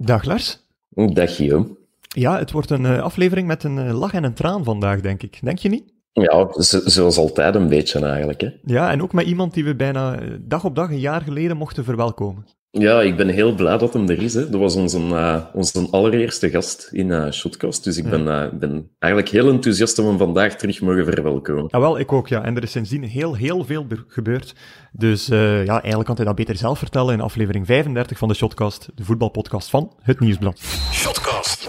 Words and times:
Dag 0.00 0.24
Lars. 0.24 0.58
Dag 0.88 1.36
Guillaume. 1.36 1.76
Ja, 2.08 2.38
het 2.38 2.50
wordt 2.50 2.70
een 2.70 2.84
uh, 2.84 3.02
aflevering 3.02 3.46
met 3.46 3.64
een 3.64 3.76
uh, 3.76 3.98
lach 3.98 4.12
en 4.12 4.24
een 4.24 4.34
traan 4.34 4.64
vandaag, 4.64 5.00
denk 5.00 5.22
ik. 5.22 5.38
Denk 5.42 5.58
je 5.58 5.68
niet? 5.68 5.92
Ja, 6.12 6.48
zoals 6.84 7.18
altijd 7.18 7.54
een 7.54 7.68
beetje 7.68 8.04
eigenlijk. 8.04 8.40
Hè? 8.40 8.48
Ja, 8.64 8.90
en 8.90 9.02
ook 9.02 9.12
met 9.12 9.26
iemand 9.26 9.54
die 9.54 9.64
we 9.64 9.76
bijna 9.76 10.18
dag 10.40 10.64
op 10.64 10.74
dag 10.74 10.90
een 10.90 11.00
jaar 11.00 11.20
geleden 11.20 11.56
mochten 11.56 11.84
verwelkomen. 11.84 12.46
Ja, 12.70 13.02
ik 13.02 13.16
ben 13.16 13.28
heel 13.28 13.54
blij 13.54 13.78
dat 13.78 13.92
hem 13.92 14.08
er 14.08 14.22
is. 14.22 14.34
Hè. 14.34 14.50
Dat 14.50 14.60
was 14.60 14.74
onze, 14.74 14.98
uh, 14.98 15.44
onze 15.52 15.88
allereerste 15.90 16.50
gast 16.50 16.88
in 16.92 17.08
uh, 17.08 17.30
Shotcast. 17.30 17.84
Dus 17.84 17.96
ik 17.96 18.10
ben, 18.10 18.26
uh, 18.26 18.44
ben 18.52 18.90
eigenlijk 18.98 19.32
heel 19.32 19.48
enthousiast 19.50 19.98
om 19.98 20.06
hem 20.06 20.18
vandaag 20.18 20.56
terug 20.56 20.80
mogen 20.80 21.04
verwelkomen. 21.04 21.64
Ja, 21.68 21.80
wel, 21.80 21.98
ik 21.98 22.12
ook, 22.12 22.28
ja. 22.28 22.44
En 22.44 22.56
er 22.56 22.62
is 22.62 22.70
sindsdien 22.70 23.02
heel, 23.02 23.34
heel 23.34 23.64
veel 23.64 23.86
gebeurd. 24.08 24.54
Dus 24.92 25.26
ja, 25.26 25.66
eigenlijk 25.66 26.04
kan 26.04 26.16
hij 26.16 26.24
dat 26.24 26.34
beter 26.34 26.56
zelf 26.56 26.78
vertellen 26.78 27.14
in 27.14 27.20
aflevering 27.20 27.66
35 27.66 28.18
van 28.18 28.28
de 28.28 28.34
Shotcast, 28.34 28.88
de 28.94 29.04
voetbalpodcast 29.04 29.70
van 29.70 29.92
Het 30.02 30.20
Nieuwsblad. 30.20 30.60
Shotcast. 30.92 31.66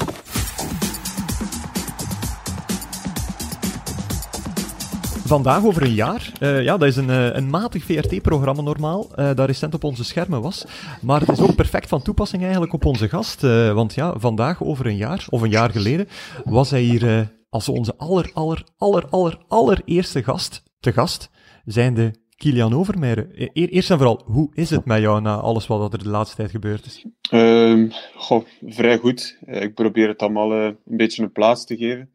Vandaag 5.29 5.65
over 5.65 5.81
een 5.81 5.93
jaar. 5.93 6.31
Uh, 6.39 6.63
ja, 6.63 6.77
dat 6.77 6.87
is 6.87 6.95
een, 6.95 7.09
uh, 7.09 7.33
een 7.33 7.49
matig 7.49 7.83
VRT-programma 7.83 8.61
normaal, 8.61 9.07
uh, 9.09 9.35
dat 9.35 9.47
recent 9.47 9.73
op 9.73 9.83
onze 9.83 10.03
schermen 10.03 10.41
was. 10.41 10.65
Maar 11.01 11.19
het 11.19 11.29
is 11.29 11.39
ook 11.39 11.55
perfect 11.55 11.87
van 11.87 12.01
toepassing 12.01 12.41
eigenlijk 12.41 12.73
op 12.73 12.85
onze 12.85 13.09
gast. 13.09 13.41
want 13.73 13.93
ja, 13.93 14.19
vandaag 14.19 14.63
over 14.63 14.85
een 14.85 14.95
jaar, 14.95 15.25
of 15.29 15.41
een 15.41 15.49
jaar 15.49 15.69
geleden, 15.69 16.07
was 16.45 16.69
hij 16.69 16.81
hier 16.81 17.31
als 17.49 17.69
onze 17.69 17.93
aller, 17.97 18.31
aller, 18.33 18.63
aller, 18.77 19.05
aller, 19.09 19.37
allereerste 19.47 20.23
gast, 20.23 20.63
te 20.79 20.91
gast, 20.91 21.29
zijnde 21.65 22.15
Kilian 22.35 22.73
Overmeijer. 22.73 23.27
E 23.33 23.65
eerst 23.65 23.91
en 23.91 23.97
vooral, 23.97 24.21
hoe 24.25 24.49
is 24.53 24.69
het 24.69 24.85
met 24.85 25.01
jou 25.01 25.21
na 25.21 25.35
alles 25.35 25.67
wat 25.67 25.93
er 25.93 26.03
de 26.03 26.09
laatste 26.09 26.35
tijd 26.35 26.51
gebeurd 26.51 26.85
is? 26.85 27.05
Um, 27.31 27.91
goh, 28.15 28.45
vrij 28.65 28.97
goed. 28.97 29.37
ik 29.45 29.73
probeer 29.73 30.07
het 30.07 30.21
allemaal 30.21 30.53
een 30.53 30.77
beetje 30.83 31.23
een 31.23 31.31
plaats 31.31 31.65
te 31.65 31.77
geven. 31.77 32.09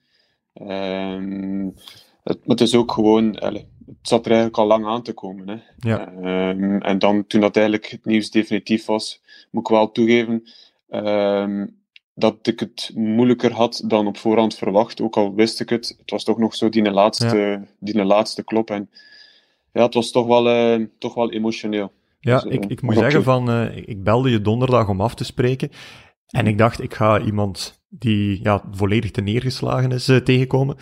Um, 0.55 1.75
het, 2.25 2.39
het 2.45 2.61
is 2.61 2.75
ook 2.75 2.93
gewoon, 2.93 3.25
het 3.37 3.67
zat 4.03 4.25
er 4.25 4.33
eigenlijk 4.33 4.59
al 4.59 4.67
lang 4.67 4.87
aan 4.87 5.03
te 5.03 5.13
komen. 5.13 5.49
Hè. 5.49 5.57
Ja. 5.89 6.13
Um, 6.51 6.83
en 6.83 6.99
dan, 6.99 7.27
toen 7.27 7.41
dat 7.41 7.57
eigenlijk 7.57 7.87
het 7.87 8.05
nieuws 8.05 8.31
definitief 8.31 8.85
was, 8.85 9.21
moet 9.51 9.63
ik 9.63 9.69
wel 9.69 9.93
toegeven 9.93 10.43
um, 10.91 11.83
dat 12.15 12.47
ik 12.47 12.61
het 12.61 12.91
moeilijker 12.95 13.53
had 13.53 13.83
dan 13.87 14.07
op 14.07 14.17
voorhand 14.17 14.55
verwacht. 14.55 15.01
Ook 15.01 15.17
al 15.17 15.35
wist 15.35 15.61
ik 15.61 15.69
het, 15.69 15.95
het 15.99 16.11
was 16.11 16.25
toch 16.25 16.39
nog 16.39 16.55
zo 16.55 16.69
die 16.69 16.91
laatste, 16.91 17.37
ja. 17.37 17.65
die 17.79 18.05
laatste 18.05 18.45
klop. 18.45 18.71
En 18.71 18.91
ja, 19.73 19.83
het 19.83 19.95
was 19.95 20.11
toch 20.11 20.27
wel, 20.27 20.77
uh, 20.79 20.87
toch 20.99 21.15
wel 21.15 21.33
emotioneel. 21.33 21.93
Ja, 22.21 22.41
dus, 22.41 22.53
ik, 22.53 22.65
ik 22.65 22.83
moet 22.83 22.95
zeggen 22.95 23.23
van, 23.23 23.51
uh, 23.51 23.77
ik 23.77 24.05
belde 24.05 24.31
je 24.31 24.41
donderdag 24.41 24.89
om 24.89 25.01
af 25.01 25.15
te 25.15 25.25
spreken. 25.25 25.71
En 26.27 26.47
ik 26.47 26.59
dacht, 26.59 26.83
ik 26.83 26.95
ga 26.95 27.21
iemand 27.21 27.83
die 27.89 28.41
ja, 28.43 28.63
volledig 28.71 29.11
te 29.11 29.21
neergeslagen 29.21 29.93
is 29.93 30.09
uh, 30.09 30.17
tegenkomen. 30.17 30.77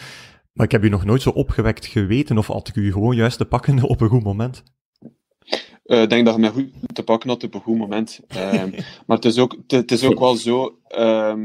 Maar 0.52 0.66
ik 0.66 0.72
heb 0.72 0.84
u 0.84 0.88
nog 0.88 1.04
nooit 1.04 1.22
zo 1.22 1.30
opgewekt 1.30 1.86
geweten, 1.86 2.38
of 2.38 2.46
had 2.46 2.68
ik 2.68 2.76
u 2.76 2.92
gewoon 2.92 3.16
juist 3.16 3.38
te 3.38 3.44
pakken 3.44 3.82
op 3.82 4.00
een 4.00 4.08
goed 4.08 4.22
moment? 4.22 4.62
Uh, 5.84 6.02
ik 6.02 6.10
denk 6.10 6.24
dat 6.24 6.34
je 6.34 6.40
mij 6.40 6.50
goed 6.50 6.70
te 6.92 7.02
pakken 7.02 7.28
had 7.28 7.44
op 7.44 7.54
een 7.54 7.60
goed 7.60 7.78
moment. 7.78 8.20
Uh, 8.36 8.64
maar 9.06 9.16
het 9.16 9.24
is 9.24 9.38
ook, 9.38 9.56
het 9.66 9.90
is 9.90 10.04
ook 10.04 10.18
wel 10.18 10.34
zo. 10.34 10.78
Uh, 10.98 11.36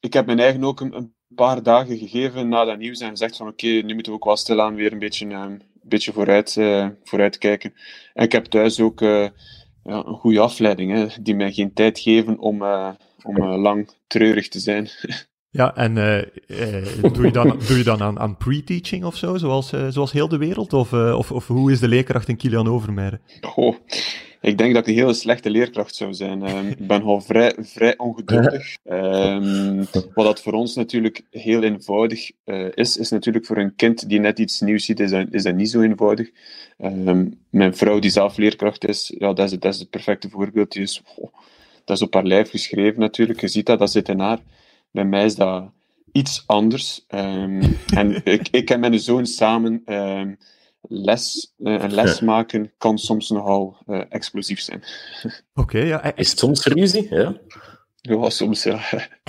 ik 0.00 0.12
heb 0.12 0.26
mijn 0.26 0.38
eigen 0.38 0.64
ook 0.64 0.80
een, 0.80 0.96
een, 0.96 1.16
paar 1.34 1.62
dagen 1.62 1.98
gegeven 1.98 2.48
na 2.48 2.64
dat 2.64 2.78
nieuws 2.78 3.00
en 3.00 3.08
gezegd 3.08 3.36
van 3.36 3.48
oké, 3.48 3.66
okay, 3.66 3.80
nu 3.80 3.94
moeten 3.94 4.12
we 4.12 4.18
ook 4.18 4.24
wel 4.24 4.36
stilaan 4.36 4.74
weer 4.74 4.92
een 4.92 4.98
beetje, 4.98 5.26
ehm, 5.26 5.50
een 5.50 5.62
beetje 5.82 6.12
vooruit, 6.12 6.56
uh, 6.56 6.88
vooruit 7.04 7.38
kijken. 7.38 7.74
En 8.14 8.24
ik 8.24 8.32
heb 8.32 8.44
thuis 8.44 8.80
ook 8.80 9.00
uh, 9.00 9.28
ja, 9.84 10.04
een 10.06 10.14
goede 10.14 10.40
afleiding, 10.40 10.92
hè, 10.92 11.06
die 11.22 11.34
mij 11.34 11.52
geen 11.52 11.72
tijd 11.72 11.98
geven 11.98 12.38
om, 12.38 12.62
om 13.22 13.38
lang 13.44 13.90
treurig 14.06 14.48
te 14.48 14.58
zijn. 14.58 14.88
Ja, 15.50 15.76
en 15.76 15.96
uh, 15.96 16.16
uh, 16.16 17.12
doe, 17.12 17.24
je 17.24 17.32
dan, 17.32 17.58
doe 17.68 17.76
je 17.76 17.84
dan 17.84 18.18
aan, 18.18 18.36
pre-teaching 18.36 19.04
of 19.04 19.16
zo, 19.16 19.36
zoals, 19.36 19.72
uh, 19.72 19.86
zoals 19.88 20.12
heel 20.12 20.28
de 20.28 20.36
wereld? 20.36 20.72
Of, 20.72 20.92
of, 20.92 21.32
of 21.32 21.46
hoe 21.46 21.72
is 21.72 21.80
de 21.80 21.88
leerkracht 21.88 22.28
in 22.28 22.36
Kilian 22.36 22.68
Overmeijer? 22.68 23.20
Oh, 23.54 23.76
ik 24.40 24.58
denk 24.58 24.74
dat 24.74 24.86
ik 24.86 24.94
een 24.94 25.00
hele 25.00 25.14
slechte 25.14 25.50
leerkracht 25.50 25.94
zou 25.94 26.14
zijn. 26.14 26.56
Um, 26.56 26.68
ik 26.68 26.86
ben 26.86 27.02
al 27.02 27.20
vrij, 27.20 27.54
vrij 27.58 27.98
ongeduldig. 27.98 28.76
Um, 28.90 29.86
wat 30.14 30.24
dat 30.24 30.42
voor 30.42 30.52
ons 30.52 30.74
natuurlijk 30.74 31.22
heel 31.30 31.62
eenvoudig 31.62 32.30
is, 32.74 32.96
is 32.96 33.10
natuurlijk 33.10 33.46
voor 33.46 33.56
een 33.56 33.74
kind 33.74 34.08
die 34.08 34.20
net 34.20 34.38
iets 34.38 34.60
nieuws 34.60 34.84
ziet, 34.84 35.00
is 35.00 35.10
dat, 35.10 35.26
is 35.30 35.42
dat 35.42 35.54
niet 35.54 35.70
zo 35.70 35.80
eenvoudig. 35.80 36.30
Um, 36.78 37.38
mijn 37.50 37.76
vrouw, 37.76 37.98
die 37.98 38.10
zelf 38.10 38.36
leerkracht 38.36 38.88
is, 38.88 39.14
ja, 39.18 39.32
dat, 39.32 39.52
is, 39.52 39.58
dat 39.58 39.74
is 39.74 39.78
het 39.78 39.90
perfecte 39.90 40.28
voorbeeld. 40.28 40.72
Die 40.72 40.82
is, 40.82 41.02
dat 41.84 41.96
is 41.96 42.02
op 42.02 42.14
haar 42.14 42.24
lijf 42.24 42.50
geschreven 42.50 43.00
natuurlijk. 43.00 43.40
Je 43.40 43.48
ziet 43.48 43.66
dat, 43.66 43.78
dat 43.78 43.90
zit 43.90 44.08
in 44.08 44.18
haar. 44.18 44.38
Bij 44.90 45.04
mij 45.04 45.24
is 45.24 45.34
dat 45.34 45.70
iets 46.12 46.42
anders. 46.46 47.04
Um, 47.08 47.60
en 48.00 48.24
ik, 48.24 48.48
ik 48.48 48.70
en 48.70 48.80
mijn 48.80 49.00
zoon 49.00 49.26
samen 49.26 49.82
um, 49.94 50.38
les, 50.80 51.54
uh, 51.58 51.82
een 51.82 51.94
les 51.94 52.20
maken 52.20 52.72
kan 52.78 52.98
soms 52.98 53.30
nogal 53.30 53.76
uh, 53.86 54.02
explosief 54.08 54.60
zijn. 54.60 54.82
Oké, 55.22 55.36
okay, 55.54 55.86
ja. 55.86 56.16
Is 56.16 56.30
het 56.30 56.38
soms 56.38 56.64
ruzie? 56.64 57.14
Ja. 57.14 57.40
Ja, 58.08 58.30
soms 58.30 58.62
ja. 58.62 58.80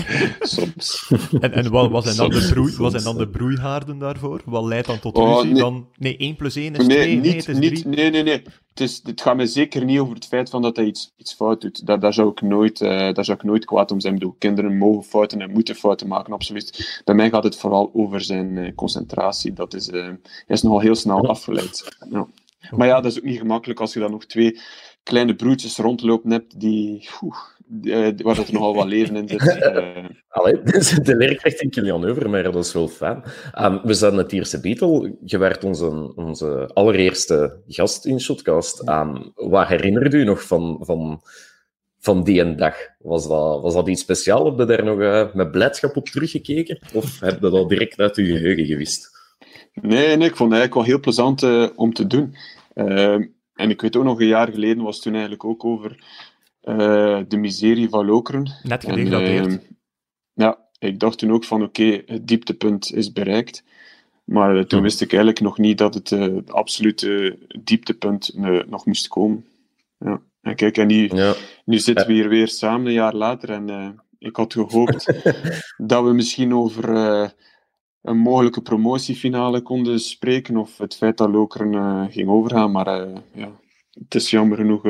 soms. 0.40 1.12
En, 1.40 1.53
en 1.53 1.72
wat, 1.72 1.91
wat, 1.91 2.03
zijn 2.03 2.16
dan 2.16 2.29
de 2.29 2.47
broei, 2.51 2.75
wat 2.78 2.91
zijn 2.91 3.03
dan 3.03 3.17
de 3.17 3.28
broeihaarden 3.28 3.97
daarvoor? 3.97 4.41
Wat 4.45 4.63
leidt 4.63 4.88
dan 4.88 5.00
tot 5.00 5.17
ruzie? 5.17 5.34
Oh, 5.34 5.44
nee. 5.44 5.53
Dan, 5.53 5.88
nee, 5.97 6.17
1 6.17 6.35
plus 6.35 6.56
1 6.56 6.75
is 6.75 6.85
2, 6.85 6.97
nee, 6.97 7.16
niet, 7.16 7.23
nee, 7.23 7.35
het 7.35 7.47
is 7.47 7.57
niet, 7.57 7.85
Nee, 7.85 8.09
nee, 8.09 8.23
nee. 8.23 8.41
Het, 8.69 8.79
is, 8.79 9.00
het 9.03 9.22
gaat 9.22 9.35
mij 9.35 9.45
zeker 9.45 9.85
niet 9.85 10.00
over 10.00 10.13
het 10.13 10.25
feit 10.25 10.50
van 10.50 10.62
dat 10.62 10.75
hij 10.75 10.85
iets, 10.85 11.13
iets 11.17 11.34
fout 11.34 11.62
doet. 11.62 11.85
Daar, 11.85 12.00
daar, 12.00 12.13
zou 12.13 12.29
ik 12.29 12.41
nooit, 12.41 12.81
uh, 12.81 12.90
daar 12.90 13.25
zou 13.25 13.38
ik 13.38 13.44
nooit 13.44 13.66
kwaad 13.66 13.91
om 13.91 14.00
zijn. 14.00 14.13
Ik 14.13 14.19
bedoel, 14.19 14.35
kinderen 14.40 14.78
mogen 14.78 15.03
fouten 15.03 15.41
en 15.41 15.51
moeten 15.51 15.75
fouten 15.75 16.07
maken, 16.07 16.34
absoluut. 16.34 17.01
Bij 17.06 17.16
mij 17.16 17.29
gaat 17.29 17.44
het 17.44 17.57
vooral 17.57 17.91
over 17.94 18.22
zijn 18.22 18.56
uh, 18.56 18.75
concentratie. 18.75 19.53
Dat 19.53 19.73
is, 19.73 19.90
uh, 19.90 20.09
is 20.47 20.61
nogal 20.61 20.79
heel 20.79 20.96
snel 20.96 21.28
afgeleid. 21.28 21.97
Ja. 22.09 22.28
Maar 22.72 22.88
ja, 22.88 23.01
dat 23.01 23.11
is 23.11 23.17
ook 23.17 23.23
niet 23.23 23.40
gemakkelijk 23.40 23.79
als 23.79 23.94
je 23.94 24.00
dan 24.00 24.11
nog 24.11 24.25
twee 24.25 24.59
kleine 25.03 25.35
broertjes 25.35 25.78
rondlopen 25.78 26.31
hebt 26.31 26.59
die... 26.59 27.09
Oeh, 27.22 27.38
uh, 27.81 28.09
waar 28.18 28.35
dat 28.35 28.47
er 28.47 28.53
nogal 28.53 28.75
wat 28.75 28.88
leven 28.88 29.16
in 29.16 29.28
zit. 29.28 29.41
Uh... 29.41 30.06
Allee, 30.30 30.62
de 31.03 31.16
leerkracht 31.18 31.62
in 31.62 31.69
Kilian 31.69 32.06
over, 32.06 32.30
maar 32.30 32.44
dat 32.44 32.56
is 32.56 32.74
wel 32.74 32.88
fijn. 32.88 33.24
Um, 33.59 33.81
we 33.84 33.94
zijn 33.94 34.13
het 34.13 34.31
eerste 34.31 34.59
Beatle. 34.59 35.16
Je 35.25 35.38
werd 35.38 35.63
onze, 35.63 36.16
onze 36.16 36.69
allereerste 36.74 37.62
gast 37.68 38.06
in 38.06 38.19
Shotcast. 38.19 38.90
Um, 38.90 39.31
wat 39.35 39.68
herinnerde 39.68 40.18
u 40.18 40.24
nog 40.24 40.44
van, 40.44 40.78
van, 40.81 41.22
van 42.00 42.24
die 42.24 42.41
en 42.41 42.58
dag? 42.58 42.75
Was 43.00 43.28
dat, 43.28 43.62
was 43.62 43.74
dat 43.74 43.88
iets 43.88 44.02
speciaals? 44.02 44.50
Heb 44.50 44.58
je 44.58 44.66
daar 44.66 44.84
nog 44.84 45.00
uh, 45.00 45.34
met 45.34 45.52
blijdschap 45.52 45.96
op 45.96 46.08
teruggekeken? 46.08 46.79
Of 46.94 47.19
heb 47.19 47.34
je 47.34 47.40
dat 47.40 47.53
al 47.53 47.68
direct 47.68 48.00
uit 48.00 48.16
je 48.16 48.25
geheugen 48.25 48.66
gewist? 48.66 49.18
Nee, 49.74 50.18
nee 50.18 50.29
ik 50.29 50.35
vond 50.35 50.52
het 50.52 50.59
eigenlijk 50.59 50.74
wel 50.74 50.84
heel 50.84 51.00
plezant 51.00 51.44
om 51.75 51.94
te 51.94 52.08
doen. 52.08 52.35
Ehm, 52.74 53.24
en 53.56 53.69
ik 53.69 53.81
weet 53.81 53.96
ook 53.96 54.03
nog, 54.03 54.19
een 54.19 54.28
jaar 54.28 54.52
geleden 54.52 54.84
was 54.84 54.94
het 54.94 55.03
toen 55.03 55.13
eigenlijk 55.13 55.46
ook 55.46 55.66
over 55.66 56.03
de 56.62 57.38
miserie 57.38 57.90
van 57.90 58.06
Lokeren. 58.06 58.52
Net 58.64 58.84
gedegradeerd. 58.84 59.52
Uh, 59.52 59.59
ja, 60.34 60.68
ik 60.80 61.00
dacht 61.00 61.18
toen 61.18 61.31
ook 61.31 61.44
van 61.44 61.64
oké, 61.64 61.81
okay, 61.81 62.03
het 62.06 62.28
dieptepunt 62.28 62.94
is 62.94 63.12
bereikt. 63.12 63.64
Maar 64.24 64.56
uh, 64.56 64.64
toen 64.64 64.81
wist 64.81 65.02
ik 65.02 65.09
eigenlijk 65.09 65.42
nog 65.42 65.58
niet 65.58 65.78
dat 65.78 65.94
het 65.94 66.12
uh, 66.12 66.38
absolute 66.47 67.38
dieptepunt 67.64 68.34
nog 68.68 68.86
moest 68.86 69.08
komen. 69.08 69.46
Ja. 69.97 70.22
En 70.42 70.56
kijk, 70.56 70.78
en 70.78 70.88
nu, 70.88 71.09
ja. 71.14 71.34
nu 71.66 71.78
zitten 71.78 72.08
we 72.08 72.14
hier 72.14 72.30
weer 72.30 72.47
samen 72.47 72.88
een 72.88 72.94
jaar 72.94 73.16
later 73.16 73.50
en 73.50 74.00
ik 74.20 74.36
had 74.36 74.53
gehoopt 74.53 75.06
dat 75.78 76.03
we 76.03 76.14
misschien 76.14 76.53
over 76.53 76.90
een 78.02 78.18
mogelijke 78.18 78.62
promotiefinale 78.62 79.62
konden 79.62 80.00
spreken 80.00 80.58
of 80.58 80.78
het 80.78 80.96
feit 80.96 81.18
dat 81.18 81.30
Lokeren 81.30 82.12
ging 82.12 82.30
overgaan. 82.30 82.72
Maar 82.72 83.08
ja, 83.34 83.52
het 83.91 84.16
is 84.16 84.30
jammer 84.30 84.58
genoeg 84.58 84.84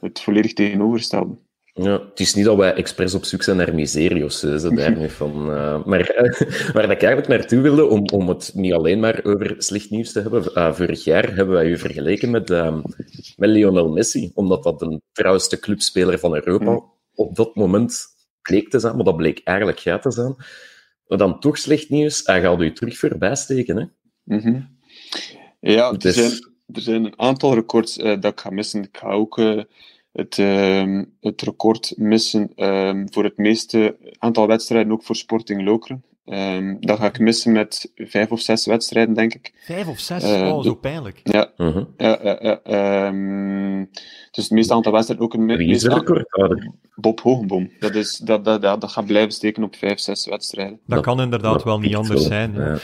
het 0.00 0.20
volledig 0.20 0.52
tegenovergestelde. 0.52 1.38
Ja, 1.72 2.00
het 2.08 2.20
is 2.20 2.34
niet 2.34 2.44
dat 2.44 2.56
wij 2.56 2.74
expres 2.74 3.14
op 3.14 3.24
zoek 3.24 3.42
zijn 3.42 3.56
naar 3.56 3.74
miserie 3.74 4.24
of 4.24 4.32
zo, 4.32 4.70
daar 4.74 5.08
van. 5.08 5.50
Uh, 5.50 5.84
maar 5.84 6.00
uh, 6.00 6.72
waar 6.72 6.90
ik 6.90 7.02
eigenlijk 7.02 7.28
naartoe 7.28 7.60
wilde, 7.60 7.86
om, 7.86 8.08
om 8.12 8.28
het 8.28 8.50
niet 8.54 8.72
alleen 8.72 9.00
maar 9.00 9.20
over 9.24 9.54
slecht 9.58 9.90
nieuws 9.90 10.12
te 10.12 10.20
hebben. 10.20 10.44
Uh, 10.54 10.72
vorig 10.72 11.04
jaar 11.04 11.34
hebben 11.34 11.54
wij 11.54 11.66
u 11.66 11.78
vergeleken 11.78 12.30
met, 12.30 12.48
met 13.36 13.50
Lionel 13.50 13.88
Messi, 13.88 14.30
omdat 14.34 14.62
dat 14.62 14.78
de 14.78 15.00
trouwste 15.12 15.58
clubspeler 15.58 16.18
van 16.18 16.34
Europa 16.34 16.82
op 17.14 17.36
dat 17.36 17.54
moment 17.54 18.06
bleek 18.42 18.70
te 18.70 18.78
zijn, 18.78 18.96
maar 18.96 19.04
dat 19.04 19.16
bleek 19.16 19.40
eigenlijk 19.44 19.80
gaat 19.80 20.02
te 20.02 20.10
zijn. 20.10 20.34
Maar 21.06 21.18
dan 21.18 21.40
toch 21.40 21.58
slecht 21.58 21.90
nieuws, 21.90 22.20
hij 22.24 22.40
gaat 22.40 22.60
u 22.60 22.72
terug 22.72 22.98
voorbij 22.98 23.34
steken. 23.34 23.76
Hè? 23.76 23.84
Mm 24.22 24.40
-hmm. 24.40 24.78
Ja, 25.60 25.94
er, 25.98 26.12
zijn, 26.12 26.49
er 26.72 26.80
zijn 26.80 27.04
een 27.04 27.18
aantal 27.18 27.54
records 27.54 27.96
dat 27.96 28.24
ik 28.24 28.40
ga 28.40 28.50
missen. 28.50 28.82
Ik 28.82 28.96
ga 28.96 29.10
ook 29.10 29.36
het, 30.12 30.38
uh, 30.38 31.02
het 31.20 31.42
record 31.42 31.94
missen 31.96 32.64
um, 32.64 33.12
voor 33.12 33.24
het 33.24 33.36
meeste 33.36 33.96
aantal 34.18 34.46
wedstrijden, 34.46 34.92
ook 34.92 35.02
voor 35.02 35.16
Sporting 35.16 35.62
Lokeren. 35.62 36.04
Ehm, 36.24 36.76
dat 36.80 36.98
ga 36.98 37.06
ik 37.06 37.18
missen 37.18 37.52
met 37.52 37.92
vijf 37.94 38.30
of 38.30 38.40
zes 38.40 38.66
wedstrijden, 38.66 39.14
denk 39.14 39.34
ik. 39.34 39.52
Vijf 39.66 39.86
of 39.88 39.98
zes? 39.98 40.22
Eh, 40.22 40.52
oh, 40.54 40.62
zo 40.62 40.74
pijnlijk. 40.74 41.20
Ja, 41.22 41.50
Mhm. 41.56 41.84
ja, 41.96 42.18
ja, 42.22 42.38
ja, 42.40 42.60
ehm, 42.62 43.84
dus 44.30 44.44
het 44.44 44.50
meeste 44.50 44.74
aantal 44.74 44.92
wedstrijden 44.92 45.26
ook 45.26 45.34
een 45.34 45.44
meeste- 45.44 45.88
recordhouder? 45.94 46.70
Bob 46.94 47.20
Hogenboom. 47.20 47.70
Dat, 47.78 47.94
is, 47.94 48.16
dat, 48.18 48.44
dat, 48.44 48.62
dat, 48.62 48.80
dat 48.80 48.90
gaat 48.92 49.06
blijven 49.06 49.32
steken 49.32 49.62
op 49.62 49.76
vijf, 49.76 49.98
zes 49.98 50.26
wedstrijden. 50.26 50.78
Dat, 50.86 50.96
Dat- 50.96 51.04
kan 51.04 51.20
inderdaad 51.20 51.52
dat 51.52 51.64
wel 51.64 51.78
niet 51.78 51.94
anders 51.96 52.26
zijn. 52.26 52.52
ja. 52.54 52.78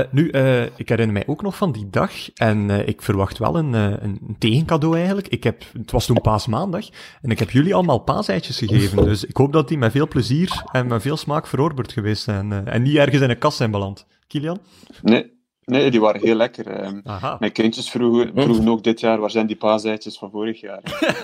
Eh, 0.00 0.06
nu, 0.10 0.28
eh, 0.30 0.62
ik 0.62 0.88
herinner 0.88 1.12
mij 1.14 1.26
ook 1.26 1.42
nog 1.42 1.56
van 1.56 1.72
die 1.72 1.86
dag, 1.90 2.12
en 2.34 2.70
eh, 2.70 2.88
ik 2.88 3.02
verwacht 3.02 3.38
wel 3.38 3.56
een, 3.56 3.74
eh, 3.74 3.92
een 4.00 4.36
tegencadeau 4.38 4.96
eigenlijk. 4.96 5.28
Ik 5.28 5.44
heb, 5.44 5.62
het 5.72 5.90
was 5.90 6.06
toen 6.06 6.20
paasmaandag, 6.20 6.88
en 7.22 7.30
ik 7.30 7.38
heb 7.38 7.50
jullie 7.50 7.74
allemaal 7.74 7.98
paaseitjes 7.98 8.58
gegeven, 8.58 9.04
dus 9.04 9.24
ik 9.24 9.36
hoop 9.36 9.52
dat 9.52 9.68
die 9.68 9.78
met 9.78 9.92
veel 9.92 10.08
plezier 10.08 10.62
en 10.72 10.86
met 10.86 11.02
veel 11.02 11.16
smaak 11.16 11.46
verorberd 11.46 11.92
geweest 11.92 12.22
zijn, 12.22 12.52
eh, 12.52 12.74
en 12.80 12.86
niet 12.86 12.96
ergens 12.96 13.22
in 13.22 13.30
een 13.30 13.38
kast 13.38 13.56
zijn 13.56 13.70
beland. 13.70 14.06
Kilian? 14.26 14.58
Nee, 15.02 15.32
nee 15.64 15.90
die 15.90 16.00
waren 16.00 16.20
heel 16.20 16.34
lekker. 16.34 16.66
ehm. 16.66 17.00
Aha. 17.04 17.36
Mijn 17.40 17.52
kindjes 17.52 17.90
vroegen, 17.90 18.30
vroegen 18.34 18.68
ook 18.68 18.84
dit 18.84 19.00
jaar, 19.00 19.18
waar 19.20 19.30
zijn 19.30 19.46
die 19.46 19.56
paaseitjes 19.56 20.18
van 20.18 20.30
vorig 20.30 20.60
jaar? 20.60 20.80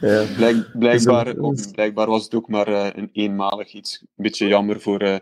ja. 0.00 0.24
Blijk, 0.36 0.66
blijkbaar, 0.78 1.26
eh, 1.26 1.44
ook- 1.44 1.72
blijkbaar 1.72 2.06
was 2.06 2.24
het 2.24 2.34
ook 2.34 2.48
maar 2.48 2.66
eh, 2.68 2.86
een 2.94 3.08
eenmalig 3.12 3.72
iets. 3.72 3.98
Een 4.00 4.08
beetje 4.24 4.46
jammer 4.46 4.80
voor 4.80 4.98
eh, 5.00 5.16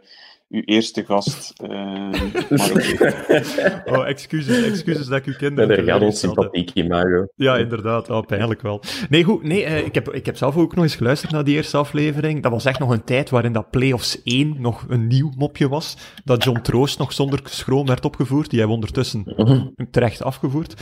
uw 0.50 0.62
eerste 0.64 1.04
gast. 1.04 1.52
eh. 1.62 2.08
Oh, 3.84 4.06
excuses, 4.08 4.64
excuses 4.64 5.06
dat 5.06 5.18
ik 5.18 5.24
uw 5.26 5.32
Ja, 5.32 5.38
kinderen 5.38 5.68
daar 5.68 5.84
gaat 5.84 6.02
ons 6.02 6.20
teleurgesteld 6.20 6.36
heb. 6.36 6.44
sympathiek 6.54 6.84
imago. 6.84 7.26
Ja, 7.36 7.56
inderdaad. 7.56 8.10
Oh, 8.10 8.26
pijnlijk 8.26 8.60
wel. 8.62 8.82
Nee, 9.08 9.24
goed. 9.24 9.42
Nee, 9.42 9.64
eh, 9.64 9.84
ik, 9.86 9.94
heb, 9.94 10.08
ik 10.12 10.26
heb 10.26 10.36
zelf 10.36 10.56
ook 10.56 10.74
nog 10.74 10.84
eens 10.84 10.96
geluisterd 10.96 11.32
naar 11.32 11.44
die 11.44 11.54
eerste 11.56 11.76
aflevering. 11.76 12.42
Dat 12.42 12.52
was 12.52 12.64
echt 12.64 12.78
nog 12.78 12.90
een 12.90 13.04
tijd 13.04 13.30
waarin 13.30 13.52
dat 13.52 13.70
Playoffs 13.70 14.22
1 14.22 14.56
nog 14.58 14.84
een 14.88 15.06
nieuw 15.06 15.32
mopje 15.36 15.68
was. 15.68 15.96
Dat 16.24 16.44
John 16.44 16.60
Troost 16.60 16.98
nog 16.98 17.12
zonder 17.12 17.40
schroom 17.44 17.86
werd 17.86 18.04
opgevoerd. 18.04 18.50
Die 18.50 18.58
hebben 18.58 18.78
we 18.78 18.84
ondertussen 18.84 19.24
terecht 19.90 20.22
afgevoerd. 20.22 20.74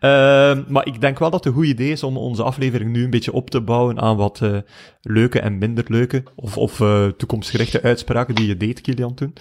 Ehm, 0.00 0.62
maar 0.68 0.86
ik 0.86 1.00
denk 1.00 1.18
wel 1.18 1.30
dat 1.30 1.44
het 1.44 1.52
een 1.54 1.60
goed 1.60 1.68
idee 1.70 1.90
is 1.90 2.02
om 2.02 2.16
onze 2.16 2.42
aflevering 2.42 2.90
nu 2.92 3.04
een 3.04 3.10
beetje 3.10 3.32
op 3.32 3.50
te 3.50 3.60
bouwen 3.60 4.00
aan 4.00 4.16
wat 4.16 4.40
eh, 4.42 4.56
leuke 5.00 5.40
en 5.40 5.58
minder 5.58 5.84
leuke, 5.88 6.22
of, 6.34 6.56
of 6.58 6.80
eh, 6.80 7.06
toekomstgerichte 7.06 7.82
uitspraken 7.82 8.34
die 8.34 8.46
je 8.46 8.56
deed, 8.56 8.80
Kilian, 8.80 9.14
toen. 9.16 9.32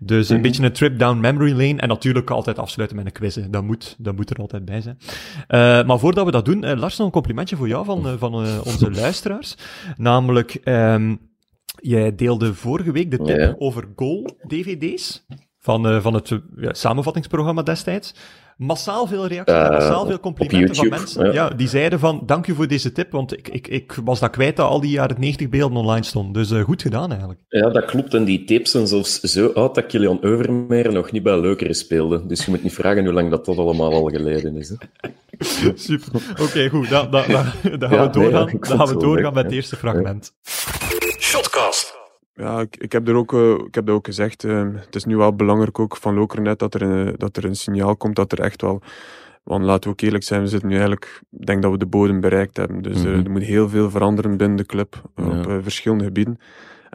Dus 0.00 0.28
een 0.28 0.34
Mhm. 0.34 0.44
beetje 0.44 0.62
een 0.64 0.72
trip 0.72 0.98
down 0.98 1.20
memory 1.20 1.50
lane. 1.52 1.76
En 1.80 1.88
natuurlijk 1.88 2.30
altijd 2.30 2.58
afsluiten 2.58 2.96
met 2.96 3.06
een 3.06 3.12
quiz. 3.12 3.34
hè. 3.34 3.50
Dat 3.50 3.62
moet, 3.62 3.94
dat 3.98 4.16
moet 4.16 4.30
er 4.30 4.36
altijd 4.36 4.64
bij 4.64 4.80
zijn. 4.80 4.98
Eh, 5.46 5.58
maar 5.86 5.98
voordat 5.98 6.24
we 6.24 6.30
dat 6.30 6.44
doen, 6.44 6.64
eh, 6.64 6.78
Lars, 6.78 6.96
nog 6.96 7.06
een 7.06 7.12
complimentje 7.12 7.56
voor 7.56 7.68
jou 7.68 7.84
van, 7.84 8.06
eh, 8.06 8.12
van 8.18 8.34
onze 8.64 8.90
luisteraars. 9.00 9.56
Namelijk, 9.96 10.54
ehm, 10.54 11.14
jij 11.76 12.14
deelde 12.14 12.54
vorige 12.54 12.92
week 12.92 13.10
de 13.10 13.18
tip 13.22 13.54
over 13.58 13.88
goal-dvd's 13.96 15.26
van, 15.58 16.02
van 16.02 16.14
het 16.14 16.40
samenvattingsprogramma 16.60 17.62
destijds. 17.62 18.14
Massaal 18.56 19.06
veel 19.06 19.26
reacties, 19.26 19.56
en 19.56 19.64
Eh, 19.64 19.70
massaal 19.70 20.06
veel 20.06 20.20
complimenten 20.20 20.74
van 20.74 20.88
mensen. 20.88 21.24
Ja. 21.26 21.32
ja. 21.32 21.48
die 21.48 21.68
zeiden 21.68 21.98
van, 21.98 22.22
dank 22.26 22.46
u 22.46 22.54
voor 22.54 22.66
deze 22.68 22.92
tip, 22.92 23.12
want 23.12 23.32
ik, 23.38 23.48
ik, 23.48 23.68
ik 23.68 23.96
was 24.04 24.20
dat 24.20 24.30
kwijt 24.30 24.56
dat 24.56 24.68
al 24.68 24.80
die 24.80 24.90
jaren 24.90 25.16
90 25.20 25.48
beelden 25.48 25.78
online 25.78 26.04
stonden. 26.04 26.32
Dus 26.32 26.50
eh, 26.50 26.64
goed 26.64 26.82
gedaan 26.82 27.10
eigenlijk. 27.10 27.40
Ja, 27.48 27.68
dat 27.70 27.84
klopt. 27.84 28.14
En 28.14 28.24
die 28.24 28.44
tapes 28.44 28.70
zijn 28.70 28.86
zelfs 28.86 29.20
zo 29.20 29.46
oud 29.54 29.74
dat 29.74 29.86
Kilian 29.86 30.22
Overmeer 30.22 30.92
nog 30.92 31.12
niet 31.12 31.22
bij 31.22 31.40
Leukere 31.40 31.74
speelde. 31.74 32.26
Dus 32.26 32.44
je 32.44 32.50
moet 32.50 32.62
niet 32.62 32.72
vragen 32.74 33.04
hoe 33.04 33.12
lang 33.14 33.30
dat, 33.30 33.44
dat 33.44 33.58
allemaal 33.58 33.92
al 33.92 34.04
geleden 34.08 34.56
is. 34.56 34.68
Hè. 34.68 34.76
Super. 35.74 36.22
Oké, 36.40 36.68
goed. 36.68 36.88
Dan, 36.88 37.10
dan, 37.10 37.24
dan, 37.28 37.44
dan 37.78 37.88
gaan 37.88 37.98
Ja, 37.98 38.10
we 38.10 38.18
nee, 38.18 38.30
doorgaan, 38.30 38.46
ja, 38.52 38.68
dan 38.68 38.78
gaan 38.78 38.94
we 38.94 38.96
doorgaan 38.96 39.34
met 39.34 39.44
het 39.44 39.52
eerste 39.52 39.76
fragment. 39.76 40.32
Shotcast. 41.18 41.93
Ja, 42.34 42.60
ik, 42.60 42.76
ik, 42.76 42.92
heb 42.92 43.08
er 43.08 43.14
ook, 43.14 43.32
eh, 43.32 43.50
ik 43.50 43.74
heb 43.74 43.86
dat 43.86 43.94
ook 43.94 44.06
gezegd. 44.06 44.44
eh, 44.44 44.68
het 44.74 44.94
is 44.94 45.04
nu 45.04 45.16
wel 45.16 45.34
belangrijk 45.34 45.78
ook 45.78 45.96
van 45.96 46.14
Lokeren 46.14 46.56
dat 46.58 46.74
er, 46.74 46.82
een, 46.82 47.14
dat 47.16 47.36
er 47.36 47.44
een 47.44 47.56
signaal 47.56 47.96
komt 47.96 48.16
dat 48.16 48.32
er 48.32 48.40
echt 48.40 48.60
wel. 48.62 48.82
Want 49.42 49.64
laten 49.64 49.82
we 49.84 49.90
ook 49.90 50.00
eerlijk 50.00 50.24
zijn, 50.24 50.40
we 50.40 50.46
zitten 50.46 50.68
nu 50.68 50.74
eigenlijk. 50.74 51.20
Ik 51.40 51.46
denk 51.46 51.62
dat 51.62 51.70
we 51.70 51.78
de 51.78 51.86
bodem 51.86 52.20
bereikt 52.20 52.56
hebben. 52.56 52.82
Dus 52.82 53.04
eh, 53.04 53.10
Mhm. 53.10 53.24
er 53.24 53.30
moet 53.30 53.42
heel 53.42 53.68
veel 53.68 53.90
veranderen 53.90 54.36
binnen 54.36 54.56
de 54.56 54.66
club 54.66 55.02
Ja. 55.16 55.24
op 55.24 55.46
eh, 55.46 55.56
verschillende 55.62 56.04
gebieden. 56.04 56.38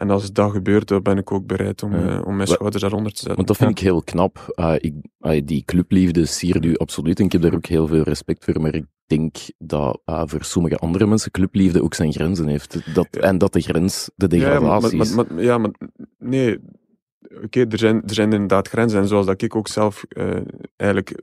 En 0.00 0.10
als 0.10 0.32
dat 0.32 0.50
gebeurt, 0.50 0.88
dan 0.88 1.02
ben 1.02 1.18
ik 1.18 1.32
ook 1.32 1.46
bereid 1.46 1.82
om, 1.82 1.92
Ja. 1.96 2.08
eh, 2.18 2.26
om 2.26 2.36
mijn 2.36 2.48
schouders 2.48 2.82
daaronder 2.82 3.12
te 3.12 3.18
zetten. 3.18 3.36
Want 3.36 3.48
dat 3.48 3.56
vind 3.56 3.70
ik 3.70 3.78
heel 3.78 4.02
knap. 4.02 4.52
Ah, 4.54 4.74
ik, 4.78 4.94
ah, 5.18 5.40
die 5.44 5.62
clubliefde 5.64 6.26
siert 6.26 6.64
u 6.64 6.76
absoluut 6.76 7.18
en 7.18 7.24
ik 7.24 7.32
heb 7.32 7.42
daar 7.42 7.54
ook 7.54 7.66
heel 7.66 7.86
veel 7.86 8.02
respect 8.02 8.44
voor. 8.44 8.60
Maar 8.60 8.74
ik 8.74 8.84
denk 9.06 9.36
dat 9.58 10.00
voor 10.04 10.44
sommige 10.44 10.76
andere 10.76 11.06
mensen 11.06 11.30
clubliefde 11.30 11.82
ook 11.82 11.94
zijn 11.94 12.12
grenzen 12.12 12.46
heeft. 12.48 12.94
Dat, 12.94 13.08
Ja. 13.10 13.20
En 13.20 13.38
dat 13.38 13.52
de 13.52 13.60
grens 13.60 14.10
de 14.16 14.26
Ja, 14.36 14.46
maar, 14.48 14.60
degradatie 14.60 15.00
is. 15.00 15.14
maar, 15.14 15.24
maar- 15.34 15.42
ja, 15.42 15.58
maar 15.58 15.70
nee. 16.18 16.58
Oké, 17.44 17.60
er, 17.68 17.78
zijn, 17.78 18.02
er 18.06 18.14
zijn 18.14 18.32
inderdaad 18.32 18.68
grenzen. 18.68 19.00
En 19.00 19.08
zoals 19.08 19.26
dat 19.26 19.42
ik 19.42 19.56
ook 19.56 19.68
zelf 19.68 20.04
eh, 20.08 20.36
eigenlijk 20.76 21.22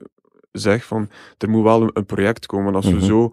zeg, 0.52 0.84
van, 0.84 1.08
er 1.38 1.50
moet 1.50 1.62
wel 1.62 1.90
een, 1.92 2.06
project 2.06 2.46
komen. 2.46 2.74
Als 2.74 2.86
Mhm. 2.86 2.94
we 2.98 3.04
zo 3.04 3.32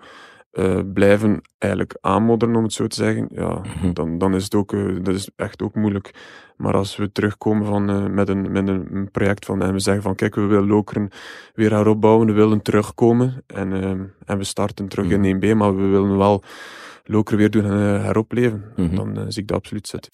eh, 0.55 0.79
blijven 0.93 1.41
eigenlijk 1.57 1.97
aanmodderen, 2.01 2.55
om 2.55 2.63
het 2.63 2.73
zo 2.73 2.87
te 2.87 2.95
zeggen, 2.95 3.27
ja, 3.31 3.61
Mhm. 3.63 3.93
dan, 3.93 4.17
dan 4.17 4.35
is 4.35 4.43
het 4.43 4.55
ook, 4.55 4.73
eh, 4.73 4.95
dat 5.01 5.15
is 5.15 5.29
echt 5.35 5.61
ook 5.61 5.75
moeilijk. 5.75 6.13
Maar 6.57 6.73
als 6.73 6.95
we 6.95 7.11
terugkomen 7.11 7.65
van, 7.65 7.89
eh, 7.89 8.05
met, 8.05 8.29
een, 8.29 8.51
met 8.51 8.67
een, 8.67 9.09
project 9.11 9.45
van, 9.45 9.61
en 9.61 9.73
we 9.73 9.79
zeggen 9.79 10.03
van, 10.03 10.15
kijk, 10.15 10.35
we 10.35 10.45
willen 10.45 10.67
Lokeren 10.67 11.09
weer 11.53 11.71
heropbouwen, 11.71 12.27
we 12.27 12.33
willen 12.33 12.61
terugkomen. 12.61 13.43
En, 13.47 13.73
en 14.25 14.37
we 14.37 14.43
starten 14.43 14.87
terug 14.87 15.09
in 15.09 15.23
1B, 15.23 15.53
maar 15.53 15.75
we 15.75 15.87
willen 15.87 16.17
wel 16.17 16.43
Lokeren 17.07 17.39
weer 17.39 17.49
doen 17.49 17.65
eh, 17.65 18.03
heropleven. 18.03 18.71
Mhm. 18.75 18.95
Dan 18.95 19.17
eh, 19.17 19.23
zie 19.27 19.41
ik 19.41 19.47
dat 19.47 19.57
absoluut 19.57 19.87
zitten. 19.87 20.11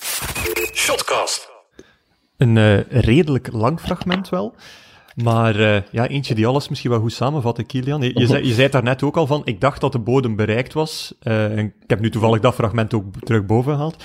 Shotcast. 0.73 1.49
Een 2.37 2.57
eh, 2.57 2.79
redelijk 3.01 3.51
lang 3.51 3.79
fragment 3.79 4.29
wel. 4.29 4.55
Maar 5.15 5.59
eh, 5.59 5.81
ja, 5.91 6.07
eentje 6.07 6.35
die 6.35 6.47
alles 6.47 6.69
misschien 6.69 6.91
wel 6.91 6.99
goed 6.99 7.13
samenvat, 7.13 7.65
Kilian. 7.65 8.01
Je, 8.01 8.27
zei, 8.27 8.45
je 8.45 8.51
zei 8.51 8.63
het 8.63 8.71
daarnet 8.71 9.03
ook 9.03 9.17
al 9.17 9.27
van, 9.27 9.41
ik 9.45 9.61
dacht 9.61 9.81
dat 9.81 9.91
de 9.91 9.99
bodem 9.99 10.35
bereikt 10.35 10.73
was. 10.73 11.15
Eh, 11.19 11.57
ik 11.57 11.73
heb 11.87 11.99
nu 11.99 12.09
toevallig 12.09 12.39
dat 12.39 12.53
fragment 12.53 12.93
ook 12.93 13.05
terug 13.23 13.45
boven 13.45 13.73
gehaald. 13.73 14.03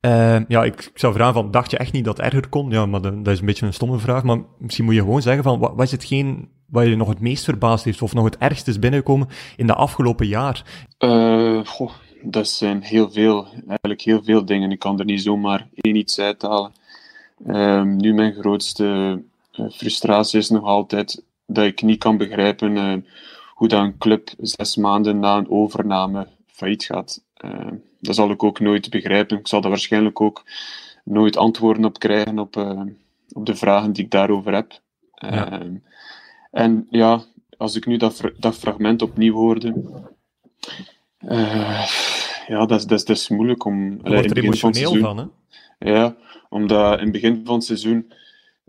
Eh, 0.00 0.48
ja, 0.48 0.64
ik, 0.64 0.84
ik 0.84 0.98
zou 0.98 1.14
vragen 1.14 1.34
van, 1.34 1.50
dacht 1.50 1.70
je 1.70 1.76
echt 1.76 1.92
niet 1.92 2.04
dat 2.04 2.18
erger 2.18 2.48
kon? 2.48 2.70
Ja, 2.70 2.86
maar 2.86 3.02
dat 3.02 3.28
is 3.28 3.40
een 3.40 3.46
beetje 3.46 3.66
een 3.66 3.72
stomme 3.72 3.98
vraag. 3.98 4.22
Maar 4.22 4.38
misschien 4.58 4.84
moet 4.84 4.94
je 4.94 5.00
gewoon 5.00 5.22
zeggen 5.22 5.42
van, 5.42 5.58
wat, 5.58 5.72
wat 5.74 5.84
is 5.84 5.92
hetgeen 5.92 6.48
wat 6.66 6.86
je 6.86 6.96
nog 6.96 7.08
het 7.08 7.20
meest 7.20 7.44
verbaasd 7.44 7.84
heeft, 7.84 8.02
of 8.02 8.14
nog 8.14 8.24
het 8.24 8.38
ergst 8.38 8.68
is 8.68 8.78
binnengekomen 8.78 9.28
in 9.56 9.66
de 9.66 9.74
afgelopen 9.74 10.26
jaar? 10.26 10.62
Goh, 11.64 11.90
dat 12.22 12.48
zijn 12.48 12.82
heel 12.82 13.10
veel, 13.10 13.46
eigenlijk 13.66 14.00
heel 14.00 14.22
veel 14.22 14.44
dingen. 14.44 14.70
Ik 14.70 14.78
kan 14.78 14.98
er 14.98 15.04
niet 15.04 15.22
zomaar 15.22 15.68
één 15.74 15.96
iets 15.96 16.20
uithalen. 16.20 16.72
Ehm, 17.46 17.96
nu 17.96 18.14
mijn 18.14 18.34
grootste 18.34 19.20
frustratie 19.70 20.38
is 20.38 20.50
nog 20.50 20.64
altijd 20.64 21.22
dat 21.46 21.64
ik 21.64 21.82
niet 21.82 21.98
kan 21.98 22.16
begrijpen 22.16 22.76
eh, 22.76 22.94
hoe 23.54 23.68
dat 23.68 23.82
een 23.82 23.98
club 23.98 24.30
zes 24.38 24.76
maanden 24.76 25.18
na 25.18 25.36
een 25.36 25.50
overname 25.50 26.26
failliet 26.46 26.84
gaat. 26.84 27.22
Ehm, 27.34 27.74
dat 28.00 28.14
zal 28.14 28.30
ik 28.30 28.42
ook 28.42 28.60
nooit 28.60 28.90
begrijpen. 28.90 29.38
Ik 29.38 29.48
zal 29.48 29.60
daar 29.60 29.70
waarschijnlijk 29.70 30.20
ook 30.20 30.44
nooit 31.04 31.36
antwoorden 31.36 31.84
op 31.84 31.98
krijgen 31.98 32.38
op, 32.38 32.56
eh, 32.56 32.82
op 33.32 33.46
de 33.46 33.54
vragen 33.54 33.92
die 33.92 34.04
ik 34.04 34.10
daarover 34.10 34.54
heb. 34.54 34.80
Ja. 35.14 35.62
En 36.50 36.86
ja, 36.90 37.22
als 37.56 37.76
ik 37.76 37.86
nu 37.86 37.96
dat, 37.96 38.22
dat 38.38 38.56
fragment 38.56 39.02
opnieuw 39.02 39.34
hoorde, 39.34 39.74
eh, 41.18 41.88
ja, 42.46 42.66
dat 42.66 42.78
is, 42.78 42.86
dat, 42.86 42.98
is, 42.98 43.04
dat 43.04 43.16
is 43.16 43.28
moeilijk 43.28 43.64
om... 43.64 43.90
Je 43.90 43.98
wordt 44.02 44.24
er 44.24 44.28
van 44.28 44.44
emotioneel 44.44 44.88
seizoen- 44.88 45.00
van, 45.00 45.18
hè? 45.18 45.90
Ja, 45.90 46.16
omdat 46.48 46.98
in 46.98 47.02
het 47.02 47.12
begin 47.12 47.42
van 47.44 47.54
het 47.54 47.64
seizoen... 47.64 48.12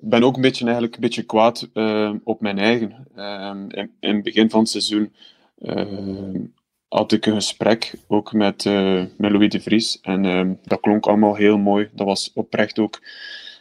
Ik 0.01 0.09
ben 0.09 0.23
ook 0.23 0.35
een 0.35 0.41
beetje, 0.41 0.63
eigenlijk 0.63 0.95
een 0.95 1.01
beetje 1.01 1.23
kwaad 1.23 1.69
eh, 1.73 2.13
op 2.23 2.41
mijn 2.41 2.57
eigen. 2.57 3.07
Ehm, 3.15 3.69
in, 3.69 3.91
in 3.99 4.13
het 4.15 4.23
begin 4.23 4.49
van 4.49 4.59
het 4.59 4.69
seizoen 4.69 5.13
ehm, 5.57 6.41
had 6.87 7.11
ik 7.11 7.25
een 7.25 7.33
gesprek 7.33 7.93
ook 8.07 8.33
met, 8.33 8.65
eh, 8.65 9.03
met 9.17 9.31
Louis 9.31 9.49
de 9.49 9.61
Vries. 9.61 9.99
En 10.01 10.25
ehm, 10.25 10.53
dat 10.63 10.79
klonk 10.79 11.07
allemaal 11.07 11.35
heel 11.35 11.57
mooi. 11.57 11.89
Dat 11.93 12.05
was 12.05 12.31
oprecht 12.33 12.79
ook 12.79 13.01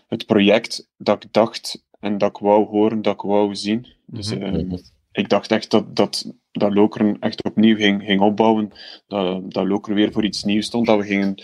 het 0.09 0.27
project 0.27 0.89
dat 0.97 1.25
ik 1.25 1.33
dacht 1.33 1.85
en 2.01 2.19
dat 2.19 2.31
ik 2.31 2.39
wou 2.39 2.67
horen, 2.67 3.03
dat 3.03 3.15
ik 3.15 3.21
wou 3.21 3.55
zien. 3.55 3.87
Dus 4.07 4.35
Mhm. 4.35 4.77
ik 5.13 5.29
dacht 5.29 5.51
echt 5.51 5.71
dat, 5.71 5.97
dat, 5.97 6.33
dat 6.53 6.75
Lokeren 6.75 7.17
echt 7.21 7.43
opnieuw 7.45 7.77
ging, 7.77 8.03
ging 8.03 8.21
opbouwen. 8.21 8.71
Dat, 9.07 9.51
dat 9.53 9.67
Lokeren 9.67 9.97
weer 9.97 10.13
voor 10.13 10.25
iets 10.25 10.45
nieuws 10.45 10.67
stond. 10.67 10.87
Dat 10.87 10.99
we 10.99 11.05
gingen 11.05 11.43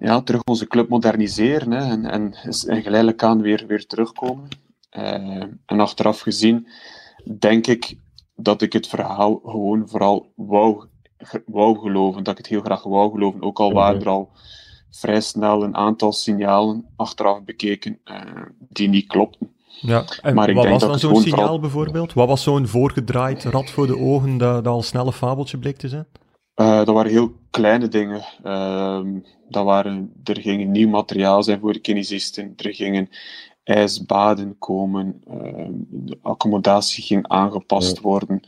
ja, 0.00 0.22
terug 0.22 0.40
onze 0.44 0.66
club 0.66 0.88
moderniseren 0.88 1.70
hè, 1.70 1.90
en, 1.90 2.04
en, 2.04 2.34
en 2.66 2.82
geleidelijk 2.82 3.22
aan 3.22 3.40
weer, 3.42 3.64
weer 3.66 3.86
terugkomen. 3.86 4.48
Eh, 4.90 5.42
en 5.66 5.80
achteraf 5.80 6.20
gezien 6.20 6.66
denk 7.38 7.66
ik 7.66 7.96
dat 8.34 8.62
ik 8.62 8.72
het 8.72 8.86
verhaal 8.86 9.40
gewoon 9.44 9.88
vooral 9.88 10.32
wou, 10.36 10.84
wou 11.46 11.78
geloven. 11.78 12.22
Dat 12.22 12.32
ik 12.32 12.38
het 12.38 12.46
heel 12.46 12.60
graag 12.60 12.82
wou 12.82 13.10
geloven. 13.10 13.42
Ook 13.42 13.60
al 13.60 13.72
waren 13.72 14.00
er 14.00 14.08
al 14.08 14.30
vrij 14.90 15.20
snel 15.20 15.62
een 15.62 15.76
aantal 15.76 16.12
signalen 16.12 16.86
achteraf 16.96 17.44
bekeken 17.44 17.98
eh, 18.04 18.20
die 18.58 18.88
niet 18.88 19.06
klopten. 19.06 19.50
Ja, 19.80 20.04
en 20.22 20.34
Maar 20.34 20.54
wat 20.54 20.68
was 20.68 20.80
dan 20.82 20.98
zo'n 20.98 21.16
signaal 21.16 21.38
vooral- 21.40 21.60
bijvoorbeeld? 21.60 22.12
Wat 22.12 22.28
was 22.28 22.42
zo'n 22.42 22.66
voorgedraaid 22.66 23.44
rad 23.44 23.70
voor 23.70 23.86
de 23.86 23.98
ogen 23.98 24.38
dat, 24.38 24.64
dat 24.64 24.72
al 24.72 24.82
snel 24.82 25.06
een 25.06 25.12
fabeltje 25.12 25.58
bleek 25.58 25.76
te 25.76 25.88
zijn? 25.88 26.06
Uh, 26.56 26.76
dat 26.76 26.94
waren 26.94 27.10
heel 27.10 27.32
kleine 27.50 27.88
dingen. 27.88 28.22
Uh, 28.44 29.00
dat 29.48 29.64
waren, 29.64 30.12
er 30.24 30.40
ging 30.40 30.70
nieuw 30.70 30.88
materiaal 30.88 31.42
zijn 31.42 31.60
voor 31.60 31.72
de 31.72 31.78
kinesisten. 31.78 32.52
Er 32.56 32.74
gingen 32.74 33.08
ijsbaden 33.64 34.58
komen. 34.58 35.22
Uh, 35.30 35.66
de 35.88 36.18
accommodatie 36.22 37.04
ging 37.04 37.28
aangepast 37.28 38.00
worden. 38.00 38.40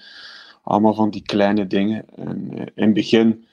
Allemaal 0.63 0.95
van 0.95 1.11
die 1.11 1.23
kleine 1.23 1.67
dingen. 1.67 2.05
En, 2.17 2.49
eh, 2.53 2.67
in 2.75 2.85
het 2.85 2.95
begin 2.95 3.45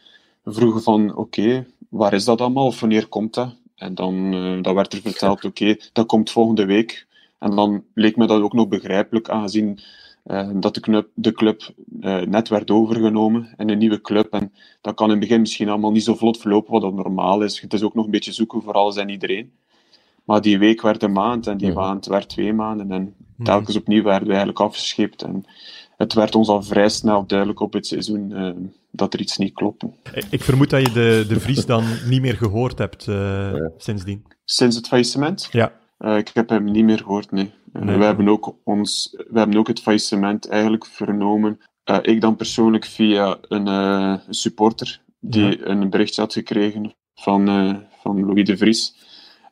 vroegen 0.45 0.81
van, 0.81 1.15
oké, 1.15 1.65
waar 1.89 2.13
is 2.13 2.25
dat 2.25 2.41
allemaal? 2.41 2.65
Of 2.65 2.79
wanneer 2.79 3.07
komt 3.07 3.33
dat? 3.33 3.55
En 3.75 3.95
dan, 3.95 4.33
uh, 4.33 4.61
dan 4.63 4.75
werd 4.75 4.93
er 4.93 5.01
verteld, 5.01 5.45
oké, 5.45 5.75
dat 5.93 6.05
komt 6.05 6.31
volgende 6.31 6.65
week. 6.65 7.07
En 7.39 7.55
dan 7.55 7.83
leek 7.93 8.15
me 8.15 8.27
dat 8.27 8.41
ook 8.41 8.53
nog 8.53 8.67
begrijpelijk, 8.67 9.29
aangezien 9.29 9.79
uh, 10.25 10.49
dat 10.53 10.73
de 10.73 10.79
club, 10.79 11.09
de 11.13 11.31
club 11.31 11.73
uh, 12.01 12.21
net 12.21 12.49
werd 12.49 12.71
overgenomen 12.71 13.53
in 13.57 13.69
een 13.69 13.77
nieuwe 13.77 14.01
club. 14.01 14.33
En 14.33 14.53
dat 14.81 14.95
kan 14.95 15.05
in 15.05 15.11
het 15.11 15.19
begin 15.19 15.39
misschien 15.39 15.69
allemaal 15.69 15.91
niet 15.91 16.03
zo 16.03 16.15
vlot 16.15 16.37
verlopen, 16.37 16.71
wat 16.71 16.81
dat 16.81 16.93
normaal 16.93 17.41
is. 17.41 17.61
Het 17.61 17.73
is 17.73 17.83
ook 17.83 17.93
nog 17.93 18.05
een 18.05 18.11
beetje 18.11 18.31
zoeken 18.31 18.61
voor 18.61 18.73
alles 18.73 18.95
en 18.95 19.09
iedereen. 19.09 19.51
Maar 20.23 20.41
die 20.41 20.59
week 20.59 20.81
werd 20.81 21.03
een 21.03 21.11
maand 21.11 21.47
en 21.47 21.57
die 21.57 21.73
maand 21.73 22.05
werd 22.05 22.29
twee 22.29 22.53
maanden. 22.53 22.91
En 22.91 23.15
telkens 23.43 23.75
opnieuw 23.75 24.03
werden 24.03 24.23
we 24.23 24.29
eigenlijk 24.29 24.59
afgescheept. 24.59 25.21
En 25.21 25.45
het 25.97 26.13
werd 26.13 26.35
ons 26.35 26.47
al 26.47 26.63
vrij 26.63 26.89
snel 26.89 27.25
duidelijk 27.25 27.59
op 27.59 27.73
het 27.73 27.87
seizoen 27.87 28.31
uh, 28.31 28.51
dat 28.91 29.13
er 29.13 29.19
iets 29.19 29.37
niet 29.37 29.53
klopte. 29.53 29.89
Ik 30.29 30.43
vermoed 30.43 30.69
dat 30.69 30.81
je 30.81 30.93
de, 30.93 31.25
de 31.27 31.39
Vries 31.39 31.65
dan 31.65 31.83
niet 32.09 32.21
meer 32.21 32.35
gehoord 32.35 32.77
hebt 32.77 33.07
uh, 33.07 33.15
ja. 33.15 33.71
sindsdien. 33.77 34.25
Sinds 34.45 34.75
het 34.75 34.87
faillissement? 34.87 35.49
Ja. 35.51 35.71
Uh, 35.99 36.17
ik 36.17 36.31
heb 36.33 36.49
hem 36.49 36.71
niet 36.71 36.83
meer 36.83 36.97
gehoord, 36.97 37.31
nee. 37.31 37.51
Nee. 37.73 37.97
We, 37.97 38.03
hebben 38.03 38.27
ook 38.27 38.55
ons, 38.63 39.15
we 39.29 39.39
hebben 39.39 39.57
ook 39.57 39.67
het 39.67 39.81
faillissement 39.81 40.49
eigenlijk 40.49 40.85
vernomen. 40.85 41.59
ik 42.01 42.21
dan 42.21 42.35
persoonlijk 42.35 42.85
via 42.85 43.37
een, 43.41 43.67
een 43.67 44.19
supporter 44.29 45.01
die 45.19 45.59
ja. 45.59 45.65
een 45.65 45.89
berichtje 45.89 46.21
had 46.21 46.33
gekregen 46.33 46.93
van, 47.15 47.45
van 48.01 48.25
Louis 48.25 48.45
de 48.45 48.57
Vries. 48.57 48.95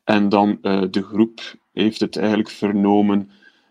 En 0.04 0.30
dan 0.30 0.58
de 0.62 1.04
groep 1.04 1.40
heeft 1.74 2.00
het 2.00 2.18
eigenlijk 2.18 2.50
vernomen 2.50 3.30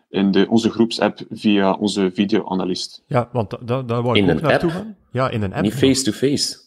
in 0.08 0.30
de, 0.30 0.46
onze 0.48 0.70
groepsapp 0.70 1.20
via 1.30 1.72
onze 1.72 2.10
videoanalist. 2.14 3.02
Ja, 3.06 3.28
want 3.32 3.50
daar 3.50 3.64
da, 3.64 3.82
da 3.82 4.02
wou 4.02 4.16
ik 4.18 4.24
in 4.24 4.34
ook 4.34 4.40
naartoe 4.40 4.70
app? 4.70 4.78
gaan. 4.78 4.96
Ja, 5.10 5.30
in 5.30 5.42
een 5.42 5.52
app. 5.52 5.62
Niet 5.62 5.74
face-to-face? 5.74 6.26
-face. 6.26 6.58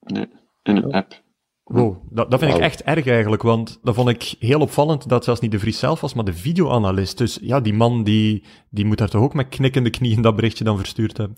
Nee, 0.00 0.28
in 0.62 0.76
een 0.76 0.84
Oh. 0.84 0.94
app. 0.94 1.22
Wow, 1.72 1.96
dat, 2.10 2.30
dat 2.30 2.40
vind 2.40 2.54
ik 2.54 2.60
echt 2.60 2.82
erg 2.82 3.06
eigenlijk, 3.06 3.42
want 3.42 3.78
dat 3.82 3.94
vond 3.94 4.08
ik 4.08 4.34
heel 4.38 4.60
opvallend 4.60 5.08
dat 5.08 5.24
zelfs 5.24 5.40
niet 5.40 5.50
de 5.50 5.58
Vries 5.58 5.78
zelf 5.78 6.00
was, 6.00 6.14
maar 6.14 6.24
de 6.24 6.32
videoanalist. 6.32 7.18
Dus 7.18 7.38
ja, 7.42 7.60
die 7.60 7.74
man 7.74 8.04
die, 8.04 8.42
die 8.68 8.84
moet 8.84 8.98
daar 8.98 9.08
toch 9.08 9.22
ook 9.22 9.34
met 9.34 9.48
knikkende 9.48 9.90
knieën 9.90 10.22
dat 10.22 10.36
berichtje 10.36 10.64
dan 10.64 10.76
verstuurd 10.76 11.16
hebben. 11.16 11.36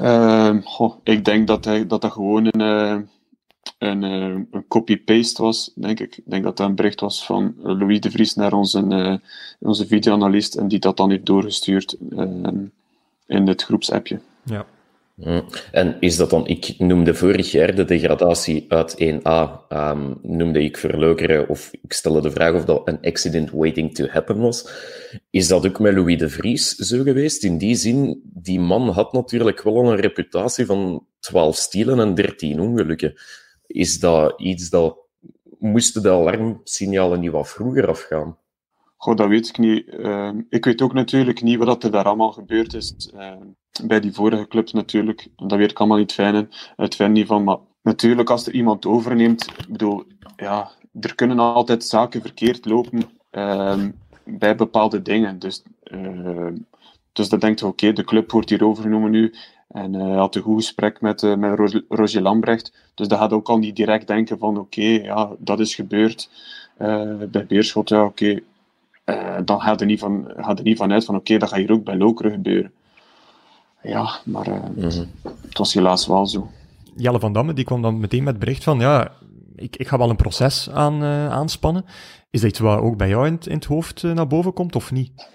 Uh, 0.00 0.56
goh, 0.64 0.94
ik 1.02 1.24
denk 1.24 1.46
dat 1.46 1.64
hij, 1.64 1.86
dat, 1.86 2.00
dat 2.00 2.12
gewoon 2.12 2.48
een, 2.50 2.60
uh, 2.60 3.00
een, 3.78 4.02
uh, 4.02 4.44
een 4.50 4.64
copy-paste 4.68 5.42
was, 5.42 5.72
denk 5.74 6.00
ik. 6.00 6.16
Ik 6.16 6.24
denk 6.26 6.44
dat 6.44 6.56
dat 6.56 6.68
een 6.68 6.74
bericht 6.74 7.00
was 7.00 7.26
van 7.26 7.54
Louis 7.62 8.00
de 8.00 8.10
Vries 8.10 8.34
naar 8.34 8.52
onze, 8.52 8.84
uh, 8.88 9.14
onze 9.60 9.86
videoanalist 9.86 10.54
en 10.54 10.68
die 10.68 10.78
dat 10.78 10.96
dan 10.96 11.10
heeft 11.10 11.26
doorgestuurd 11.26 11.96
in 13.26 13.46
het 13.46 13.62
groepsappje. 13.62 14.20
Ja. 14.44 14.66
Hm. 15.20 15.40
En 15.72 15.96
is 16.00 16.16
dat 16.16 16.30
dan, 16.30 16.46
ik 16.46 16.74
noemde 16.78 17.14
vorig 17.14 17.50
jaar 17.50 17.74
de 17.74 17.84
degradatie 17.84 18.64
uit 18.68 18.94
1A, 18.94 19.66
um, 19.68 20.18
noemde 20.22 20.62
ik 20.62 20.76
verleukeren, 20.76 21.48
of 21.48 21.70
ik 21.82 21.92
stelde 21.92 22.20
de 22.20 22.30
vraag 22.30 22.54
of 22.54 22.64
dat 22.64 22.88
een 22.88 23.00
accident 23.00 23.50
waiting 23.50 23.94
to 23.94 24.06
happen 24.06 24.38
was. 24.38 24.68
Is 25.30 25.48
dat 25.48 25.66
ook 25.66 25.78
met 25.78 25.94
Louis 25.94 26.18
de 26.18 26.28
Vries 26.28 26.74
zo 26.74 27.02
geweest? 27.02 27.44
In 27.44 27.58
die 27.58 27.74
zin, 27.74 28.20
die 28.24 28.60
man 28.60 28.88
had 28.88 29.12
natuurlijk 29.12 29.62
wel 29.62 29.90
een 29.90 30.00
reputatie 30.00 30.66
van 30.66 31.06
12 31.18 31.56
stielen 31.56 32.00
en 32.00 32.14
13 32.14 32.60
ongelukken. 32.60 33.14
Is 33.66 34.00
dat 34.00 34.40
iets 34.40 34.70
dat, 34.70 34.98
moesten 35.58 36.02
de 36.02 36.10
alarmsignalen 36.10 37.20
niet 37.20 37.30
wat 37.30 37.48
vroeger 37.48 37.88
afgaan? 37.88 38.38
Goh, 38.96 39.16
dat 39.16 39.28
weet 39.28 39.48
ik 39.48 39.58
niet. 39.58 39.86
Uh, 39.86 40.30
ik 40.48 40.64
weet 40.64 40.82
ook 40.82 40.92
natuurlijk 40.92 41.42
niet 41.42 41.58
wat 41.58 41.84
er 41.84 41.90
daar 41.90 42.04
allemaal 42.04 42.32
gebeurd 42.32 42.74
is. 42.74 43.12
Uh, 43.14 43.32
bij 43.86 44.00
die 44.00 44.12
vorige 44.12 44.48
clubs 44.48 44.72
natuurlijk. 44.72 45.28
Dat 45.36 45.58
weet 45.58 45.70
ik 45.70 45.78
allemaal 45.78 45.98
niet 45.98 46.12
fijn. 46.12 46.50
Het 46.76 46.94
fijn 46.94 47.12
niet 47.12 47.26
van. 47.26 47.44
Maar 47.44 47.56
natuurlijk, 47.82 48.30
als 48.30 48.46
er 48.46 48.52
iemand 48.54 48.86
overneemt. 48.86 49.46
Ik 49.58 49.68
bedoel, 49.68 50.04
ja, 50.36 50.70
er 51.00 51.14
kunnen 51.14 51.38
altijd 51.38 51.84
zaken 51.84 52.20
verkeerd 52.20 52.64
lopen 52.66 53.02
uh, 53.32 53.84
bij 54.24 54.56
bepaalde 54.56 55.02
dingen. 55.02 55.38
Dus, 55.38 55.62
dus 57.12 57.28
dan 57.28 57.38
denkt 57.38 57.60
je, 57.60 57.66
oké, 57.66 57.92
de 57.92 58.04
club 58.04 58.30
wordt 58.30 58.50
hier 58.50 58.64
overgenomen 58.64 59.10
nu. 59.10 59.34
En 59.68 59.92
hij 59.92 60.16
had 60.16 60.34
een 60.34 60.42
goed 60.42 60.56
gesprek 60.56 61.00
met, 61.00 61.22
uh, 61.22 61.36
met 61.36 61.82
Roger 61.88 62.22
Lambrecht. 62.22 62.72
Dus 62.94 63.08
dat 63.08 63.18
gaat 63.18 63.32
ook 63.32 63.48
al 63.48 63.58
niet 63.58 63.76
direct 63.76 64.06
denken 64.06 64.38
van, 64.38 64.58
oké, 64.58 64.82
ja, 64.82 65.30
dat 65.38 65.60
is 65.60 65.74
gebeurd. 65.74 66.30
Uh, 66.78 67.12
bij 67.30 67.46
Beerschot, 67.46 67.88
ja, 67.88 68.04
oké. 68.04 68.40
Dan 69.44 69.60
gaat 69.60 69.80
er 69.80 69.86
niet 69.86 69.98
van, 69.98 70.32
gaat 70.36 70.58
er 70.58 70.64
niet 70.64 70.76
van 70.76 70.92
uit 70.92 71.04
van, 71.04 71.16
oké, 71.16 71.38
dat 71.38 71.48
gaat 71.48 71.58
hier 71.58 71.72
ook 71.72 71.84
bij 71.84 71.96
Lokeren 71.96 72.32
gebeuren. 72.32 72.72
Ja, 73.82 74.20
maar 74.24 74.48
uh, 74.48 74.54
mm 74.54 74.90
-hmm. 74.90 75.10
het 75.22 75.58
was 75.58 75.74
helaas 75.74 76.06
wel 76.06 76.26
zo. 76.26 76.50
Jelle 76.96 77.20
van 77.20 77.32
Damme 77.32 77.52
die 77.52 77.64
kwam 77.64 77.82
dan 77.82 78.00
meteen 78.00 78.22
met 78.22 78.34
het 78.34 78.44
bericht 78.44 78.64
van, 78.64 78.78
ja, 78.78 79.12
ik, 79.56 79.76
ik 79.76 79.88
ga 79.88 79.98
wel 79.98 80.10
een 80.10 80.16
proces 80.16 80.70
aan, 80.70 81.02
uh, 81.02 81.30
aanspannen. 81.30 81.84
Is 82.30 82.40
dat 82.40 82.50
iets 82.50 82.58
wat 82.58 82.80
ook 82.80 82.96
bij 82.96 83.08
jou 83.08 83.26
in, 83.26 83.38
in 83.44 83.54
het 83.54 83.64
hoofd 83.64 84.02
naar 84.02 84.26
boven 84.26 84.52
komt, 84.52 84.76
of 84.76 84.92
niet? 84.92 85.28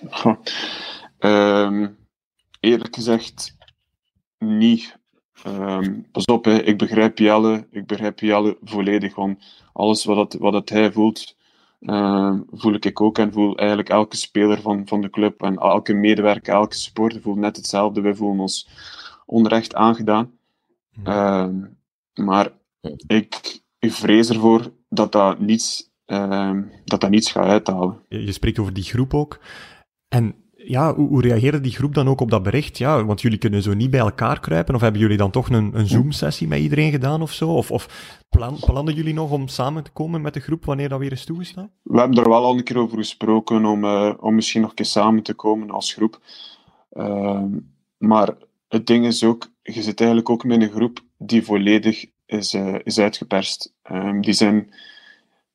um, 1.20 1.98
eerlijk 2.60 2.96
gezegd, 2.96 3.58
niet. 4.38 5.02
Um, 5.48 6.08
pas 6.12 6.26
op, 6.26 6.46
hè. 6.46 6.62
ik 6.62 6.78
begrijp 6.78 7.18
Jelle, 7.18 7.68
ik 7.72 7.86
begrijp 7.86 8.20
Jelle 8.20 8.58
volledig, 8.64 9.16
want 9.16 9.44
alles 9.74 10.06
wat, 10.06 10.18
het, 10.18 10.42
wat 10.42 10.54
het 10.54 10.70
hij 10.70 10.92
voelt, 10.92 11.36
uh, 11.84 12.40
voel 12.52 12.74
ik 12.74 13.02
ook 13.02 13.18
en 13.18 13.32
voel 13.32 13.58
eigenlijk 13.58 13.90
elke 13.90 14.18
speler 14.18 14.62
van, 14.62 14.88
van 14.88 15.02
de 15.02 15.10
club 15.10 15.42
en 15.42 15.56
elke 15.56 15.94
medewerker, 15.94 16.54
elke 16.54 16.76
supporter 16.76 17.22
voelt 17.22 17.38
net 17.38 17.56
hetzelfde. 17.56 18.02
Wij 18.02 18.16
voelen 18.16 18.40
ons 18.40 18.70
onrecht 19.26 19.76
aangedaan. 19.76 20.32
Uh, 21.04 21.48
maar 22.14 22.52
ik, 23.08 23.62
ik 23.80 23.92
vrees 23.92 24.30
ervoor 24.30 24.72
dat 24.90 25.12
dat 25.12 25.40
niets, 25.40 25.92
uh, 26.06 26.60
dat 26.86 27.02
dat 27.02 27.10
niets 27.10 27.32
gaat 27.32 27.46
uithalen. 27.46 28.00
Je 28.08 28.32
spreekt 28.32 28.60
over 28.60 28.74
die 28.74 28.84
groep 28.84 29.14
ook. 29.14 29.40
En 30.08 30.43
ja, 30.66 30.96
hoe, 30.96 31.22
reageerde 31.22 31.62
die 31.62 31.72
groep 31.72 31.94
dan 31.94 32.08
ook 32.08 32.22
op 32.22 32.30
dat 32.30 32.44
bericht? 32.44 32.78
Ja, 32.78 33.06
want 33.06 33.22
jullie 33.22 33.38
kunnen 33.38 33.62
zo 33.62 33.74
niet 33.74 33.90
bij 33.90 34.00
elkaar 34.00 34.40
kruipen. 34.40 34.76
Of 34.76 34.82
hebben 34.82 35.02
jullie 35.02 35.18
dan 35.18 35.32
toch 35.32 35.50
een, 35.50 35.72
een 35.74 35.88
Zoom-sessie 35.88 36.48
met 36.48 36.60
iedereen 36.60 36.92
gedaan 36.92 37.22
of 37.22 37.32
zo? 37.32 37.50
Of, 37.50 37.72
of 37.72 38.20
plan, 38.30 38.58
plannen 38.60 38.94
jullie 38.94 39.14
nog 39.14 39.32
om 39.32 39.48
samen 39.48 39.84
te 39.84 39.92
komen 39.92 40.22
met 40.22 40.34
de 40.34 40.40
groep 40.40 40.66
wanneer 40.66 40.90
dat 40.90 41.00
weer 41.00 41.12
is 41.12 41.26
toegestaan? 41.26 41.72
We 41.82 42.00
hebben 42.00 42.18
er 42.18 42.30
wel 42.30 42.44
al 42.44 42.58
een 42.58 42.64
keer 42.64 42.78
over 42.78 42.98
gesproken 42.98 43.66
om, 43.66 43.84
uh, 43.84 44.14
om 44.20 44.36
misschien 44.36 44.62
nog 44.62 44.70
een 44.70 44.76
keer 44.76 44.86
samen 44.86 45.24
te 45.24 45.34
komen 45.34 45.70
als 45.70 45.94
groep. 45.94 46.20
Uh, 46.94 47.44
maar 47.98 48.34
het 48.68 48.88
ding 48.88 49.06
is 49.06 49.24
ook, 49.24 49.52
je 49.62 49.82
zit 49.82 50.00
eigenlijk 50.00 50.30
ook 50.30 50.44
met 50.44 50.62
een 50.62 50.72
groep 50.72 51.00
die 51.18 51.44
volledig 51.44 52.06
is, 52.26 52.54
uh, 52.54 52.76
is 52.84 53.00
uitgeperst. 53.00 53.74
Um, 53.92 54.22
die 54.22 54.34
zijn... 54.34 54.74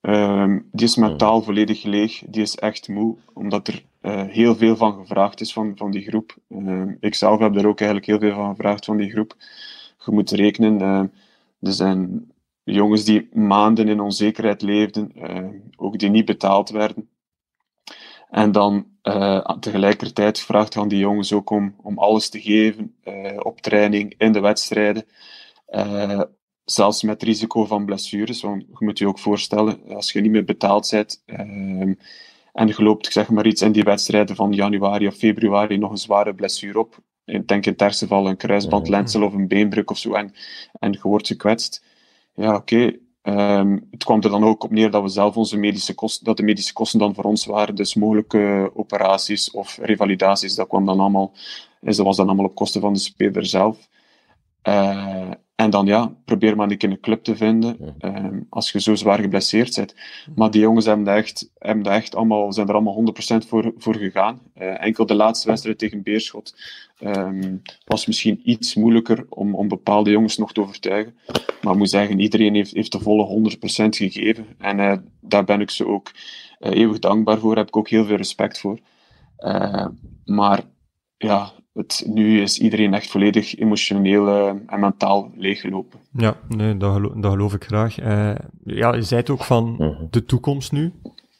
Um, 0.01 0.69
die 0.73 0.87
is 0.87 0.97
mentaal 0.97 1.43
volledig 1.43 1.83
leeg. 1.83 2.23
Die 2.27 2.43
is 2.43 2.57
echt 2.57 2.89
moe, 2.89 3.17
omdat 3.33 3.69
er 3.69 3.85
uh, 4.03 4.23
heel 4.23 4.57
veel 4.57 4.77
van 4.77 4.95
gevraagd 4.95 5.41
is 5.41 5.53
van, 5.53 5.73
van 5.77 5.91
die 5.91 6.03
groep. 6.03 6.37
Uh, 6.49 6.83
ik 7.01 7.15
zelf 7.15 7.41
heb 7.41 7.57
er 7.57 7.67
ook 7.67 7.81
eigenlijk 7.81 8.07
heel 8.07 8.19
veel 8.19 8.35
van 8.35 8.55
gevraagd 8.55 8.85
van 8.85 8.97
die 8.97 9.11
groep. 9.11 9.35
Je 10.05 10.13
moet 10.13 10.31
rekenen, 10.31 10.81
uh, 10.81 11.03
er 11.61 11.73
zijn 11.73 12.33
jongens 12.65 13.05
die 13.05 13.29
maanden 13.33 13.89
in 13.89 14.01
onzekerheid 14.01 14.63
leefden, 14.63 15.13
ook 15.77 15.99
die 15.99 16.11
niet 16.11 16.25
betaald 16.25 16.71
werden. 16.71 17.09
En 18.31 18.53
dan 18.53 18.87
tegelijkertijd 19.61 20.41
vraagt 20.41 20.77
aan 20.77 20.89
die 20.89 20.99
jongens 20.99 21.33
ook 21.33 21.51
om, 21.51 21.75
om 21.83 21.99
alles 21.99 22.29
te 22.29 22.41
geven 22.41 22.95
op 23.39 23.61
training, 23.61 24.15
in 24.19 24.33
de 24.33 24.41
wedstrijden 24.41 25.05
zelfs 26.71 27.03
met 27.03 27.23
risico 27.23 27.65
van 27.65 27.85
blessures. 27.85 28.41
Want 28.41 28.63
je 28.63 28.85
moet 28.85 28.99
je 28.99 29.09
ook 29.09 29.19
voorstellen, 29.19 29.81
als 29.89 30.13
je 30.13 30.21
niet 30.21 30.31
meer 30.31 30.45
betaald 30.45 30.91
bent 30.91 31.23
uh, 31.27 31.95
en 32.53 32.67
je 32.67 32.83
loopt 32.83 33.13
zeg 33.13 33.31
maar 33.31 33.47
iets 33.47 33.63
in 33.63 33.73
die 33.73 33.83
wedstrijden 33.83 34.37
van 34.37 34.53
januari 34.53 35.07
of 35.07 35.15
februari 35.15 35.79
nog 35.79 35.91
een 35.91 35.97
zware 35.97 36.35
blessure 36.35 36.79
op. 36.79 36.99
Ik 37.25 37.49
denk 37.49 37.67
in 37.67 37.73
het 37.73 37.83
ergste 37.83 38.07
geval 38.07 38.29
een 38.29 38.37
kruisbandlensel 38.37 39.23
of 39.23 39.33
een 39.33 39.49
beenbruk 39.49 39.91
of 39.91 39.99
zo 39.99 40.13
en, 40.13 40.33
en 40.79 40.93
je 40.93 40.99
wordt 41.03 41.27
gekwetst. 41.27 41.85
Ja, 42.35 42.55
oké. 42.55 42.75
Okay. 42.75 43.01
Um, 43.59 43.87
het 43.91 44.05
kwam 44.05 44.23
er 44.23 44.31
dan 44.31 44.45
ook 44.45 44.65
op 44.65 44.71
neer 44.71 44.91
dat 44.91 45.03
we 45.03 45.09
zelf 45.09 45.37
onze 45.37 45.57
medische 45.57 45.95
kosten, 45.95 46.25
dat 46.25 46.37
de 46.37 46.43
medische 46.43 46.73
kosten 46.73 46.99
dan 46.99 47.15
voor 47.15 47.25
ons 47.25 47.47
waren. 47.47 47.75
Dus 47.75 47.95
mogelijke 47.95 48.71
operaties 48.75 49.51
of 49.51 49.79
revalidaties, 49.83 50.55
dat 50.55 50.69
kwam 50.69 50.87
dan 50.87 51.01
allemaal, 51.01 51.33
dat 51.81 51.97
was 51.97 52.17
dan 52.17 52.27
allemaal 52.27 52.45
op 52.45 52.55
kosten 52.55 52.81
van 52.81 52.93
de 52.93 52.99
speler 52.99 53.47
zelf. 53.47 53.89
Uh, 54.69 55.31
en 55.59 55.71
dan 55.71 55.87
ja, 55.87 56.13
probeer 56.25 56.57
maar 56.57 56.71
een 56.71 56.77
keer 56.77 56.91
een 56.91 57.01
club 57.01 57.25
te 57.25 57.37
vinden 57.37 57.95
ehm, 57.99 58.41
als 58.49 58.71
je 58.71 58.81
zo 58.81 58.95
zwaar 58.95 59.19
geblesseerd 59.19 59.77
bent. 59.77 59.95
Maar 60.35 60.51
die 60.51 60.61
jongens 60.61 60.87
hebben 60.87 61.05
daar 61.05 61.17
echt, 61.17 61.51
hebben 61.59 61.85
daar 61.85 61.95
echt 61.95 62.15
allemaal, 62.15 62.53
zijn 62.53 62.69
er 62.69 62.75
allemaal 62.75 63.15
100% 63.45 63.47
voor, 63.47 63.73
voor 63.77 63.97
gegaan. 63.97 64.41
Uh, 64.59 64.85
enkel 64.85 65.07
de 65.07 65.15
laatste 65.15 65.49
wedstrijd 65.49 65.79
tegen 65.79 66.03
Beerschot 66.03 66.55
um, 67.01 67.63
was 67.85 68.07
misschien 68.07 68.41
iets 68.45 68.75
moeilijker 68.75 69.27
om, 69.29 69.55
om 69.55 69.69
bepaalde 69.69 70.11
jongens 70.11 70.37
nog 70.37 70.53
te 70.53 70.61
overtuigen. 70.61 71.15
Maar 71.63 71.73
ik 71.73 71.79
moet 71.79 71.91
zeggen, 71.91 72.21
iedereen 72.21 72.55
heeft, 72.55 72.75
heeft 72.75 72.93
de 72.93 73.01
volle 73.01 73.51
100% 73.57 73.61
gegeven. 73.89 74.47
En 74.59 74.79
uh, 74.79 74.97
daar 75.21 75.45
ben 75.45 75.61
ik 75.61 75.71
ze 75.71 75.87
ook 75.87 76.11
uh, 76.61 76.71
eeuwig 76.73 76.99
dankbaar 76.99 77.39
voor. 77.39 77.49
Daar 77.49 77.65
heb 77.65 77.69
ik 77.69 77.77
ook 77.77 77.89
heel 77.89 78.05
veel 78.05 78.17
respect 78.17 78.59
voor. 78.59 78.79
maar 80.25 80.63
ja, 81.17 81.53
het, 81.79 82.05
nu 82.07 82.41
is 82.41 82.59
iedereen 82.59 82.95
echt 82.95 83.11
volledig 83.11 83.59
emotioneel 83.59 84.29
uh, 84.29 84.49
en 84.67 84.81
mentaal 84.81 85.31
leeggelopen. 85.37 85.99
Ja, 86.13 86.37
nee, 86.49 86.77
dat, 86.77 86.95
geloof, 86.95 87.13
dat 87.13 87.33
geloof 87.33 87.55
ik 87.55 87.65
graag. 87.65 88.01
Uh, 88.01 88.35
ja, 88.65 88.95
je 88.95 89.03
zei 89.03 89.21
het 89.21 89.31
ook 89.31 89.45
van 89.45 89.75
Mhm. 89.79 90.07
de 90.11 90.25
toekomst 90.25 90.73
nu. 90.73 90.93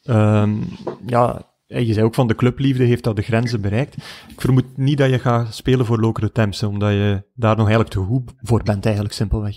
Um, 0.05 0.63
ja, 1.05 1.41
je 1.65 1.93
zei 1.93 2.05
ook 2.05 2.13
van 2.13 2.27
de 2.27 2.35
clubliefde 2.35 2.83
heeft 2.83 3.03
dat 3.03 3.15
de 3.15 3.21
grenzen 3.21 3.61
bereikt. 3.61 3.95
Ik 4.27 4.41
vermoed 4.41 4.77
niet 4.77 4.97
dat 4.97 5.09
je 5.09 5.19
gaat 5.19 5.55
spelen 5.55 5.85
voor 5.85 5.99
Lokere 5.99 6.31
Temse, 6.31 6.67
omdat 6.67 6.91
je 6.91 7.23
daar 7.35 7.55
nog 7.55 7.67
eigenlijk 7.67 7.95
te 7.95 7.99
goed 7.99 8.31
voor 8.41 8.63
bent, 8.63 8.85
eigenlijk 8.85 9.15
simpelweg. 9.15 9.55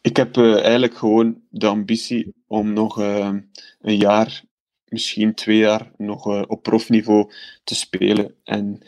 Ik 0.00 0.16
heb 0.16 0.36
uh, 0.36 0.54
eigenlijk 0.54 0.96
gewoon 0.96 1.36
de 1.50 1.66
ambitie 1.66 2.34
om 2.46 2.72
nog 2.72 2.96
een 2.96 3.50
jaar, 3.96 4.42
misschien 4.88 5.34
twee 5.34 5.58
jaar, 5.58 5.90
nog 5.96 6.46
op 6.46 6.62
profniveau 6.62 7.30
te 7.64 7.74
spelen. 7.74 8.34
En 8.44 8.82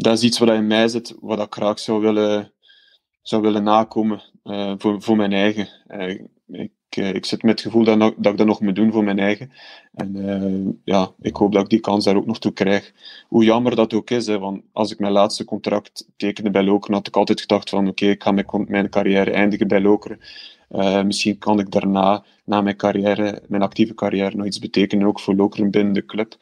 dat 0.00 0.16
is 0.16 0.22
iets 0.22 0.38
wat 0.38 0.48
in 0.48 0.66
mij 0.66 0.88
zit, 0.88 1.14
wat 1.20 1.40
ik 1.40 1.54
graag 1.54 1.78
zou 1.78 2.00
willen, 2.00 2.52
zou 3.22 3.42
willen 3.42 3.62
nakomen 3.62 4.22
uh, 4.44 4.72
voor, 4.78 5.02
voor 5.02 5.16
mijn 5.16 5.32
eigen. 5.32 5.68
Uh, 5.88 6.20
ik, 6.46 6.72
uh, 6.98 7.14
ik 7.14 7.26
zit 7.26 7.42
met 7.42 7.50
het 7.50 7.60
gevoel 7.60 7.84
dat, 7.84 7.98
dat, 7.98 8.32
ik 8.32 8.38
dat 8.38 8.46
nog 8.46 8.60
moet 8.60 8.74
doen 8.76 8.92
voor 8.92 9.04
mijn 9.04 9.18
eigen. 9.18 9.52
En 9.94 10.80
ja, 10.84 11.10
ik 11.20 11.36
hoop 11.36 11.52
dat 11.52 11.62
ik 11.62 11.68
die 11.68 11.80
kans 11.80 12.04
daar 12.04 12.16
ook 12.16 12.26
nog 12.26 12.38
toe 12.38 12.52
krijg. 12.52 12.92
Hoe 13.28 13.44
jammer 13.44 13.76
dat 13.76 13.94
ook 13.94 14.10
is, 14.10 14.26
hè, 14.26 14.38
want 14.38 14.62
als 14.72 14.92
ik 14.92 14.98
mijn 14.98 15.12
laatste 15.12 15.44
contract 15.44 16.08
tekende 16.16 16.50
bij 16.50 16.62
Lokeren, 16.62 16.96
had 16.96 17.06
ik 17.06 17.16
altijd 17.16 17.40
gedacht 17.40 17.70
van 17.70 17.88
oké, 17.88 18.06
ik 18.06 18.22
ga 18.22 18.30
mijn, 18.30 18.46
mijn 18.68 18.88
carrière 18.88 19.30
eindigen 19.30 19.68
bij 19.68 19.80
Lokeren. 19.80 20.20
misschien 21.06 21.38
kan 21.38 21.58
ik 21.58 21.70
daarna, 21.70 22.24
na 22.44 22.60
mijn 22.60 22.76
carrière, 22.76 23.42
mijn 23.48 23.62
actieve 23.62 23.94
carrière, 23.94 24.36
nog 24.36 24.46
iets 24.46 24.58
betekenen, 24.58 25.06
ook 25.06 25.20
voor 25.20 25.34
Lokeren 25.34 25.70
binnen 25.70 25.94
de 25.94 26.04
club. 26.04 26.36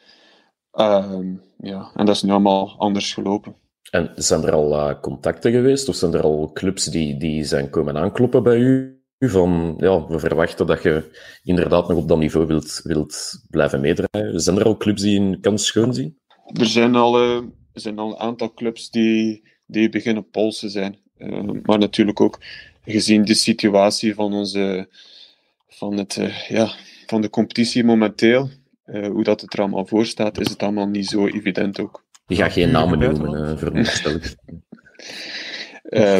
Ehm, 0.77 1.33
ja, 1.57 1.91
en 1.95 2.05
dat 2.05 2.15
is 2.15 2.21
nu 2.21 2.31
allemaal 2.31 2.75
anders 2.77 3.13
gelopen. 3.13 3.55
En 3.91 4.11
zijn 4.15 4.43
er 4.43 4.51
al 4.51 4.73
uh, 4.73 5.01
contacten 5.01 5.51
geweest, 5.51 5.89
of 5.89 5.95
zijn 5.95 6.13
er 6.13 6.21
al 6.21 6.51
clubs 6.53 6.85
die, 6.85 7.17
die 7.17 7.43
zijn 7.43 7.69
komen 7.69 7.97
aankloppen 7.97 8.43
bij 8.43 8.57
u? 8.57 9.01
Van 9.19 9.75
ja, 9.77 10.07
we 10.07 10.19
verwachten 10.19 10.67
dat 10.67 10.83
je 10.83 11.03
inderdaad 11.43 11.87
nog 11.87 11.97
op 11.97 12.07
dat 12.07 12.17
niveau 12.17 12.47
wilt, 12.47 12.81
wilt 12.83 13.43
blijven 13.49 13.81
meedraaien. 13.81 14.39
Zijn 14.39 14.57
er 14.57 14.65
al 14.65 14.77
clubs 14.77 15.01
die 15.01 15.19
een 15.19 15.39
kans 15.41 15.65
schoon 15.65 15.93
zien? 15.93 16.17
Er 16.53 16.65
zijn 16.65 16.95
al, 16.95 17.23
uh, 17.23 17.35
er 17.73 17.81
zijn 17.81 17.99
al 17.99 18.09
een 18.09 18.19
aantal 18.19 18.53
clubs 18.53 18.89
die, 18.89 19.43
die 19.65 19.89
beginnen 19.89 20.29
polsen 20.29 20.69
zijn. 20.69 20.97
Uh, 21.17 21.49
maar 21.63 21.79
natuurlijk 21.79 22.21
ook 22.21 22.39
gezien 22.85 23.25
de 23.25 23.33
situatie 23.33 24.13
van, 24.13 24.33
onze, 24.33 24.87
van, 25.67 25.97
het, 25.97 26.19
ja, 26.47 26.69
van 27.05 27.21
de 27.21 27.29
competitie 27.29 27.83
momenteel, 27.83 28.49
uh, 28.87 29.07
hoe 29.07 29.23
dat 29.23 29.41
het 29.41 29.53
er 29.53 29.59
allemaal 29.59 29.85
voor 29.85 30.05
staat, 30.05 30.39
is 30.39 30.49
het 30.49 30.63
allemaal 30.63 30.87
niet 30.87 31.07
zo 31.07 31.27
evident 31.27 31.79
ook. 31.79 32.05
Je 32.27 32.35
gaat 32.35 32.51
geen 32.51 32.71
namen 32.71 32.99
noemen, 32.99 33.49
uh, 33.51 33.57
veronderstel 33.57 34.11
ik. 34.11 34.35
uh, 35.83 36.17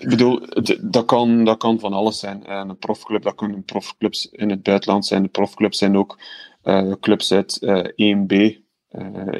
ik 0.00 0.08
bedoel, 0.08 0.40
dat 0.80 1.04
kan, 1.04 1.44
dat 1.44 1.56
kan 1.56 1.80
van 1.80 1.92
alles 1.92 2.18
zijn. 2.18 2.50
Een 2.50 2.78
profclub, 2.78 3.22
dat 3.22 3.34
kunnen 3.34 3.64
profclubs 3.64 4.28
in 4.30 4.50
het 4.50 4.62
buitenland 4.62 5.06
zijn. 5.06 5.22
De 5.22 5.28
profclubs 5.28 5.78
zijn 5.78 5.96
ook 5.96 6.18
uh, 6.64 6.92
clubs 7.00 7.32
uit 7.32 7.58
1B, 7.92 8.34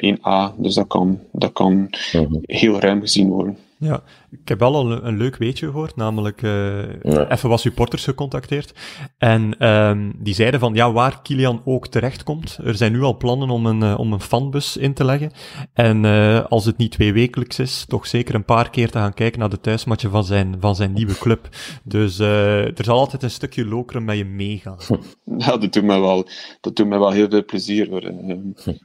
1A. 0.05 0.57
Dus 0.57 0.75
dat 0.75 0.87
kan, 0.87 1.21
dat 1.33 1.53
kan 1.53 1.73
Mhm. 2.13 2.25
-huh. 2.25 2.43
heel 2.43 2.81
ruim 2.81 3.01
gezien 3.01 3.29
worden. 3.29 3.59
Ja, 3.81 4.03
ik 4.31 4.49
heb 4.49 4.59
wel 4.59 4.75
al 4.75 4.93
een, 4.93 5.07
een 5.07 5.17
leuk 5.17 5.37
weetje 5.37 5.67
gehoord, 5.67 5.97
namelijk 5.97 6.43
uh, 6.43 7.03
Ja. 7.03 7.31
even 7.31 7.49
wat 7.49 7.61
supporters 7.61 8.05
gecontacteerd. 8.05 8.73
En 9.19 9.69
um, 9.69 10.13
die 10.19 10.35
zeiden 10.35 10.61
van, 10.61 10.75
ja, 10.75 10.93
waar 10.93 11.23
Kilian 11.23 11.63
ook 11.65 11.87
terechtkomt. 11.89 12.59
Er 12.65 12.75
zijn 12.75 12.93
nu 12.93 13.03
al 13.03 13.17
plannen 13.17 13.51
om 13.51 13.67
een, 13.67 13.81
uh, 13.83 13.99
om 13.99 14.13
een 14.13 14.21
fanbus 14.21 14.77
in 14.77 14.95
te 14.95 15.05
leggen. 15.05 15.33
En 15.73 16.05
uh, 16.05 16.45
als 16.45 16.65
het 16.65 16.77
niet 16.77 16.93
twee 16.93 17.13
wekelijks 17.13 17.59
is, 17.59 17.85
toch 17.89 18.07
zeker 18.07 18.35
een 18.35 18.45
paar 18.45 18.71
keer 18.71 18.91
te 18.91 18.99
gaan 18.99 19.15
kijken 19.15 19.41
naar 19.41 19.51
de 19.51 19.61
thuismatje 19.61 20.09
van 20.09 20.25
zijn, 20.25 20.57
van 20.61 20.77
zijn 20.77 20.93
nieuwe 20.93 21.15
club. 21.19 21.49
Dus 21.83 22.19
er 22.19 22.85
zal 22.85 22.99
altijd 22.99 23.23
een 23.23 23.31
stukje 23.31 23.67
lokeren 23.67 24.05
met 24.05 24.17
je 24.17 24.25
meegaan. 24.25 24.79
Ja, 25.39 25.57
dat 25.57 25.73
doet 25.73 25.85
mij 25.85 26.01
wel, 26.01 26.29
dat 26.61 26.77
doet 26.77 26.87
mij 26.89 26.99
wel 26.99 27.11
heel 27.11 27.29
veel 27.31 27.45
plezier. 27.45 27.89
Hoor. 27.91 28.13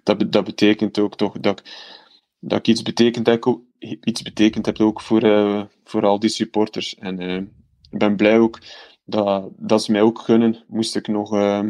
Dat, 0.03 0.25
dat 0.31 0.43
betekent 0.43 0.99
ook 0.99 1.15
toch 1.15 1.39
dat 1.39 1.59
ik 1.59 1.65
dat 2.47 2.59
ik 2.59 2.67
iets 2.67 2.81
betekend 2.81 3.27
heb, 3.27 3.45
ook, 3.45 3.61
iets 3.79 4.21
betekend 4.21 4.65
heb 4.65 4.79
ook 4.79 5.01
voor, 5.01 5.23
uh, 5.23 5.63
voor 5.83 6.05
al 6.05 6.19
die 6.19 6.29
supporters. 6.29 6.95
En 6.95 7.21
uh, 7.21 7.35
ik 7.89 7.99
ben 7.99 8.15
blij 8.15 8.39
ook 8.39 8.59
dat, 9.05 9.49
dat 9.57 9.83
ze 9.83 9.91
mij 9.91 10.01
ook 10.01 10.19
gunnen. 10.19 10.63
Moest 10.67 10.95
ik 10.95 11.07
nog, 11.07 11.33
uh, 11.33 11.63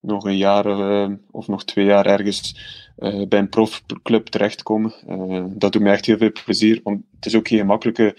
nog 0.00 0.24
een 0.24 0.36
jaar 0.36 0.66
of 1.30 1.48
nog 1.48 1.64
twee 1.64 1.84
jaar 1.84 2.06
ergens 2.06 2.76
bij 3.28 3.38
een 3.38 3.48
profclub 3.48 4.26
terechtkomen. 4.26 4.92
dat 5.58 5.72
doet 5.72 5.82
mij 5.82 5.92
echt 5.92 6.06
heel 6.06 6.16
veel 6.16 6.32
plezier, 6.44 6.80
want 6.82 7.02
het 7.14 7.26
is 7.26 7.34
ook 7.34 7.48
geen 7.48 7.58
gemakkelijke, 7.58 8.12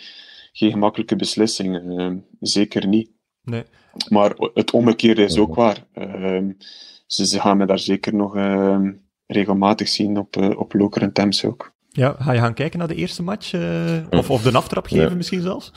geen 0.51 0.71
gemakkelijke 0.71 1.15
beslissing. 1.15 2.21
zeker 2.39 2.87
niet. 2.87 3.11
Nee. 3.43 3.63
Maar 4.09 4.35
het 4.53 4.71
omgekeerde 4.71 5.23
is 5.23 5.37
ook 5.37 5.55
waar. 5.55 5.85
Ehm, 5.93 6.51
ze, 7.05 7.25
ze 7.25 7.39
gaan 7.39 7.57
me 7.57 7.65
daar 7.65 7.79
zeker 7.79 8.15
nog 8.15 8.35
regelmatig 9.27 9.87
zien 9.87 10.17
op, 10.17 10.37
op 10.37 10.73
Loker 10.73 11.01
en 11.01 11.13
Thames 11.13 11.45
ook. 11.45 11.77
Ja, 11.91 12.15
ga 12.19 12.31
je 12.33 12.39
gaan 12.39 12.53
kijken 12.53 12.79
naar 12.79 12.87
de 12.87 12.95
eerste 12.95 13.23
match? 13.23 13.53
Uh, 13.53 13.97
of, 14.09 14.29
of 14.29 14.41
de 14.41 14.51
aftrap 14.51 14.85
geven 14.87 15.09
Ja. 15.09 15.15
misschien 15.15 15.41
zelfs? 15.41 15.71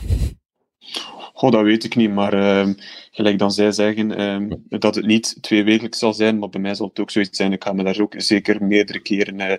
Goh, 1.34 1.50
dat 1.50 1.62
weet 1.62 1.84
ik 1.84 1.96
niet, 1.96 2.10
maar 2.10 2.34
uh, 2.34 2.74
gelijk 3.10 3.38
dan 3.38 3.52
zij 3.52 3.72
zeggen 3.72 4.20
uh, 4.20 4.56
dat 4.68 4.94
het 4.94 5.06
niet 5.06 5.36
twee 5.40 5.64
wekelijks 5.64 5.98
zal 5.98 6.14
zijn, 6.14 6.38
maar 6.38 6.48
bij 6.48 6.60
mij 6.60 6.74
zal 6.74 6.88
het 6.88 7.00
ook 7.00 7.10
zoiets 7.10 7.36
zijn. 7.36 7.52
Ik 7.52 7.64
ga 7.64 7.72
me 7.72 7.84
daar 7.84 8.00
ook 8.00 8.14
zeker 8.16 8.64
meerdere 8.64 9.00
keren 9.00 9.40
uh, 9.40 9.52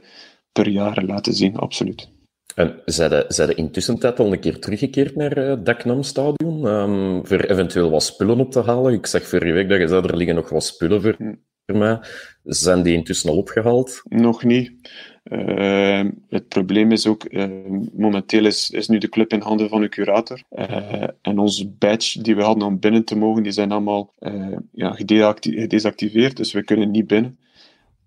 per 0.52 0.68
jaar 0.68 1.04
laten 1.04 1.34
zien, 1.34 1.56
absoluut. 1.58 2.10
En 2.56 2.82
zijn 2.86 3.10
de, 3.10 3.26
zijn 3.28 3.48
de 3.48 3.56
intussen 3.56 4.00
tijd 4.00 4.20
al 4.20 4.32
een 4.34 4.40
keer 4.40 4.60
teruggekeerd 4.60 5.16
naar 5.16 5.38
uh, 5.38 5.54
Daknam 5.64 6.04
Stadion? 6.04 6.66
Um, 6.66 7.28
voor 7.28 7.40
eventueel 7.40 7.90
wat 7.90 8.04
spullen 8.04 8.40
op 8.40 8.52
te 8.52 8.62
halen? 8.62 8.94
Ik 8.94 9.06
zag 9.06 9.24
vorige 9.28 9.52
week 9.52 9.70
dat 9.70 9.80
je 9.80 9.88
zei, 9.88 10.02
er 10.08 10.18
liggen 10.18 10.36
nog 10.36 10.50
wat 10.50 10.64
spullen 10.64 11.02
voor, 11.02 11.16
Hm. 11.18 11.34
voor 11.66 11.78
mij. 11.78 12.00
Zijn 12.44 12.84
die 12.84 12.94
intussen 12.94 13.30
al 13.30 13.38
opgehaald? 13.38 14.02
Nog 14.04 14.44
niet. 14.44 14.72
Uh, 15.24 16.06
het 16.30 16.48
probleem 16.48 16.92
is 16.92 17.08
ook, 17.08 17.26
uh, 17.30 17.46
momenteel 17.94 18.46
is, 18.46 18.70
is 18.70 18.88
nu 18.88 18.98
de 18.98 19.10
club 19.10 19.32
in 19.32 19.42
handen 19.42 19.70
van 19.70 19.82
een 19.82 19.90
curator. 19.90 20.44
Uh, 20.52 21.04
en 21.22 21.40
onze 21.40 21.70
badge 21.70 22.22
die 22.22 22.36
we 22.36 22.42
hadden 22.42 22.68
om 22.68 22.80
binnen 22.80 23.06
te 23.06 23.16
mogen, 23.16 23.44
die 23.44 23.52
zijn 23.52 23.72
allemaal 23.72 24.14
ja, 24.72 24.92
gedeacti 24.92 25.52
gedesactiveerd, 25.52 26.38
dus 26.38 26.52
we 26.52 26.64
kunnen 26.64 26.92
niet 26.92 27.08
binnen. 27.08 27.40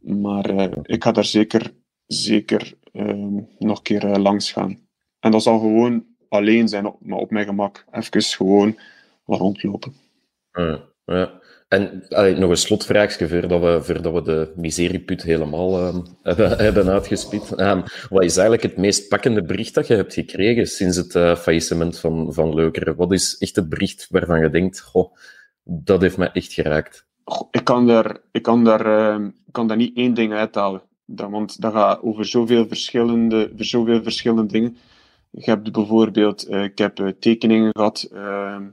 Maar 0.00 0.78
ik 0.82 1.02
ga 1.04 1.12
daar 1.12 1.24
zeker, 1.24 1.72
zeker 2.06 2.74
nog 3.58 3.78
een 3.78 3.82
keer 3.82 4.18
langs 4.18 4.52
gaan. 4.52 4.78
En 5.20 5.30
dat 5.30 5.42
zal 5.42 5.58
gewoon 5.58 6.04
alleen 6.28 6.68
zijn, 6.68 6.86
op, 6.86 6.96
maar 7.00 7.18
op 7.18 7.30
mijn 7.30 7.46
gemak. 7.46 7.84
Even 7.90 8.22
gewoon 8.22 8.78
wat 9.24 9.38
rondlopen. 9.38 9.94
ja. 11.04 11.40
En 11.68 12.06
nog 12.10 12.50
een 12.50 12.56
slotvraagje 12.56 13.28
voordat 13.28 13.60
we, 13.60 13.82
voordat 13.82 14.12
we 14.12 14.22
de 14.22 14.52
miserieput 14.56 15.22
helemaal 15.22 15.80
uh, 15.80 15.96
hebben, 16.66 16.88
uitgespit. 16.88 17.60
Um, 17.60 17.82
wat 18.08 18.22
is 18.22 18.36
eigenlijk 18.36 18.62
het 18.62 18.76
meest 18.76 19.08
pakkende 19.08 19.42
bericht 19.42 19.74
dat 19.74 19.86
je 19.86 19.94
hebt 19.94 20.14
gekregen 20.14 20.66
sinds 20.66 20.96
het 20.96 21.14
uh, 21.14 21.36
faillissement 21.36 21.98
van, 21.98 22.34
van 22.34 22.54
Leukeren? 22.54 22.96
Wat 22.96 23.12
is 23.12 23.38
echt 23.38 23.56
het 23.56 23.68
bericht 23.68 24.06
waarvan 24.10 24.40
je 24.40 24.50
denkt, 24.50 24.80
goh, 24.80 25.16
dat 25.64 26.00
heeft 26.00 26.16
mij 26.16 26.30
echt 26.32 26.52
geraakt? 26.52 27.06
Ik 27.50 27.64
kan 27.64 27.86
daar, 27.86 28.18
ik 28.32 28.42
kan 28.42 28.64
daar, 28.64 28.86
uh, 29.20 29.28
kan 29.50 29.68
daar 29.68 29.76
niet 29.76 29.96
één 29.96 30.14
ding 30.14 30.32
uithalen. 30.32 30.82
Want 31.06 31.60
dat 31.60 31.72
gaat 31.72 32.02
over 32.02 32.24
zoveel 32.24 32.66
verschillende, 32.66 33.52
zoveel 33.56 34.02
verschillende 34.02 34.52
dingen. 34.52 34.76
Je 35.30 35.50
hebt 35.50 35.72
bijvoorbeeld, 35.72 36.48
uh, 36.48 36.62
ik 36.62 36.78
heb 36.78 37.14
tekeningen 37.18 37.70
gehad 37.72 38.08
ehm, 38.12 38.64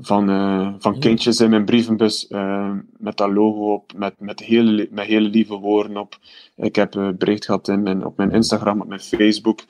van, 0.00 0.30
uh, 0.30 0.74
van 0.78 0.98
kindjes 0.98 1.40
in 1.40 1.50
mijn 1.50 1.64
brievenbus 1.64 2.26
uh, 2.30 2.72
met 2.96 3.16
dat 3.16 3.30
logo 3.30 3.72
op, 3.72 3.92
met, 3.96 4.14
met, 4.18 4.40
hele, 4.40 4.88
met 4.90 5.06
hele 5.06 5.28
lieve 5.28 5.54
woorden 5.54 5.96
op. 5.96 6.18
Ik 6.56 6.76
heb 6.76 6.94
een 6.94 7.16
bericht 7.16 7.44
gehad 7.44 7.68
in 7.68 7.82
mijn, 7.82 8.04
op 8.04 8.16
mijn 8.16 8.30
Instagram, 8.30 8.80
op 8.80 8.88
mijn 8.88 9.00
Facebook. 9.00 9.60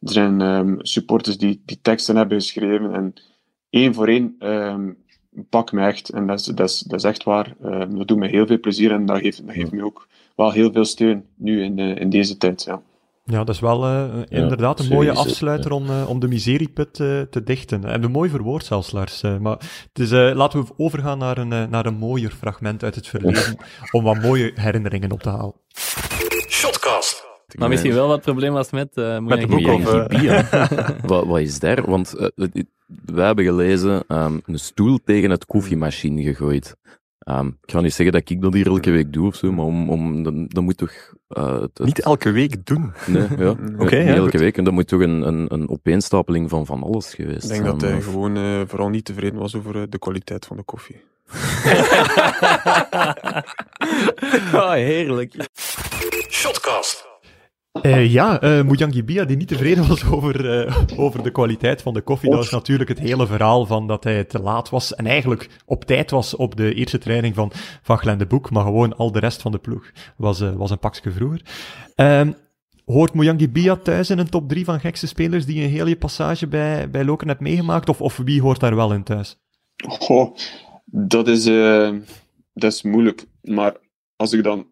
Er 0.00 0.12
zijn 0.12 0.40
um, 0.40 0.78
supporters 0.80 1.38
die, 1.38 1.62
die 1.64 1.78
teksten 1.82 2.16
hebben 2.16 2.40
geschreven 2.40 2.94
en 2.94 3.14
één 3.70 3.94
voor 3.94 4.08
één 4.08 4.36
um, 4.38 4.96
pak 5.48 5.72
me 5.72 5.86
echt. 5.86 6.08
En 6.08 6.26
dat 6.26 6.40
is, 6.40 6.44
dat 6.44 6.68
is, 6.68 6.78
dat 6.78 6.98
is 6.98 7.04
echt 7.04 7.22
waar. 7.22 7.54
Um, 7.64 7.98
dat 7.98 8.08
doet 8.08 8.18
me 8.18 8.28
heel 8.28 8.46
veel 8.46 8.60
plezier 8.60 8.92
en 8.92 9.06
dat 9.06 9.18
geeft, 9.18 9.46
dat 9.46 9.54
geeft 9.54 9.72
me 9.72 9.84
ook 9.84 10.08
wel 10.36 10.50
heel 10.50 10.72
veel 10.72 10.84
steun 10.84 11.24
nu 11.36 11.62
in, 11.62 11.78
in 11.78 12.10
deze 12.10 12.36
tijd. 12.36 12.62
Ja. 12.62 12.82
Ja, 13.24 13.44
dat 13.44 13.54
is 13.54 13.60
wel 13.60 13.88
uh, 13.88 14.04
inderdaad 14.28 14.80
een 14.80 14.88
mooie 14.88 15.12
afsluiter 15.12 15.72
om, 15.72 15.90
uh, 15.90 16.08
om 16.08 16.20
de 16.20 16.28
miserieput 16.28 16.98
uh, 16.98 17.20
te 17.20 17.42
dichten. 17.42 17.84
En 17.84 18.02
een 18.02 18.10
mooi 18.10 18.30
verwoord 18.30 18.64
zelfs, 18.64 18.92
Lars. 18.92 19.22
maar 19.40 19.56
dus, 19.92 20.10
laten 20.10 20.62
we 20.62 20.72
overgaan 20.76 21.18
naar 21.18 21.38
een, 21.38 21.70
naar 21.70 21.86
een 21.86 21.94
mooier 21.94 22.30
fragment 22.30 22.82
uit 22.84 22.94
het 22.94 23.08
verleden, 23.08 23.56
om 23.90 24.04
wat 24.04 24.22
mooie 24.22 24.52
herinneringen 24.54 25.12
op 25.12 25.22
te 25.22 25.28
halen. 25.28 25.54
Shotcast. 26.48 27.30
Maar 27.58 27.68
misschien 27.68 27.94
wel 27.94 28.08
wat 28.08 28.20
probleem 28.20 28.52
was 28.52 28.70
met... 28.70 28.94
met 29.20 29.40
de 29.40 29.46
boek 29.46 29.66
of... 29.66 29.84
wat, 31.10 31.26
wat 31.26 31.40
is 31.40 31.58
daar? 31.58 31.90
Want 31.90 32.14
wij 33.04 33.26
hebben 33.26 33.44
gelezen 33.44 34.04
um, 34.08 34.42
een 34.46 34.58
stoel 34.58 34.98
tegen 35.04 35.30
het 35.30 35.46
koffiemachine 35.46 36.22
gegooid. 36.22 36.76
Um, 37.24 37.58
ik 37.62 37.70
ga 37.70 37.80
niet 37.80 37.94
zeggen 37.94 38.12
dat 38.12 38.30
ik 38.30 38.42
dat 38.42 38.54
hier 38.54 38.66
elke 38.66 38.90
week 38.90 39.12
doe 39.12 39.26
of 39.26 39.34
zo, 39.34 39.52
maar 39.52 39.64
om, 39.64 39.90
om, 39.90 40.22
dan, 40.22 40.46
dan 40.48 40.64
moet 40.64 40.76
toch... 40.76 40.92
Uh, 41.28 41.60
het, 41.60 41.78
Niet 41.78 42.00
elke 42.00 42.30
week 42.30 42.66
doen? 42.66 42.92
Nee, 43.06 43.26
ja. 43.38 43.56
Ja, 43.90 44.14
elke 44.14 44.38
week. 44.38 44.56
En 44.56 44.64
dat 44.64 44.72
moet 44.72 44.88
toch 44.88 45.00
een, 45.00 45.26
een, 45.26 45.46
een 45.52 45.68
opeenstapeling 45.68 46.50
van 46.50 46.66
van 46.66 46.82
alles 46.82 47.14
geweest 47.14 47.44
Ik 47.44 47.48
denk 47.48 47.64
dat 47.64 47.80
hij 47.80 48.00
gewoon 48.00 48.36
uh, 48.36 48.62
vooral 48.66 48.88
niet 48.88 49.04
tevreden 49.04 49.38
was 49.38 49.54
over 49.56 49.90
de 49.90 49.98
kwaliteit 49.98 50.46
van 50.46 50.56
de 50.56 50.62
koffie. 50.62 51.00
oh, 54.54 54.72
heerlijk. 54.90 55.48
Shotcast. 56.28 57.11
Uh, 57.80 58.12
ja, 58.12 58.42
uh, 58.42 58.64
Mujangi 58.64 59.04
Bia, 59.04 59.24
die 59.24 59.36
niet 59.36 59.48
tevreden 59.48 59.88
was 59.88 60.04
over, 60.04 60.66
uh, 60.66 60.76
over 60.96 61.22
de 61.22 61.30
kwaliteit 61.30 61.82
van 61.82 61.94
de 61.94 62.00
koffie. 62.00 62.30
Dat 62.30 62.38
was 62.38 62.50
natuurlijk 62.50 62.88
het 62.88 62.98
hele 62.98 63.26
verhaal 63.26 63.66
van 63.66 63.86
dat 63.86 64.04
hij 64.04 64.24
te 64.24 64.40
laat 64.42 64.70
was 64.70 64.94
en 64.94 65.06
eigenlijk 65.06 65.48
op 65.64 65.84
tijd 65.84 66.10
was 66.10 66.36
op 66.36 66.56
de 66.56 66.74
eerste 66.74 66.98
training 66.98 67.34
van, 67.34 67.52
van 67.82 67.98
Glenn 67.98 68.18
de 68.18 68.26
Boek, 68.26 68.50
maar 68.50 68.64
gewoon 68.64 68.96
al 68.96 69.12
de 69.12 69.18
rest 69.18 69.42
van 69.42 69.52
de 69.52 69.58
ploeg 69.58 69.90
was, 70.16 70.40
was 70.40 70.70
een 70.70 70.78
pakje 70.78 71.10
vroeger. 71.10 71.42
Ehm, 71.94 72.32
hoort 72.84 73.14
Mujangi 73.14 73.48
Bia 73.50 73.76
thuis 73.76 74.10
in 74.10 74.18
een 74.18 74.30
top 74.30 74.48
3 74.48 74.64
van 74.64 74.80
gekste 74.80 75.06
spelers 75.06 75.46
die 75.46 75.62
een 75.62 75.70
hele 75.70 75.96
passage 75.96 76.46
bij, 76.46 76.90
bij 76.90 77.04
Loken 77.04 77.28
hebt 77.28 77.40
meegemaakt? 77.40 77.88
Of, 77.88 78.00
of 78.00 78.16
wie 78.16 78.40
hoort 78.40 78.60
daar 78.60 78.76
wel 78.76 78.92
in 78.92 79.02
thuis? 79.02 79.38
Goh, 79.88 80.36
dat 80.84 81.28
is, 81.28 81.44
dat 82.54 82.72
is 82.72 82.82
moeilijk. 82.82 83.26
Maar 83.42 83.76
als 84.16 84.32
ik 84.32 84.42
dan 84.42 84.66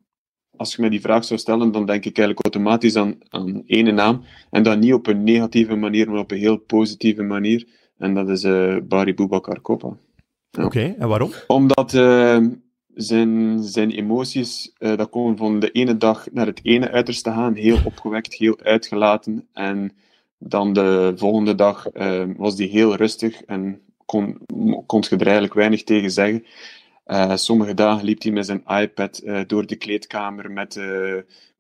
als 0.61 0.75
je 0.75 0.81
mij 0.81 0.90
die 0.90 1.01
vraag 1.01 1.25
zou 1.25 1.40
stellen, 1.40 1.73
dan 1.73 1.87
denk 1.87 2.05
ik 2.05 2.18
eigenlijk 2.18 2.46
automatisch 2.46 2.96
aan, 2.96 3.18
aan 3.29 3.62
ene 3.66 3.92
naam. 3.92 4.23
En 4.51 4.62
dan 4.62 4.79
niet 4.79 4.92
op 4.92 5.07
een 5.07 5.25
negatieve 5.25 5.75
manier, 5.75 6.11
maar 6.11 6.18
op 6.18 6.31
een 6.31 6.38
heel 6.38 6.57
positieve 6.57 7.23
manier. 7.23 7.66
En 7.99 8.14
dat 8.14 8.29
is 8.29 8.44
uh, 8.44 8.77
Bari 8.83 9.14
Boubacar 9.14 9.61
Kopa. 9.61 9.96
Ja. 10.51 10.64
Oké, 10.64 10.94
en 10.99 11.09
waarom? 11.09 11.31
Omdat 11.46 11.92
uh, 11.92 12.38
zijn, 12.94 13.62
zijn 13.62 13.90
emoties, 13.90 14.73
uh, 14.79 14.96
dat 14.96 15.11
komen 15.11 15.37
van 15.37 15.61
de 15.61 15.70
ene 15.70 15.96
dag 15.96 16.27
naar 16.33 16.46
het 16.46 16.61
ene 16.62 16.90
uiterste 16.90 17.31
gaan. 17.31 17.55
Heel 17.55 17.79
opgewekt, 17.85 18.35
heel 18.35 18.59
uitgelaten. 18.62 19.49
En 19.53 19.92
dan 20.38 20.73
de 20.73 21.12
volgende 21.16 21.55
dag 21.55 21.87
was 22.37 22.57
die 22.57 22.68
heel 22.68 22.96
rustig 22.96 23.42
en 23.42 23.81
kon, 24.07 24.38
kon 24.87 25.05
je 25.09 25.16
er 25.16 25.23
eigenlijk 25.23 25.55
weinig 25.55 25.85
tegen 25.85 26.11
zeggen. 26.11 26.44
Uh, 27.11 27.37
sommige 27.37 27.75
dagen 27.75 28.05
liep 28.05 28.23
hij 28.23 28.33
met 28.33 28.46
zijn 28.46 28.62
iPad 28.66 29.20
uh, 29.25 29.40
door 29.46 29.66
de 29.66 29.77
kleedkamer 29.77 30.51
met 30.51 30.77
uh, 30.77 31.14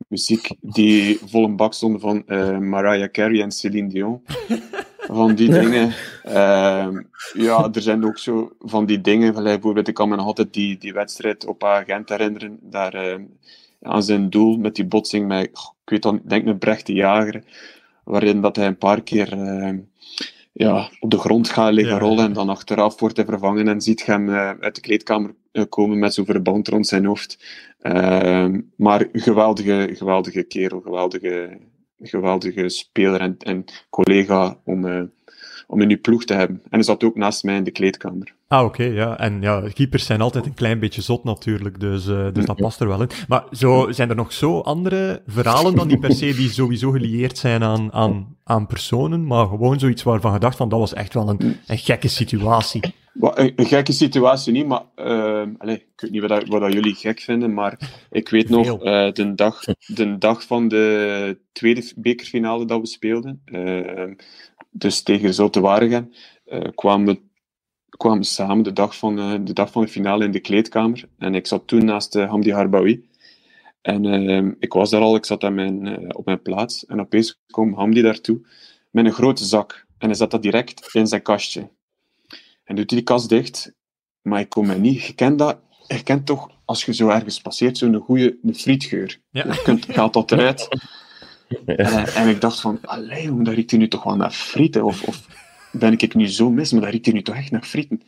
muziek 0.08 0.50
die 0.60 1.18
vol 1.26 1.44
een 1.44 1.56
bak 1.56 1.74
stond 1.74 2.00
van 2.00 2.24
Mariah 2.68 3.10
Carey 3.10 3.42
en 3.42 3.50
Celine 3.50 3.88
Dion. 3.88 4.22
Van 4.98 5.34
die 5.34 5.50
dingen. 5.50 5.92
Ehm, 6.22 7.02
ja, 7.32 7.68
er 7.72 7.82
zijn 7.82 8.04
ook 8.04 8.18
zo 8.18 8.52
van 8.58 8.86
die 8.86 9.00
dingen. 9.00 9.42
Bijvoorbeeld, 9.42 9.88
ik 9.88 9.94
kan 9.94 10.08
me 10.08 10.16
nog 10.16 10.26
altijd 10.26 10.52
die, 10.52 10.78
die 10.78 10.92
wedstrijd 10.92 11.46
op 11.46 11.64
Agent 11.64 12.08
herinneren. 12.08 12.58
Daar 12.62 13.20
aan 13.82 14.02
zijn 14.02 14.30
doel 14.30 14.56
met 14.56 14.74
die 14.74 14.84
botsing 14.86 15.26
met, 15.26 15.44
ik 15.44 15.90
weet 15.90 16.02
dan, 16.02 16.20
denk 16.24 16.46
een 16.46 16.58
Brechte 16.58 16.92
Jager. 16.92 17.42
Waarin 18.04 18.40
dat 18.40 18.56
hij 18.56 18.66
een 18.66 18.78
paar 18.78 19.02
keer 19.02 19.28
ja, 20.52 20.90
op 21.00 21.10
de 21.10 21.18
grond 21.18 21.48
gaat 21.48 21.72
liggen 21.72 21.98
rollen 21.98 22.24
en 22.24 22.32
dan 22.32 22.48
achteraf 22.48 23.00
wordt 23.00 23.16
hij 23.16 23.24
vervangen 23.24 23.68
en 23.68 23.80
ziet 23.80 24.06
hem 24.06 24.28
uh, 24.28 24.50
uit 24.60 24.74
de 24.74 24.80
kleedkamer 24.80 25.34
uh, 25.52 25.64
komen 25.68 25.98
met 25.98 26.14
zo'n 26.14 26.24
verband 26.24 26.68
rond 26.68 26.86
zijn 26.86 27.04
hoofd. 27.04 27.44
Uh, 27.80 28.48
maar 28.76 29.08
geweldige, 29.12 29.90
geweldige 29.92 30.42
kerel, 30.42 30.80
geweldige, 30.80 31.58
geweldige 32.00 32.68
speler 32.68 33.20
en, 33.20 33.36
en 33.38 33.64
collega 33.90 34.60
om, 34.64 34.86
eh, 34.86 35.02
om 35.70 35.80
in 35.80 35.90
uw 35.90 36.00
ploeg 36.00 36.24
te 36.24 36.34
hebben. 36.34 36.56
En 36.56 36.70
hij 36.70 36.82
zat 36.82 37.04
ook 37.04 37.16
naast 37.16 37.44
mij 37.44 37.56
in 37.56 37.64
de 37.64 37.70
kleedkamer. 37.70 38.34
Ah, 38.48 38.64
oké, 38.64 38.82
ja. 38.82 39.18
En 39.18 39.40
ja, 39.40 39.62
keepers 39.74 40.06
zijn 40.06 40.20
altijd 40.20 40.46
een 40.46 40.54
klein 40.54 40.78
beetje 40.78 41.02
zot 41.02 41.24
natuurlijk, 41.24 41.80
dus, 41.80 42.06
uh, 42.06 42.26
dus 42.32 42.44
dat 42.44 42.56
past 42.56 42.80
er 42.80 42.88
wel 42.88 43.02
in. 43.02 43.10
Maar 43.28 43.44
zo, 43.52 43.92
zijn 43.92 44.08
er 44.08 44.16
nog 44.16 44.32
zo 44.32 44.60
andere 44.60 45.22
verhalen 45.26 45.74
dan 45.74 45.88
die 45.88 45.98
per 45.98 46.12
se 46.12 46.34
die 46.34 46.50
sowieso 46.50 46.90
gelieerd 46.90 47.38
zijn 47.38 47.62
aan, 47.62 47.92
aan, 47.92 48.36
aan 48.44 48.66
personen, 48.66 49.26
maar 49.26 49.46
gewoon 49.46 49.78
zoiets 49.78 50.02
waarvan 50.02 50.32
gedacht 50.32 50.56
van 50.56 50.68
dat 50.68 50.78
was 50.78 50.94
echt 50.94 51.14
wel 51.14 51.28
een, 51.28 51.56
een 51.66 51.78
gekke 51.78 52.08
situatie? 52.08 52.94
Een, 53.20 53.52
een, 53.56 53.66
gekke 53.66 53.92
situatie 53.92 54.52
niet, 54.52 54.66
maar 54.66 54.82
uh, 54.96 55.42
allez, 55.58 55.76
ik 55.76 56.00
weet 56.00 56.10
niet 56.10 56.20
wat, 56.20 56.48
wat 56.48 56.60
dat 56.60 56.72
jullie 56.72 56.94
gek 56.94 57.20
vinden, 57.20 57.54
maar 57.54 57.78
ik 58.10 58.28
weet 58.28 58.48
nog 58.48 58.66
uh, 58.66 59.12
de, 59.12 59.32
dag, 59.34 59.60
de 59.86 60.18
dag 60.18 60.46
van 60.46 60.68
de 60.68 61.38
tweede 61.52 61.92
bekerfinale 61.96 62.64
dat 62.64 62.80
we 62.80 62.86
speelden, 62.86 63.42
uh, 63.44 64.14
dus 64.70 65.02
tegen 65.02 65.34
Zulte 65.34 65.60
Waregem, 65.60 66.12
kwamen 66.74 67.06
we 67.06 67.20
kwamen 68.00 68.24
samen 68.24 68.64
de 68.64 68.72
dag, 68.72 68.96
van, 68.96 69.18
uh, 69.18 69.34
de 69.44 69.52
dag 69.52 69.70
van 69.70 69.82
de 69.82 69.88
finale 69.88 70.24
in 70.24 70.30
de 70.30 70.40
kleedkamer. 70.40 71.08
En 71.18 71.34
ik 71.34 71.46
zat 71.46 71.66
toen 71.66 71.84
naast 71.84 72.16
uh, 72.16 72.28
Hamdi 72.28 72.52
Harbawi. 72.52 73.08
En 73.82 74.04
uh, 74.04 74.52
ik 74.58 74.72
was 74.72 74.90
daar 74.90 75.00
al, 75.00 75.16
ik 75.16 75.24
zat 75.24 75.44
aan 75.44 75.54
mijn, 75.54 76.14
op 76.16 76.24
mijn 76.24 76.42
plaats. 76.42 76.86
En 76.86 77.00
opeens 77.00 77.40
kwam 77.46 77.74
Hamdi 77.74 78.02
daartoe 78.02 78.40
met 78.90 79.04
een 79.04 79.12
grote 79.12 79.44
zak. 79.44 79.86
En 79.98 80.06
hij 80.06 80.16
zat 80.16 80.30
dat 80.30 80.42
direct 80.42 80.94
in 80.94 81.06
zijn 81.06 81.22
kastje. 81.22 81.70
En 82.64 82.76
doet 82.76 82.90
hij 82.90 82.98
die 82.98 83.02
kast 83.02 83.28
dicht. 83.28 83.72
Maar 84.22 84.40
ik 84.40 84.48
kom 84.48 84.66
mij 84.66 84.78
niet... 84.78 85.02
Je 85.02 85.14
kent 85.14 85.38
dat... 85.38 85.58
Je 85.86 86.02
kent 86.02 86.26
toch, 86.26 86.50
als 86.64 86.84
je 86.84 86.94
zo 86.94 87.08
ergens 87.08 87.40
passeert, 87.40 87.78
zo'n 87.78 87.94
goede 87.94 88.38
frietgeur. 88.52 89.20
Ja. 89.30 89.52
Je 89.52 89.62
kunt, 89.62 89.86
gaat 89.88 90.12
dat 90.12 90.32
eruit. 90.32 90.68
En, 91.66 92.06
en, 92.06 92.28
ik 92.28 92.40
dacht 92.40 92.60
van, 92.60 92.78
allee, 92.82 93.42
daar 93.42 93.54
riekt 93.54 93.70
hij 93.70 93.80
nu 93.80 93.88
toch 93.88 94.02
wel 94.02 94.16
naar 94.16 94.30
frieten? 94.30 94.84
Of, 94.84 95.02
of 95.02 95.26
ben 95.72 95.92
ik 95.92 96.14
nu 96.14 96.28
zo 96.28 96.50
mis, 96.50 96.72
maar 96.72 96.80
dat 96.80 96.90
riekt 96.90 97.04
hij 97.04 97.14
nu 97.14 97.22
toch 97.22 97.36
echt 97.36 97.50
naar 97.50 97.62
frieten. 97.62 98.02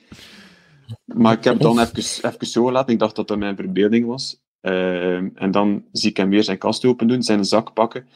Maar 1.04 1.32
ik 1.32 1.44
heb 1.44 1.60
dan 1.60 1.80
even, 1.80 2.30
even 2.30 2.46
zo 2.46 2.64
gelaten. 2.64 2.92
Ik 2.92 2.98
dacht 2.98 3.16
dat 3.16 3.28
dat 3.28 3.38
mijn 3.38 3.56
verbeelding 3.56 4.06
was. 4.06 4.40
Uh, 4.62 5.16
en 5.16 5.50
dan 5.50 5.84
zie 5.92 6.10
ik 6.10 6.16
hem 6.16 6.28
weer 6.28 6.44
zijn 6.44 6.58
kast 6.58 6.84
open 6.84 7.06
doen, 7.06 7.22
zijn 7.22 7.44
zak 7.44 7.72
pakken 7.72 8.06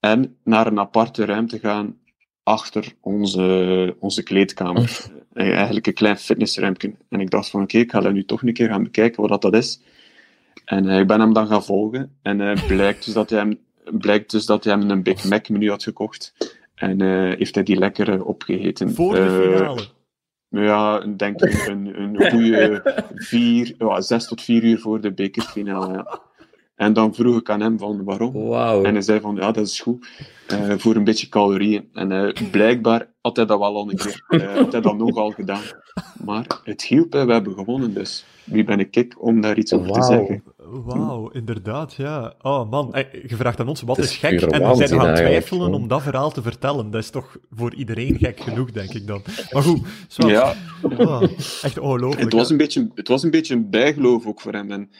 en 0.00 0.36
naar 0.44 0.66
een 0.66 0.78
aparte 0.78 1.24
ruimte 1.24 1.58
gaan 1.58 1.98
achter 2.42 2.94
onze, 3.00 3.96
onze 3.98 4.22
kleedkamer. 4.22 5.10
Uh, 5.34 5.54
eigenlijk 5.54 5.86
een 5.86 5.94
klein 5.94 6.16
fitnessruimte. 6.16 6.94
En 7.08 7.20
ik 7.20 7.30
dacht 7.30 7.50
van 7.50 7.62
oké, 7.62 7.78
ik 7.78 7.90
ga 7.90 8.00
dat 8.00 8.12
nu 8.12 8.24
toch 8.24 8.42
een 8.42 8.52
keer 8.52 8.68
gaan 8.68 8.82
bekijken 8.82 9.28
wat 9.28 9.42
dat 9.42 9.54
is. 9.54 9.80
En 10.64 10.84
uh, 10.84 10.98
ik 10.98 11.06
ben 11.06 11.20
hem 11.20 11.32
dan 11.32 11.46
gaan 11.46 11.64
volgen. 11.64 12.16
En 12.22 12.58
blijkt, 12.66 13.04
dus 13.04 13.14
dat 13.14 13.30
hij 13.30 13.38
hem, 13.38 13.58
blijkt 13.84 14.30
dus 14.30 14.46
dat 14.46 14.64
hij 14.64 14.72
hem 14.72 14.90
een 14.90 15.02
Big 15.02 15.24
Mac 15.24 15.48
menu 15.48 15.68
had 15.68 15.82
gekocht. 15.82 16.34
En 16.74 17.02
uh, 17.02 17.36
heeft 17.36 17.54
hij 17.54 17.64
die 17.64 17.78
lekker 17.78 18.24
opgegeten. 18.24 18.94
Voor 18.94 19.14
de 19.14 19.30
finale? 19.30 19.80
Uh, 20.50 20.64
ja, 20.66 21.02
ik 21.02 21.18
denk 21.18 21.40
een, 21.40 22.00
een 22.00 22.30
goede 22.30 22.82
vier, 23.14 23.74
ja, 23.78 24.00
zes 24.00 24.26
tot 24.26 24.42
vier 24.42 24.64
uur 24.64 24.78
voor 24.78 25.00
de 25.00 25.12
bekerfinale. 25.12 25.92
Ja. 25.92 26.20
En 26.74 26.92
dan 26.92 27.14
vroeg 27.14 27.38
ik 27.38 27.50
aan 27.50 27.60
hem 27.60 27.78
van 27.78 28.04
waarom. 28.04 28.32
Wow. 28.32 28.86
En 28.86 28.92
hij 28.92 29.02
zei 29.02 29.20
van 29.20 29.34
ja, 29.34 29.50
dat 29.50 29.66
is 29.66 29.80
goed. 29.80 30.06
Uh, 30.52 30.74
voor 30.76 30.94
een 30.94 31.04
beetje 31.04 31.28
calorieën. 31.28 31.88
En 31.92 32.10
uh, 32.10 32.50
blijkbaar 32.50 33.12
had 33.20 33.36
hij 33.36 33.46
dat 33.46 33.58
wel 33.58 33.76
al 33.76 33.90
een 33.90 33.96
keer. 33.96 34.24
Uh, 34.28 34.54
had 34.54 34.72
hij 34.72 34.80
dat 34.80 34.96
nogal 34.96 35.30
gedaan. 35.30 35.62
Maar 36.24 36.46
het 36.64 36.82
hielp, 36.82 37.12
we 37.12 37.18
hebben 37.18 37.54
gewonnen. 37.54 37.94
Dus 37.94 38.24
wie 38.44 38.64
ben 38.64 38.80
ik 38.80 39.14
om 39.18 39.40
daar 39.40 39.58
iets 39.58 39.72
over 39.72 39.86
wow. 39.86 39.96
te 39.96 40.06
zeggen? 40.06 40.42
Wauw, 40.70 41.28
inderdaad, 41.28 41.94
ja. 41.94 42.34
Oh 42.42 42.70
man, 42.70 42.94
je 43.26 43.36
vraagt 43.36 43.60
aan 43.60 43.68
ons, 43.68 43.82
wat 43.82 43.98
is, 43.98 44.16
gek? 44.16 44.40
En 44.40 44.60
dan 44.60 44.76
zijn 44.76 44.90
we 44.90 44.96
gaan 44.96 45.14
twijfelen 45.14 45.74
om 45.74 45.88
dat 45.88 46.02
verhaal 46.02 46.30
te 46.30 46.42
vertellen. 46.42 46.90
Dat 46.90 47.02
is 47.02 47.10
toch 47.10 47.36
voor 47.50 47.74
iedereen 47.74 48.18
gek 48.18 48.40
genoeg, 48.40 48.70
denk 48.70 48.92
ik 48.92 49.06
dan. 49.06 49.22
Maar 49.50 49.62
goed, 49.62 49.80
zwart. 50.08 50.30
Ja. 50.30 50.54
Oh, 50.82 51.22
echt 51.62 51.78
ongelooflijk. 51.78 52.22
Het 52.24 52.32
was, 52.32 52.50
een 52.50 52.56
beetje, 52.56 52.90
het 52.94 53.08
was 53.08 53.22
een 53.22 53.30
beetje 53.30 53.54
een 53.54 53.70
bijgeloof 53.70 54.26
ook 54.26 54.40
voor 54.40 54.52
hem. 54.52 54.70
En 54.70 54.90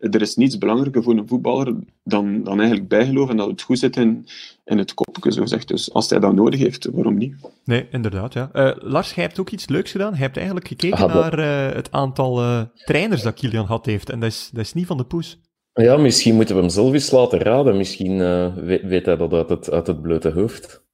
er 0.00 0.20
is 0.20 0.36
niets 0.36 0.58
belangrijker 0.58 1.02
voor 1.02 1.16
een 1.16 1.28
voetballer 1.28 1.74
dan, 2.04 2.42
dan 2.42 2.58
eigenlijk 2.58 2.88
bijgeloof 2.88 3.30
en 3.30 3.36
dat 3.36 3.50
het 3.50 3.62
goed 3.62 3.78
zit 3.78 3.96
in, 3.96 4.26
in 4.64 4.78
het 4.78 4.94
kopje, 4.94 5.32
zo 5.32 5.46
zegt. 5.46 5.68
Dus 5.68 5.92
als 5.92 6.10
hij 6.10 6.18
dat 6.18 6.34
nodig 6.34 6.60
heeft, 6.60 6.88
waarom 6.92 7.16
niet? 7.16 7.34
Nee, 7.64 7.86
inderdaad, 7.90 8.32
ja. 8.32 8.50
Uh, 8.52 8.70
Lars, 8.78 9.14
jij 9.14 9.24
hebt 9.24 9.38
ook 9.38 9.50
iets 9.50 9.68
leuks 9.68 9.90
gedaan. 9.90 10.12
Jij 10.12 10.20
hebt 10.20 10.36
eigenlijk 10.36 10.68
gekeken 10.68 11.08
ah, 11.08 11.14
naar 11.14 11.38
uh, 11.38 11.74
het 11.74 11.92
aantal 11.92 12.42
uh, 12.42 12.60
trainers 12.84 13.22
dat 13.22 13.34
Kilian 13.34 13.66
had 13.66 13.86
heeft. 13.86 14.10
En 14.10 14.20
dat 14.20 14.30
is, 14.30 14.50
dat 14.52 14.64
is 14.64 14.72
niet 14.72 14.86
van 14.86 14.96
de 14.96 15.04
poes. 15.16 15.38
Ja, 15.72 15.96
misschien 15.96 16.34
moeten 16.34 16.54
we 16.54 16.60
hem 16.60 16.70
zelf 16.70 16.92
eens 16.92 17.10
laten 17.10 17.38
raden. 17.38 17.76
Misschien 17.76 18.18
weet, 18.64 18.82
weet, 18.82 19.06
hij 19.06 19.16
dat 19.16 19.32
uit 19.32 19.48
het, 19.48 19.70
uit 19.70 19.86
het 19.86 20.02
blote 20.02 20.30
hoofd. 20.30 20.84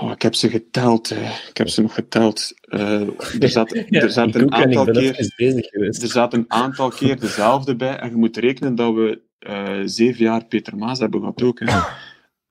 Oh, 0.00 0.10
ik 0.10 0.22
heb 0.22 0.34
ze 0.34 0.48
geteld. 0.48 1.10
Ik 1.48 1.56
heb 1.56 1.68
ze 1.68 1.82
nog 1.82 1.94
geteld. 1.94 2.52
er 3.40 3.48
zat, 3.48 3.74
er 3.88 4.10
zat 4.10 4.34
een 4.34 4.52
aantal 4.52 4.84
keer. 4.84 5.16
Er 5.78 6.06
zat 6.08 6.32
een 6.32 6.44
aantal 6.48 6.88
keer 6.88 7.20
dezelfde 7.20 7.76
bij. 7.76 7.96
En 7.98 8.10
je 8.10 8.16
moet 8.16 8.36
rekenen 8.36 8.74
dat 8.74 8.94
we 8.94 9.20
zeven 9.84 10.24
jaar 10.24 10.44
Peter 10.44 10.76
Maas 10.76 10.98
hebben 10.98 11.20
gehad 11.20 11.42
ook. 11.42 11.60
Hè. 11.60 11.80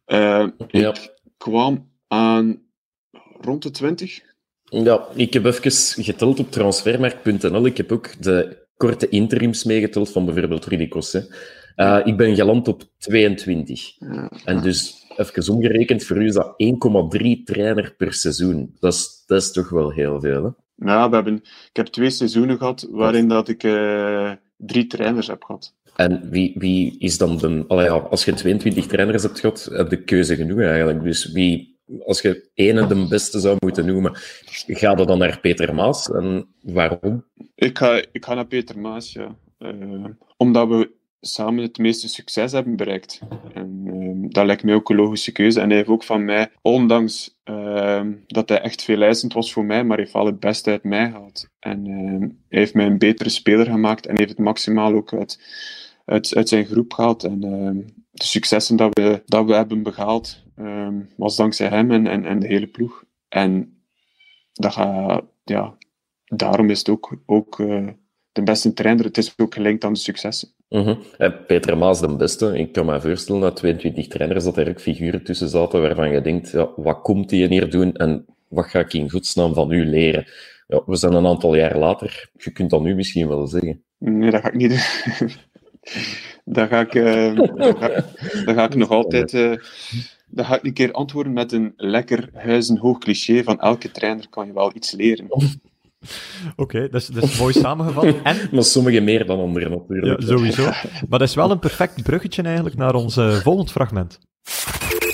Eh, 0.06 0.48
Ja. 0.68 0.90
Ik 0.90 1.14
kwam 1.38 1.92
aan 2.08 2.62
rond 3.42 3.64
de 3.64 3.72
20. 3.72 4.22
Ja, 4.64 5.08
ik 5.16 5.34
heb 5.34 5.46
even 5.46 6.04
geteld 6.04 6.40
op 6.40 6.52
transfermarkt.nl. 6.52 7.66
Ik 7.66 7.78
heb 7.78 7.92
ook 7.92 8.24
de 8.24 8.68
korte 8.80 9.10
interims 9.10 9.64
meegeteld 9.64 10.12
van 10.12 10.26
bijvoorbeeld 10.26 10.66
Rudy 10.66 10.88
Cosse. 10.88 11.36
Eh, 11.76 12.00
ik 12.04 12.18
ben 12.18 12.36
geland 12.36 12.68
op 12.68 12.84
22. 12.98 13.96
Ja. 14.00 14.32
En 14.46 14.62
dus, 14.62 15.06
even 15.18 15.54
omgerekend, 15.54 16.04
voor 16.04 16.18
u 16.18 16.26
is 16.26 16.34
dat 16.34 16.54
1,3 16.58 17.44
trainer 17.44 17.94
per 17.98 18.14
seizoen. 18.14 18.76
Dat 18.80 18.94
is, 18.94 19.24
dat 19.28 19.42
is 19.42 19.52
toch 19.52 19.70
wel 19.70 19.92
heel 19.92 20.20
veel, 20.20 20.44
hè? 20.44 20.50
Nou, 20.76 21.10
we 21.10 21.16
hebben, 21.16 21.36
ik 21.44 21.70
heb 21.76 21.86
twee 21.86 22.10
seizoenen 22.10 22.58
gehad 22.58 22.88
waarin 22.92 23.28
dat 23.28 23.48
ik 23.48 23.64
eh, 23.64 24.32
drie 24.58 24.88
trainers 24.88 25.28
heb 25.28 25.44
gehad. 25.44 25.76
En 25.96 26.30
wie, 26.30 26.56
wie 26.58 26.96
is 27.00 27.18
dan 27.18 27.38
de... 27.38 27.66
Allee, 27.68 27.90
als 27.90 28.26
je 28.26 28.34
22 28.34 28.86
trainers 28.88 29.24
hebt 29.24 29.40
gehad, 29.40 29.70
heb 29.72 29.92
je 29.92 30.04
keuze 30.04 30.36
genoeg 30.36 30.60
eigenlijk. 30.60 31.04
Dus 31.04 31.32
wie, 31.32 31.79
als 32.06 32.22
je 32.22 32.50
ene 32.54 32.88
de 32.88 33.08
beste 33.08 33.40
zou 33.40 33.56
moeten 33.60 33.86
noemen, 33.86 34.12
ga 34.68 34.92
je 34.98 35.06
dan 35.06 35.18
naar 35.18 35.40
Peter 35.40 35.74
Maas? 35.74 36.12
En 36.12 36.48
waarom? 36.62 37.26
Ik 37.56 37.78
ga, 37.78 38.04
ik 38.12 38.26
ga 38.26 38.34
naar 38.34 38.48
Peter 38.48 38.80
Maas, 38.80 39.14
ja. 39.14 39.36
Eh, 39.58 40.06
omdat 40.38 40.68
we 40.68 40.98
samen 41.22 41.64
het 41.64 41.78
meeste 41.78 42.10
succes 42.10 42.52
hebben 42.52 42.76
bereikt. 42.76 43.20
En 43.54 43.82
ehm, 43.86 44.30
dat 44.30 44.46
lijkt 44.46 44.64
mij 44.64 44.74
ook 44.74 44.90
een 44.90 44.96
logische 44.96 45.32
keuze. 45.32 45.60
En 45.60 45.68
hij 45.68 45.78
heeft 45.78 45.90
ook 45.90 46.04
van 46.04 46.26
mij, 46.26 46.52
ondanks 46.62 47.38
ehm, 47.44 48.14
dat 48.28 48.50
hij 48.50 48.62
echt 48.62 48.84
veel 48.84 49.02
eisend 49.02 49.34
was 49.34 49.54
voor 49.54 49.66
mij, 49.66 49.84
maar 49.84 49.96
hij 49.96 50.06
heeft 50.06 50.18
wel 50.18 50.26
het 50.26 50.40
beste 50.40 50.70
uit 50.70 50.84
mij 50.84 51.10
gehaald. 51.12 51.48
En 51.60 51.88
ehm, 51.88 52.22
hij 52.50 52.60
heeft 52.60 52.74
mij 52.74 52.86
een 52.86 52.98
betere 52.98 53.30
speler 53.30 53.66
gemaakt 53.66 54.06
en 54.06 54.18
heeft 54.18 54.30
het 54.30 54.40
maximaal 54.40 54.94
ook 54.94 55.14
uit, 55.14 55.40
uit, 56.06 56.36
uit 56.36 56.50
zijn 56.50 56.66
groep 56.66 56.94
gehaald. 56.94 57.24
En 57.24 57.40
de 58.12 58.26
successen 58.26 58.76
dat 58.76 58.98
we, 58.98 59.22
dat 59.26 59.46
we 59.46 59.54
hebben 59.54 59.84
behaald, 59.84 60.44
ehm, 60.60 61.00
was 61.16 61.36
dankzij 61.36 61.68
hem 61.68 61.92
en, 61.92 62.08
en, 62.08 62.26
en 62.26 62.40
de 62.40 62.48
hele 62.48 62.68
ploeg. 62.68 63.04
En 63.28 63.82
dat 64.54 64.74
gaat, 64.74 65.24
ja, 65.44 65.78
daarom 66.26 66.70
is 66.70 66.80
het 66.80 66.90
ook, 66.90 67.18
ook 67.26 67.60
eh, 67.60 67.88
de 68.32 68.44
beste 68.44 68.74
trainer. 68.74 69.06
Het 69.06 69.18
is 69.18 69.34
ook 69.38 69.54
gelinkt 69.54 69.84
aan 69.84 69.94
de 69.94 70.00
successen. 70.00 70.50
Mhm. 70.70 70.96
Eh, 71.18 71.32
Peter 71.48 71.78
Maas 71.78 72.00
de 72.00 72.16
beste. 72.16 72.58
Ik 72.58 72.72
kan 72.72 72.86
me 72.86 73.02
voorstellen 73.02 73.42
dat 73.42 73.56
22 73.56 74.08
trainers, 74.08 74.44
dat 74.44 74.58
er 74.58 74.70
ook 74.70 74.82
figuren 74.82 75.24
tussen 75.24 75.50
zaten 75.50 75.82
waarvan 75.82 76.12
je 76.12 76.22
denkt, 76.22 76.52
ja, 76.52 76.70
wat 76.76 77.02
komt 77.02 77.30
die 77.30 77.48
hier 77.48 77.70
doen 77.70 77.94
en 77.94 78.26
wat 78.48 78.66
ga 78.66 78.80
ik 78.80 78.94
in 78.94 79.10
godsnaam 79.10 79.54
van 79.54 79.72
u 79.72 79.86
leren? 79.86 80.26
Ja, 80.68 80.82
we 80.86 80.96
zijn 80.96 81.14
een 81.14 81.28
aantal 81.28 81.56
jaar 81.56 81.78
later. 81.78 82.30
Je 82.38 82.52
kunt 82.52 82.70
dat 82.70 82.82
nu 82.82 82.96
misschien 82.96 83.28
wel 83.28 83.48
zeggen. 83.48 83.84
Nee, 83.98 84.32
dat 84.32 84.42
ga 84.42 84.48
ik 84.48 84.56
niet 84.56 84.70
doen. 84.70 85.30
dat, 86.56 86.70
ga 86.70 86.80
ik, 86.80 86.96
eh, 86.96 87.36
dat, 87.36 87.78
ga, 87.78 87.88
dat 88.46 88.56
ga 88.56 88.64
ik 88.64 88.76
nog 88.76 88.90
altijd. 88.90 89.34
eh 89.34 89.54
dat 90.30 90.46
ga 90.46 90.56
ik 90.56 90.64
een 90.64 90.74
keer 90.74 90.92
antwoorden 90.92 91.34
met 91.34 91.52
een 91.52 91.74
lekker 91.78 92.30
huizenhoog 92.34 92.98
cliché 92.98 93.44
van 93.44 93.60
elke 93.60 93.92
trainer 93.92 94.26
kan 94.30 94.46
je 94.48 94.54
wel 94.54 94.72
iets 94.76 94.92
leren. 94.92 95.28
Oké, 96.56 96.90
dat, 96.90 97.02
is, 97.02 97.08
dat 97.08 97.24
is 97.24 97.40
mooi 97.40 97.54
samengevat. 97.54 98.06
En 98.24 98.38
Maar 98.52 98.64
sommigen 98.64 99.04
meer 99.04 99.26
dan 99.26 99.40
anderen 99.40 99.72
Ja, 99.72 99.78
natuurlijk. 99.88 100.22
sowieso. 100.22 100.64
Maar 101.10 101.20
dat 101.20 101.28
is 101.30 101.36
wel 101.36 101.52
een 101.52 101.60
perfect 101.60 102.04
bruggetje 102.04 102.42
eigenlijk 102.44 102.76
naar 102.76 102.94
ons 102.96 103.18
eh, 103.18 103.34
volgend 103.36 103.72
fragment. 103.72 104.20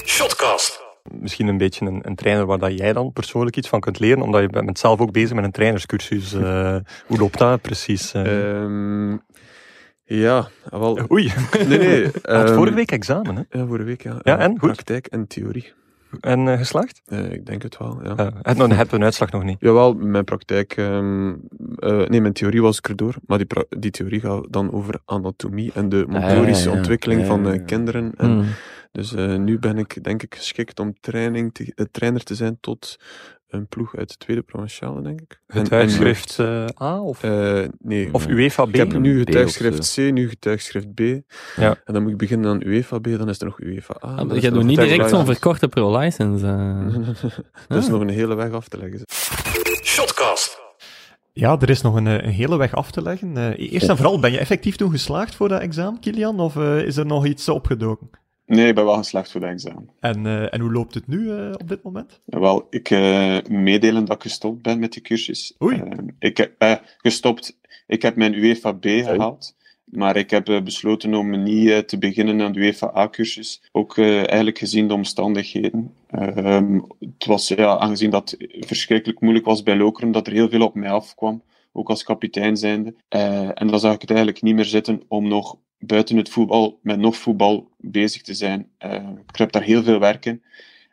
Shotcast. 0.06 0.84
misschien 1.12 1.48
een 1.48 1.58
beetje 1.58 1.86
een, 1.86 2.00
een 2.02 2.16
trainer 2.16 2.46
waar 2.46 2.60
dat 2.60 2.78
jij 2.78 2.94
dan 2.94 3.14
persoonlijk 3.14 3.56
iets 3.58 3.68
van 3.70 3.80
kunt 3.80 4.00
leren, 4.00 4.22
omdat 4.22 4.42
je 4.42 4.48
bent 4.50 4.80
zelf 4.80 5.00
ook 5.00 5.12
bezig 5.12 5.34
met 5.36 5.44
een 5.44 5.52
trainerscursus. 5.52 6.34
Eh, 6.34 6.76
hoe 7.08 7.18
loopt 7.18 7.38
dat 7.38 7.62
precies? 7.62 8.14
eh? 8.14 8.62
Ehm, 8.62 9.18
ja, 10.06 10.48
wel. 10.70 11.12
Oei, 11.12 11.32
Nee, 11.68 11.78
nee. 11.78 12.04
had 12.22 12.22
ehm, 12.22 12.54
vorige 12.54 12.76
week 12.76 12.92
examen, 12.92 13.36
hè? 13.36 13.60
Ja, 13.60 13.66
vorige 13.66 13.86
week, 13.86 14.02
ja. 14.04 14.20
Ja, 14.24 14.38
Eh, 14.38 14.44
en? 14.44 14.52
Goed? 14.52 14.60
Praktijk 14.60 15.08
en 15.08 15.28
theorie. 15.28 15.74
En 16.20 16.48
eh, 16.48 16.58
geslaagd? 16.58 17.02
Eh, 17.06 17.32
ik 17.32 17.46
denk 17.46 17.62
het 17.62 17.78
wel, 17.78 18.00
ja. 18.04 18.20
Uh, 18.20 18.28
het 18.42 18.58
nog, 18.58 18.76
heb 18.76 18.92
een 18.92 19.04
uitslag 19.04 19.32
nog 19.32 19.44
niet. 19.44 19.58
Jawel, 19.60 19.94
mijn 19.94 20.24
praktijk... 20.24 20.78
ehm, 20.78 21.34
eh, 21.80 22.08
nee, 22.08 22.22
mijn 22.22 22.34
theorie 22.34 22.62
was 22.62 22.78
ik 22.78 22.90
erdoor. 22.90 23.16
Maar 23.26 23.38
die, 23.38 23.48
die 23.70 23.92
theorie 23.92 24.20
gaat 24.20 24.46
dan 24.50 24.72
over 24.72 25.00
anatomie 25.06 25.72
en 25.74 25.90
de 25.90 26.06
motorische 26.08 26.66
ja, 26.66 26.72
ja. 26.72 26.78
ontwikkeling 26.78 27.22
Ja, 27.22 27.28
van 27.28 27.50
eh, 27.50 27.66
kinderen. 27.66 28.12
En 28.18 28.30
Hmm. 28.30 28.46
Dus 28.96 29.14
eh, 29.14 29.36
nu 29.36 29.60
ben 29.60 29.78
ik 29.78 30.04
denk 30.04 30.24
ik 30.24 30.36
geschikt 30.36 30.80
om 30.80 30.94
training 31.00 31.54
te, 31.54 31.72
eh, 31.76 31.86
trainer 31.92 32.24
te 32.24 32.36
zijn 32.36 32.58
tot 32.60 33.00
een 33.48 33.68
ploeg 33.68 33.96
uit 33.98 34.10
de 34.10 34.16
tweede 34.18 34.42
provinciale, 34.42 35.02
denk 35.02 35.22
ik. 35.22 35.42
En- 35.48 35.58
en 35.58 35.64
Getuigschrift 35.64 36.40
eh, 36.40 36.66
A 36.82 37.00
of. 37.02 37.24
Eh, 37.24 37.64
nee. 37.80 38.10
of 38.14 38.28
UEFA 38.28 38.66
B? 38.66 38.70
Ik 38.70 38.76
heb 38.76 38.98
nu 39.00 39.18
getuigschrift 39.20 39.94
C, 39.94 39.98
nu 39.98 40.30
getuigschrift 40.30 40.94
B. 40.94 41.00
Ja. 41.56 41.76
En 41.86 41.94
dan 41.94 42.02
moet 42.02 42.12
ik 42.12 42.18
beginnen 42.18 42.50
aan 42.52 42.62
UEFA 42.66 43.00
B, 43.00 43.04
dan 43.18 43.30
is 43.30 43.40
er 43.40 43.46
nog 43.46 43.60
UEFA 43.62 43.96
A. 44.06 44.08
Ah, 44.08 44.20
er 44.20 44.42
doet 44.42 44.54
nog 44.54 44.64
niet 44.64 44.80
direct 44.80 45.10
zo'n 45.10 45.26
verkorte 45.26 45.68
pro-license. 45.68 46.46
eh. 46.48 46.96
Dat 47.68 47.78
is 47.78 47.86
Ah. 47.86 47.92
nog 47.92 48.02
een 48.02 48.10
hele 48.10 48.36
weg 48.36 48.52
af 48.52 48.68
te 48.68 48.78
leggen. 48.78 49.02
Shotcast. 49.84 50.64
Ja, 51.34 51.58
er 51.60 51.70
is 51.70 51.82
nog 51.82 51.96
een, 51.96 52.08
eh, 52.08 52.14
een 52.14 52.30
hele 52.34 52.58
weg 52.58 52.74
af 52.74 52.92
te 52.92 53.02
leggen. 53.02 53.38
Eh, 53.38 53.72
eerst 53.74 53.90
en 53.90 53.96
vooral, 53.98 54.20
ben 54.20 54.32
je 54.32 54.38
effectief 54.40 54.76
toen 54.76 54.92
geslaagd 54.92 55.36
voor 55.36 55.48
dat 55.50 55.62
examen, 55.62 56.00
Kilian? 56.00 56.40
Of 56.40 56.56
eh, 56.56 56.78
is 56.82 56.98
er 56.98 57.06
nog 57.06 57.26
iets 57.26 57.50
opgedoken? 57.50 58.10
Nee, 58.46 58.68
ik 58.68 58.76
ben 58.76 58.86
wel 58.86 58.98
geslaagd 58.98 59.32
voor 59.32 59.42
dat 59.42 59.50
examen. 59.50 59.90
En, 60.00 60.26
eh, 60.26 60.54
en 60.54 60.62
hoe 60.62 60.72
loopt 60.72 60.94
het 60.94 61.08
nu 61.08 61.32
eh, 61.32 61.52
op 61.52 61.68
dit 61.68 61.84
moment? 61.84 62.22
Wel, 62.26 62.68
ik 62.70 62.90
eh 62.90 63.38
meedelen 63.50 64.06
dat 64.06 64.16
ik 64.16 64.22
gestopt 64.22 64.62
ben 64.62 64.80
met 64.80 64.94
die 64.94 65.02
cursus. 65.02 65.56
Oei. 65.64 65.80
Eh, 65.80 65.98
ik 66.20 66.38
heb 66.38 66.82
gestopt. 66.98 67.58
Ik 67.88 68.02
heb 68.02 68.16
mijn 68.16 68.34
UEFA 68.34 68.72
B 68.72 68.86
gehaald. 68.86 69.56
Maar 69.86 70.16
ik 70.16 70.30
heb 70.30 70.62
besloten 70.64 71.14
om 71.14 71.44
niet 71.44 71.70
eh, 71.70 71.78
te 71.78 71.98
beginnen 71.98 72.42
aan 72.42 72.52
de 72.52 72.60
UEFA 72.60 72.92
A-cursus. 72.96 73.62
Ook 73.72 73.98
eh, 73.98 74.18
eigenlijk 74.18 74.58
gezien 74.58 74.88
de 74.88 74.94
omstandigheden. 74.94 75.94
Ehm, 76.10 76.80
het 77.00 77.26
was, 77.26 77.48
ja, 77.48 77.78
aangezien 77.78 78.10
dat 78.10 78.38
verschrikkelijk 78.60 79.20
moeilijk 79.20 79.46
was 79.46 79.64
bij 79.64 79.76
Lokeren, 79.76 80.12
dat 80.12 80.28
er 80.28 80.34
heel 80.34 80.50
veel 80.50 80.62
op 80.62 80.76
mij 80.76 80.92
afkwam. 80.92 81.42
Ook 81.72 81.90
als 81.90 82.04
kapitein 82.04 82.58
zijnde. 82.58 82.96
Eh, 83.08 83.62
en 83.62 83.68
dan 83.68 83.80
zag 83.80 83.94
ik 83.94 84.02
het 84.02 84.10
eigenlijk 84.10 84.42
niet 84.42 84.56
meer 84.56 84.66
zitten 84.66 85.02
om 85.08 85.28
nog 85.28 85.58
buiten 85.80 86.18
het 86.18 86.30
voetbal, 86.30 86.80
met 86.82 87.00
nog 87.00 87.16
voetbal 87.16 87.70
bezig 87.78 88.22
te 88.22 88.34
zijn. 88.34 88.70
Eh, 88.78 89.10
ik 89.28 89.36
heb 89.36 89.52
daar 89.52 89.62
heel 89.62 89.84
veel 89.84 90.00
werk 90.00 90.26
in. 90.26 90.44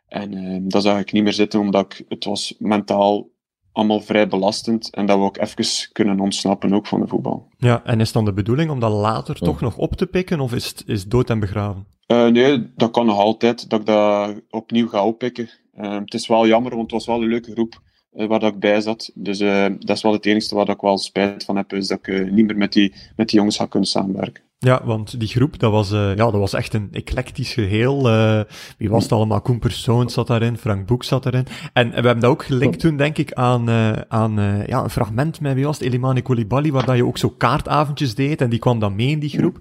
En 0.09 0.35
eh, 0.35 0.59
dat 0.63 0.83
zag 0.83 1.01
ik 1.01 1.13
niet 1.13 1.23
meer 1.23 1.33
zitten, 1.33 1.61
omdat 1.61 1.93
ik, 1.93 2.05
het 2.09 2.25
was 2.25 2.55
mentaal 2.59 3.31
allemaal 3.73 4.01
vrij 4.01 4.29
belastend. 4.29 4.91
En 4.91 5.07
dat 5.07 5.19
we 5.19 5.25
ook 5.25 5.39
even 5.39 5.93
kunnen 5.93 6.21
ontsnappen 6.21 6.75
ook 6.75 6.87
van 6.87 7.01
de 7.01 7.07
voetbal. 7.07 7.49
Ja, 7.57 7.85
en 7.85 8.01
is 8.01 8.13
dan 8.13 8.25
de 8.25 8.33
bedoeling 8.33 8.71
om 8.71 8.81
dat 8.81 8.93
later 8.93 9.39
toch 9.39 9.61
nog 9.61 9.77
op 9.77 9.97
te 9.97 10.07
pikken, 10.07 10.41
of 10.41 10.55
is 10.55 10.69
het 10.69 10.83
is 10.87 11.05
dood 11.05 11.31
en 11.31 11.41
begraven? 11.41 11.87
Eh, 12.07 12.27
nee, 12.27 12.73
dat 12.77 12.91
kan 12.91 13.07
nog 13.07 13.19
altijd, 13.19 13.71
dat 13.71 13.81
ik 13.81 13.87
dat 13.87 14.41
opnieuw 14.51 14.89
ga 14.89 15.05
oppikken. 15.05 15.51
Eh, 15.73 15.99
het 15.99 16.15
is 16.15 16.27
wel 16.27 16.47
jammer, 16.47 16.71
want 16.71 16.83
het 16.83 16.91
was 16.91 17.07
wel 17.07 17.23
een 17.23 17.29
leuke 17.29 17.53
groep 17.53 17.83
eh, 18.13 18.27
waar 18.27 18.41
dat 18.41 18.53
ik 18.53 18.61
bij 18.61 18.81
zat. 18.81 19.11
Dus 19.15 19.41
eh, 19.41 19.67
dat 19.79 19.97
is 19.97 20.03
wel 20.03 20.13
het 20.13 20.27
enige 20.27 20.55
waar 20.55 20.67
dat 20.67 20.75
ik 20.75 20.81
wel 20.81 20.99
spijt 20.99 21.45
van 21.45 21.57
heb, 21.57 21.73
is 21.73 21.87
dat 21.87 21.99
ik 22.07 22.31
niet 22.31 22.47
meer 22.47 22.57
met 22.57 22.73
die, 22.73 22.95
met 23.17 23.29
die 23.29 23.39
jongens 23.39 23.57
ga 23.57 23.67
kunnen 23.67 23.89
samenwerken. 23.89 24.43
Ja, 24.65 24.81
want 24.85 25.21
die 25.21 25.29
groep, 25.29 25.59
dat 25.59 25.73
was, 25.73 25.93
eh, 25.93 26.09
ja, 26.09 26.15
dat 26.15 26.33
was 26.33 26.53
echt 26.53 26.75
een 26.75 26.89
eclectisch 26.93 27.53
geheel. 27.53 28.09
Eh, 28.09 28.41
wie 28.79 28.91
was 28.91 29.03
het 29.03 29.13
allemaal? 29.13 29.41
Koen 29.41 29.59
Persoon 29.59 30.11
zat 30.11 30.27
daarin, 30.27 30.57
Frank 30.59 30.87
Boek 30.87 31.05
zat 31.05 31.23
daarin. 31.23 31.47
En, 31.73 31.89
we 31.89 31.95
hebben 31.95 32.21
dat 32.21 32.31
ook 32.31 32.45
gelinkt 32.45 32.79
toen, 32.81 32.97
denk 32.97 33.19
ik, 33.19 33.33
aan, 33.33 33.69
eh, 33.69 33.91
aan 34.09 34.33
ja, 34.67 34.83
een 34.83 34.91
fragment 34.91 35.41
met, 35.41 35.55
wie 35.55 35.65
was 35.65 35.79
het, 35.79 35.87
Elimane 35.87 36.21
Koulibaly, 36.23 36.73
waar 36.73 36.87
dat 36.87 36.97
je 36.97 37.05
ook 37.07 37.19
zo 37.19 37.29
kaartavondjes 37.29 38.15
deed, 38.15 38.41
en 38.41 38.51
die 38.51 38.59
kwam 38.59 38.79
dan 38.79 38.95
mee 38.95 39.09
in 39.09 39.19
die 39.19 39.31
groep. 39.31 39.59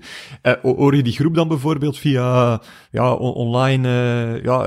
Ho- 0.61 0.75
hoor 0.75 0.95
je 0.95 1.03
die 1.03 1.13
groep 1.13 1.35
dan 1.35 1.47
bijvoorbeeld 1.47 1.97
via 1.97 2.61
ja, 2.91 3.13
on- 3.13 3.33
online 3.33 3.87
ja, 4.43 4.65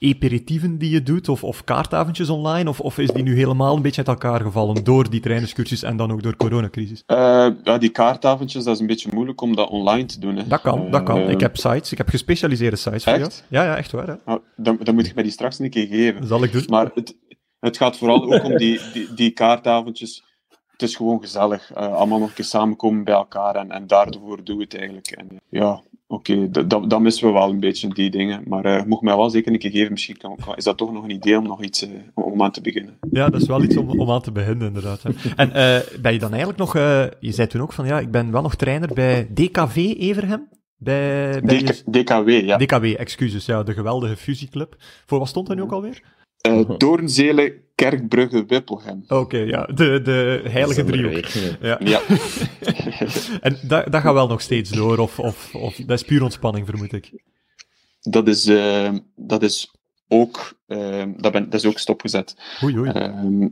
aperitieven 0.00 0.78
die 0.78 0.90
je 0.90 1.02
doet, 1.02 1.28
of, 1.28 1.44
of 1.44 1.64
kaartavondjes 1.64 2.28
online, 2.30 2.68
of, 2.68 2.80
of 2.80 2.98
is 2.98 3.10
die 3.10 3.22
nu 3.22 3.36
helemaal 3.36 3.76
een 3.76 3.82
beetje 3.82 4.04
uit 4.06 4.08
elkaar 4.22 4.40
gevallen 4.40 4.84
door 4.84 5.10
die 5.10 5.20
trainerscursus 5.20 5.82
en 5.82 5.96
dan 5.96 6.12
ook 6.12 6.22
door 6.22 6.32
de 6.32 6.38
coronacrisis? 6.38 7.02
Eh, 7.06 7.46
ja, 7.62 7.78
die 7.78 7.88
kaartavondjes, 7.90 8.64
dat 8.64 8.74
is 8.74 8.80
een 8.80 8.86
beetje 8.86 9.10
moeilijk 9.12 9.40
om 9.40 9.56
dat 9.56 9.68
online 9.68 10.04
te 10.06 10.20
doen. 10.20 10.36
Hè. 10.36 10.46
Dat 10.46 10.60
kan, 10.60 10.90
dat 10.90 11.02
kan. 11.02 11.18
Eh, 11.18 11.30
Ik 11.30 11.40
heb 11.40 11.56
sites, 11.56 11.92
ik 11.92 11.98
heb 11.98 12.08
gespecialiseerde 12.08 12.76
sites 12.76 13.04
voor 13.04 13.18
jou. 13.18 13.30
Ja, 13.48 13.64
ja, 13.64 13.76
echt 13.76 13.92
waar. 13.92 14.06
Hè. 14.06 14.14
nou, 14.24 14.40
dan, 14.56 14.78
dan 14.82 14.94
moet 14.94 15.06
je 15.06 15.12
mij 15.14 15.22
die 15.22 15.32
straks 15.32 15.58
een 15.58 15.70
keer 15.70 15.86
geven. 15.86 16.20
Dat 16.20 16.28
zal 16.28 16.42
ik 16.42 16.52
doen. 16.52 16.64
Maar 16.68 16.90
het, 16.94 17.16
het 17.60 17.76
gaat 17.76 17.96
vooral 17.98 18.34
ook 18.34 18.44
om 18.44 18.56
die, 18.56 18.80
die, 18.92 19.14
die 19.14 19.30
kaartavondjes. 19.30 20.24
Het 20.72 20.82
is 20.88 20.96
gewoon 20.96 21.20
gezellig. 21.20 21.72
eh, 21.72 21.94
allemaal 21.94 22.18
nog 22.18 22.28
een 22.28 22.34
keer 22.34 22.44
samenkomen 22.44 23.04
bij 23.04 23.14
elkaar. 23.14 23.54
En, 23.56 23.70
en 23.70 23.86
daarvoor 23.86 24.44
doen 24.44 24.56
we 24.56 24.62
het 24.62 24.74
eigenlijk. 24.76 25.06
En, 25.10 25.28
ja, 25.48 25.82
oké, 26.06 26.50
dat, 26.50 26.70
dat, 26.70 26.90
dat 26.90 27.00
missen 27.00 27.26
we 27.26 27.32
wel 27.32 27.50
een 27.50 27.60
beetje, 27.60 27.88
die 27.88 28.10
dingen. 28.10 28.42
Maar 28.46 28.64
eh 28.64 28.84
mocht 28.84 29.02
mij 29.02 29.16
wel 29.16 29.30
zeker 29.30 29.52
een 29.52 29.58
keer 29.58 29.70
geven. 29.70 29.92
Misschien 29.92 30.16
kan, 30.16 30.36
kan- 30.44 30.56
is 30.56 30.64
dat 30.64 30.76
toch 30.76 30.92
nog 30.92 31.04
een 31.04 31.10
idee 31.10 31.38
om 31.38 31.44
nog 31.46 31.62
iets 31.62 31.82
eh, 31.82 31.90
om 32.14 32.42
aan 32.42 32.50
te 32.50 32.60
beginnen. 32.60 32.98
Ja, 33.10 33.28
dat 33.28 33.40
is 33.40 33.46
wel 33.48 33.62
iets 33.62 33.76
om, 33.76 34.00
om 34.00 34.10
aan 34.10 34.22
te 34.22 34.32
beginnen, 34.32 34.66
inderdaad. 34.66 35.02
Hè. 35.02 35.10
En 35.36 35.52
eh, 35.52 36.00
ben 36.00 36.12
je 36.12 36.18
dan 36.18 36.28
eigenlijk 36.30 36.58
nog... 36.58 36.74
eh, 36.76 37.04
je 37.20 37.32
zei 37.32 37.48
toen 37.48 37.60
ook 37.60 37.72
van, 37.72 37.86
ja, 37.86 38.00
ik 38.00 38.10
ben 38.10 38.30
wel 38.32 38.42
nog 38.42 38.54
trainer 38.54 38.90
bij 38.94 39.28
DKV 39.34 39.76
Everhem. 39.98 40.48
Bij, 40.78 41.40
bij 41.40 41.58
DK, 41.62 41.82
DKW, 41.92 42.28
ja. 42.28 42.56
DKW, 42.56 42.84
excuses, 42.84 43.46
ja, 43.46 43.62
de 43.62 43.72
geweldige 43.72 44.16
fusieclub. 44.16 44.76
Voor 45.06 45.18
wat 45.18 45.28
stond 45.28 45.46
dat 45.46 45.56
nu 45.56 45.62
ook 45.62 45.72
alweer? 45.72 46.02
Eh 46.46 46.78
Doornzelen, 46.78 47.52
Kerkbrugge, 47.74 48.44
Wippelgem. 48.46 49.04
Oké, 49.08 49.38
ja, 49.38 49.64
de, 49.64 50.00
de 50.02 50.40
heilige 50.44 50.84
driehoek. 50.84 51.24
Ja. 51.60 51.80
Ja. 51.84 52.00
en 53.46 53.58
dat, 53.62 53.92
dat 53.92 54.00
gaat 54.00 54.14
wel 54.14 54.28
nog 54.28 54.40
steeds 54.40 54.70
door, 54.70 54.98
of, 54.98 55.18
of, 55.18 55.54
of 55.54 55.76
dat 55.76 56.00
is 56.00 56.06
puur 56.06 56.22
ontspanning, 56.22 56.66
vermoed 56.66 56.92
ik. 56.92 57.22
dat 58.00 58.28
is, 58.28 58.46
uh, 58.46 58.92
dat 59.16 59.42
is 59.42 59.74
ook, 60.08 60.58
uh, 60.66 61.04
dat, 61.16 61.32
ben, 61.32 61.50
dat 61.50 61.60
is 61.60 61.66
ook 61.66 61.78
stopgezet. 61.78 62.36
Oei, 62.62 62.78
oei. 62.78 62.90
Uh, 62.94 63.48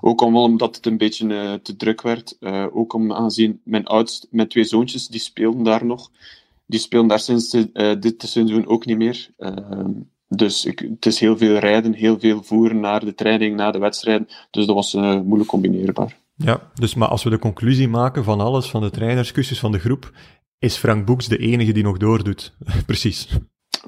ook 0.00 0.20
omdat 0.20 0.76
het 0.76 0.86
een 0.86 0.98
beetje 0.98 1.60
te 1.62 1.76
druk 1.76 2.02
werd. 2.02 2.36
ook 2.72 2.92
om 2.92 3.12
aangezien 3.12 3.60
mijn 3.64 3.86
oudst, 3.86 4.26
mijn 4.30 4.48
twee 4.48 4.64
zoontjes, 4.64 5.08
die 5.08 5.20
speelden 5.20 5.62
daar 5.62 5.84
nog. 5.84 6.10
Die 6.66 6.80
spelen 6.80 7.06
daar 7.06 7.20
sinds 7.20 7.50
dit 8.00 8.22
seizoen 8.26 8.66
ook 8.66 8.86
niet 8.86 8.96
meer. 8.96 9.30
Ehm, 10.32 10.36
dus 10.36 10.64
ik, 10.64 10.78
het 10.78 11.06
is 11.06 11.20
heel 11.20 11.36
veel 11.36 11.56
rijden, 11.56 11.94
heel 11.94 12.18
veel 12.18 12.42
voeren 12.42 12.80
naar 12.80 13.04
de 13.04 13.14
training, 13.14 13.56
naar 13.56 13.72
de 13.72 13.78
wedstrijden. 13.78 14.28
Dus 14.50 14.66
dat 14.66 14.74
was 14.74 14.94
moeilijk 14.94 15.48
combineerbaar. 15.48 16.20
Ja, 16.36 16.70
dus 16.74 16.94
maar 16.94 17.08
als 17.08 17.22
we 17.22 17.30
de 17.30 17.38
conclusie 17.38 17.88
maken 17.88 18.24
van 18.24 18.40
alles, 18.40 18.70
van 18.70 18.80
de 18.80 18.90
trainerscursus 18.90 19.58
van 19.58 19.72
de 19.72 19.78
groep, 19.78 20.12
is 20.58 20.76
Frank 20.76 21.06
Boeks 21.06 21.28
de 21.28 21.36
enige 21.36 21.72
die 21.72 21.82
nog 21.82 21.96
doordoet. 21.96 22.56
Precies. 22.86 23.28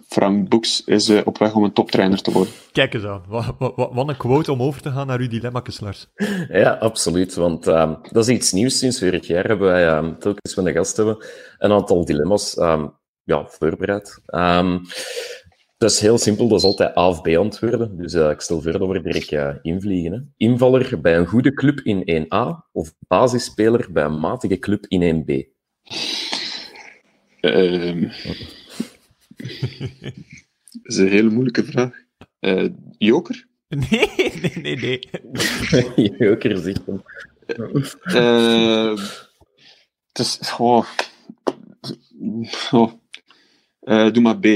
Frank 0.09 0.49
Boeks 0.49 0.85
is 0.85 1.09
uh, 1.09 1.21
op 1.25 1.39
weg 1.39 1.55
om 1.55 1.65
een 1.65 1.73
toptrainer 1.73 2.23
te 2.23 2.33
worden. 2.33 2.53
Kijk 2.73 2.95
eens 2.95 3.05
aan. 3.05 3.23
Wat, 3.29 3.55
wat, 3.59 3.91
wat 3.93 4.09
een 4.09 4.17
quote 4.17 4.53
om 4.53 4.63
over 4.63 4.83
te 4.83 4.91
gaan 4.91 5.07
naar 5.07 5.21
uw 5.21 5.29
dilemma, 5.29 5.63
Lars. 5.81 6.07
Ja, 6.49 6.71
absoluut. 6.71 7.35
Want 7.35 7.67
um, 7.67 7.99
dat 8.11 8.29
is 8.29 8.35
iets 8.35 8.53
nieuws. 8.53 8.79
Sinds 8.79 8.99
vorig 8.99 9.27
jaar 9.27 9.45
hebben 9.45 9.69
wij, 9.69 9.97
um, 9.97 10.19
telkens 10.19 10.55
met 10.55 10.67
een 10.67 10.73
gast 10.73 10.97
hebben, 10.97 11.17
een 11.59 11.73
aantal 11.73 12.05
dilemma's 12.05 12.57
um, 12.57 12.93
ja, 13.23 13.47
voorbereid. 13.49 14.21
Dat 15.85 15.93
is 15.93 16.01
heel 16.01 16.19
simpel. 16.19 16.49
Dat 16.49 16.59
is 16.59 16.65
altijd 16.65 16.97
A 16.97 17.09
of 17.09 17.23
B 17.23 17.27
antwoorden. 17.29 17.97
Dus 17.97 18.15
uh, 18.15 18.31
ik 18.31 18.41
stel 18.41 18.61
voor 18.61 18.73
dat 18.73 18.89
we 18.89 19.03
direct 19.03 19.33
uh, 19.33 19.55
invliegen. 19.63 20.13
Hè. 20.13 20.19
Invaller 20.37 21.01
bij 21.01 21.17
een 21.17 21.27
goede 21.27 21.53
club 21.53 21.81
in 21.81 22.27
1A 22.27 22.71
of 22.73 22.95
basisspeler 22.99 23.93
bij 23.93 24.05
een 24.05 24.19
matige 24.19 24.59
club 24.59 24.87
in 24.89 25.25
1B? 25.25 25.33
Um, 27.41 28.01
dat 30.73 30.83
is 30.83 30.97
een 30.97 31.09
hele 31.09 31.31
moeilijke 31.31 31.65
vraag. 31.65 31.93
Uh, 32.41 32.69
joker? 32.99 33.47
Nee, 33.91 34.33
nee, 34.43 34.77
nee, 34.77 34.77
nee. 34.77 35.09
joker 36.29 36.57
zegt 36.57 36.87
hem. 36.87 37.03
Uh, 38.05 38.99
het 40.13 40.19
is... 40.19 40.55
Oh. 40.59 40.87
Oh. 42.71 42.93
Doe 44.13 44.21
maar 44.21 44.39
B. 44.39 44.47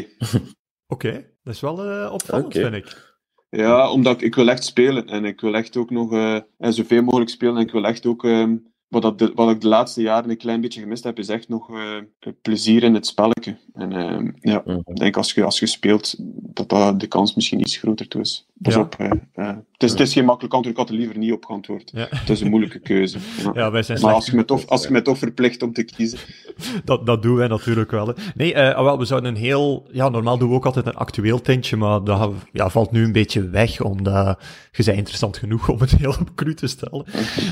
Oké, 0.89 1.07
okay. 1.07 1.31
dat 1.43 1.55
is 1.55 1.61
wel 1.61 1.87
uh, 1.87 2.13
opvallend, 2.13 2.47
okay. 2.47 2.63
vind 2.63 2.75
ik. 2.75 3.17
Ja, 3.51 3.91
omdat 3.91 4.15
ik, 4.15 4.21
ik, 4.21 4.35
wil 4.35 4.49
echt 4.49 4.65
spelen. 4.65 5.07
En 5.07 5.25
ik 5.25 5.41
wil 5.41 5.55
echt 5.55 5.77
ook 5.77 5.91
nog 5.91 6.13
uh, 6.13 6.41
zoveel 6.59 7.03
mogelijk 7.03 7.31
spelen. 7.31 7.57
En 7.57 7.63
ik 7.63 7.73
wil 7.73 7.85
echt 7.85 8.07
ook... 8.07 8.23
Um, 8.23 8.73
wat, 8.89 9.03
dat 9.03 9.19
de, 9.19 9.33
wat 9.35 9.51
ik 9.51 9.61
de 9.61 9.69
laatste 9.69 10.03
jaren 10.03 10.31
een 10.31 10.37
klein 10.37 10.61
beetje 10.61 10.81
gemist 10.81 11.05
heb, 11.05 11.19
is 11.19 11.29
echt 11.29 11.49
nog 11.49 11.71
uh, 11.71 11.97
plezier 12.43 12.83
in 12.83 12.95
het 12.95 13.07
spelletje. 13.07 13.57
En 13.75 13.93
uh, 13.93 14.31
ja, 14.41 14.63
mhm. 14.65 14.79
ik 14.85 14.97
denk 14.97 15.17
als 15.17 15.33
je, 15.33 15.45
als 15.45 15.59
je 15.59 15.67
speelt, 15.67 16.15
dat, 16.19 16.69
dat 16.69 17.01
de 17.01 17.07
kans 17.07 17.35
misschien 17.35 17.61
iets 17.61 17.77
groter 17.77 18.09
toe 18.09 18.21
is. 18.21 18.47
Pas 18.59 18.77
op. 18.77 18.97
Uh, 18.99 19.11
het, 19.35 19.83
is, 19.83 19.91
het 19.91 20.01
is 20.01 20.13
geen 20.13 20.25
makkelijk 20.25 20.55
antwoord, 20.55 20.77
ik 20.77 20.81
had 20.81 20.91
er 20.91 20.97
liever 21.01 21.19
niet 21.19 21.33
op 21.33 21.45
geantwoord. 21.45 21.91
Ja. 21.95 22.07
Het 22.11 22.31
is 22.31 22.41
een 22.41 22.51
moeilijke 22.51 22.79
keuze. 22.79 23.19
Ja. 23.39 23.51
ja 23.55 23.71
wij 23.71 23.83
zijn 23.83 24.01
maar 24.01 24.15
als 24.15 24.27
je, 24.27 24.37
me 24.37 24.45
toch, 24.45 24.67
als 24.67 24.83
je 24.83 24.93
me 24.93 25.03
toch 25.03 25.19
verplicht 25.19 25.63
om 25.63 25.73
te 25.73 25.85
kiezen. 25.85 26.19
dat, 26.85 27.07
dat 27.07 27.23
doen 27.23 27.37
wij 27.37 27.49
natuurlijk 27.49 27.91
wel. 27.91 28.07
Hè. 28.07 28.13
Nee, 28.35 28.55
uh, 28.55 28.83
wel, 28.83 28.99
we 28.99 29.05
zouden 29.05 29.31
een 29.31 29.41
heel... 29.41 29.89
Ja, 29.93 30.09
normaal 30.09 30.39
doen 30.39 30.49
we 30.49 30.55
ook 30.55 30.67
altijd 30.67 30.87
een 30.87 30.95
actueel 30.95 31.41
tintje, 31.41 31.77
maar 31.77 32.05
dat 32.05 32.33
ja, 32.53 32.71
valt 32.71 32.91
nu 32.91 33.05
een 33.05 33.13
beetje 33.13 33.49
weg, 33.49 33.81
omdat 33.81 34.39
je 34.73 34.85
bent 34.85 34.97
interessant 34.97 35.37
genoeg 35.37 35.69
om 35.69 35.81
het 35.81 35.91
heel 35.99 36.15
cru 36.35 36.55
te 36.55 36.67
stellen. 36.67 37.05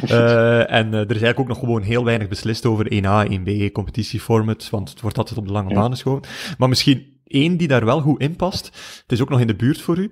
uh, 0.05 0.73
en 0.73 0.93
er 0.93 1.17
is 1.17 1.23
eigenlijk 1.27 1.39
ook 1.39 1.57
nog 1.57 1.59
gewoon 1.59 1.83
heel 1.83 2.05
weinig 2.05 2.29
beslist 2.29 2.67
over 2.67 2.93
1A, 2.93 3.31
1B, 3.31 3.73
competitieformat, 3.73 4.71
want 4.71 4.91
het 4.91 5.01
wordt 5.01 5.19
altijd 5.19 5.39
op 5.39 5.47
de 5.47 5.53
lange 5.53 5.75
baan 5.75 5.91
geschoven. 5.91 6.23
Maar 6.59 6.69
misschien 6.69 7.07
één 7.27 7.57
die 7.57 7.69
daar 7.69 7.85
wel 7.85 8.01
goed 8.01 8.21
in 8.21 8.37
past, 8.37 8.67
het 9.03 9.13
is 9.13 9.21
ook 9.21 9.29
nog 9.29 9.41
in 9.41 9.47
de 9.47 9.55
buurt 9.55 9.81
voor 9.81 9.99
u, 9.99 10.11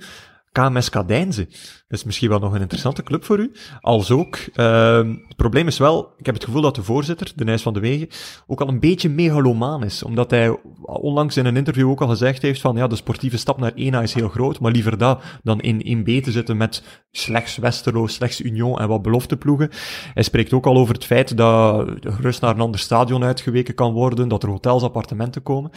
KMS 0.55 0.88
Kadijnze. 0.88 1.45
Dat 1.88 1.99
is 1.99 2.05
misschien 2.05 2.29
wel 2.29 2.38
nog 2.38 2.55
een 2.55 2.61
interessante 2.61 3.03
club 3.03 3.25
voor 3.25 3.38
u. 3.38 3.53
Als 3.81 4.11
ook, 4.11 4.38
uh, 4.55 4.97
het 4.97 5.37
probleem 5.37 5.67
is 5.67 5.79
wel, 5.79 6.14
ik 6.17 6.27
heb 6.27 6.35
het 6.35 6.45
gevoel 6.45 6.62
dat 6.62 6.75
de 6.75 6.83
voorzitter, 6.83 7.33
de 7.35 7.45
Nijs 7.45 7.62
van 7.62 7.73
de 7.73 7.81
Wegen, 7.81 8.09
ook 8.47 8.61
al 8.61 8.69
een 8.69 8.81
beetje 8.81 9.09
megalomaan 9.09 9.85
is. 9.85 10.03
Omdat 10.03 10.31
hij 10.31 10.57
onlangs 10.83 11.37
in 11.37 11.47
een 11.47 11.57
interview 11.57 11.90
ook 11.90 12.01
al 12.01 12.09
gezegd 12.09 12.43
heeft 12.43 12.61
van, 12.61 12.77
ja, 12.77 12.87
de 12.87 12.97
sportieve 12.97 13.37
stap 13.37 13.59
naar 13.59 13.73
1A 13.73 14.03
is 14.03 14.14
heel 14.14 14.29
groot, 14.29 14.61
maar 14.61 14.73
liever 14.73 14.99
dat 14.99 15.23
dan 15.43 15.61
in 15.61 15.99
1B 15.99 16.23
te 16.23 16.31
zitten 16.31 16.57
met 16.57 16.83
slechts 17.11 17.57
Westerlo, 17.57 18.07
slechts 18.07 18.40
Union 18.40 18.79
en 18.79 18.88
wat 18.88 19.03
belofteploegen. 19.03 19.71
Hij 20.14 20.23
spreekt 20.23 20.53
ook 20.53 20.67
al 20.67 20.77
over 20.77 20.95
het 20.95 21.05
feit 21.05 21.37
dat 21.37 21.88
gerust 22.01 22.40
naar 22.40 22.55
een 22.55 22.61
ander 22.61 22.81
stadion 22.81 23.25
uitgeweken 23.25 23.75
kan 23.75 23.93
worden, 23.93 24.29
dat 24.29 24.43
er 24.43 24.49
hotels, 24.49 24.83
appartementen 24.83 25.43
komen. 25.43 25.71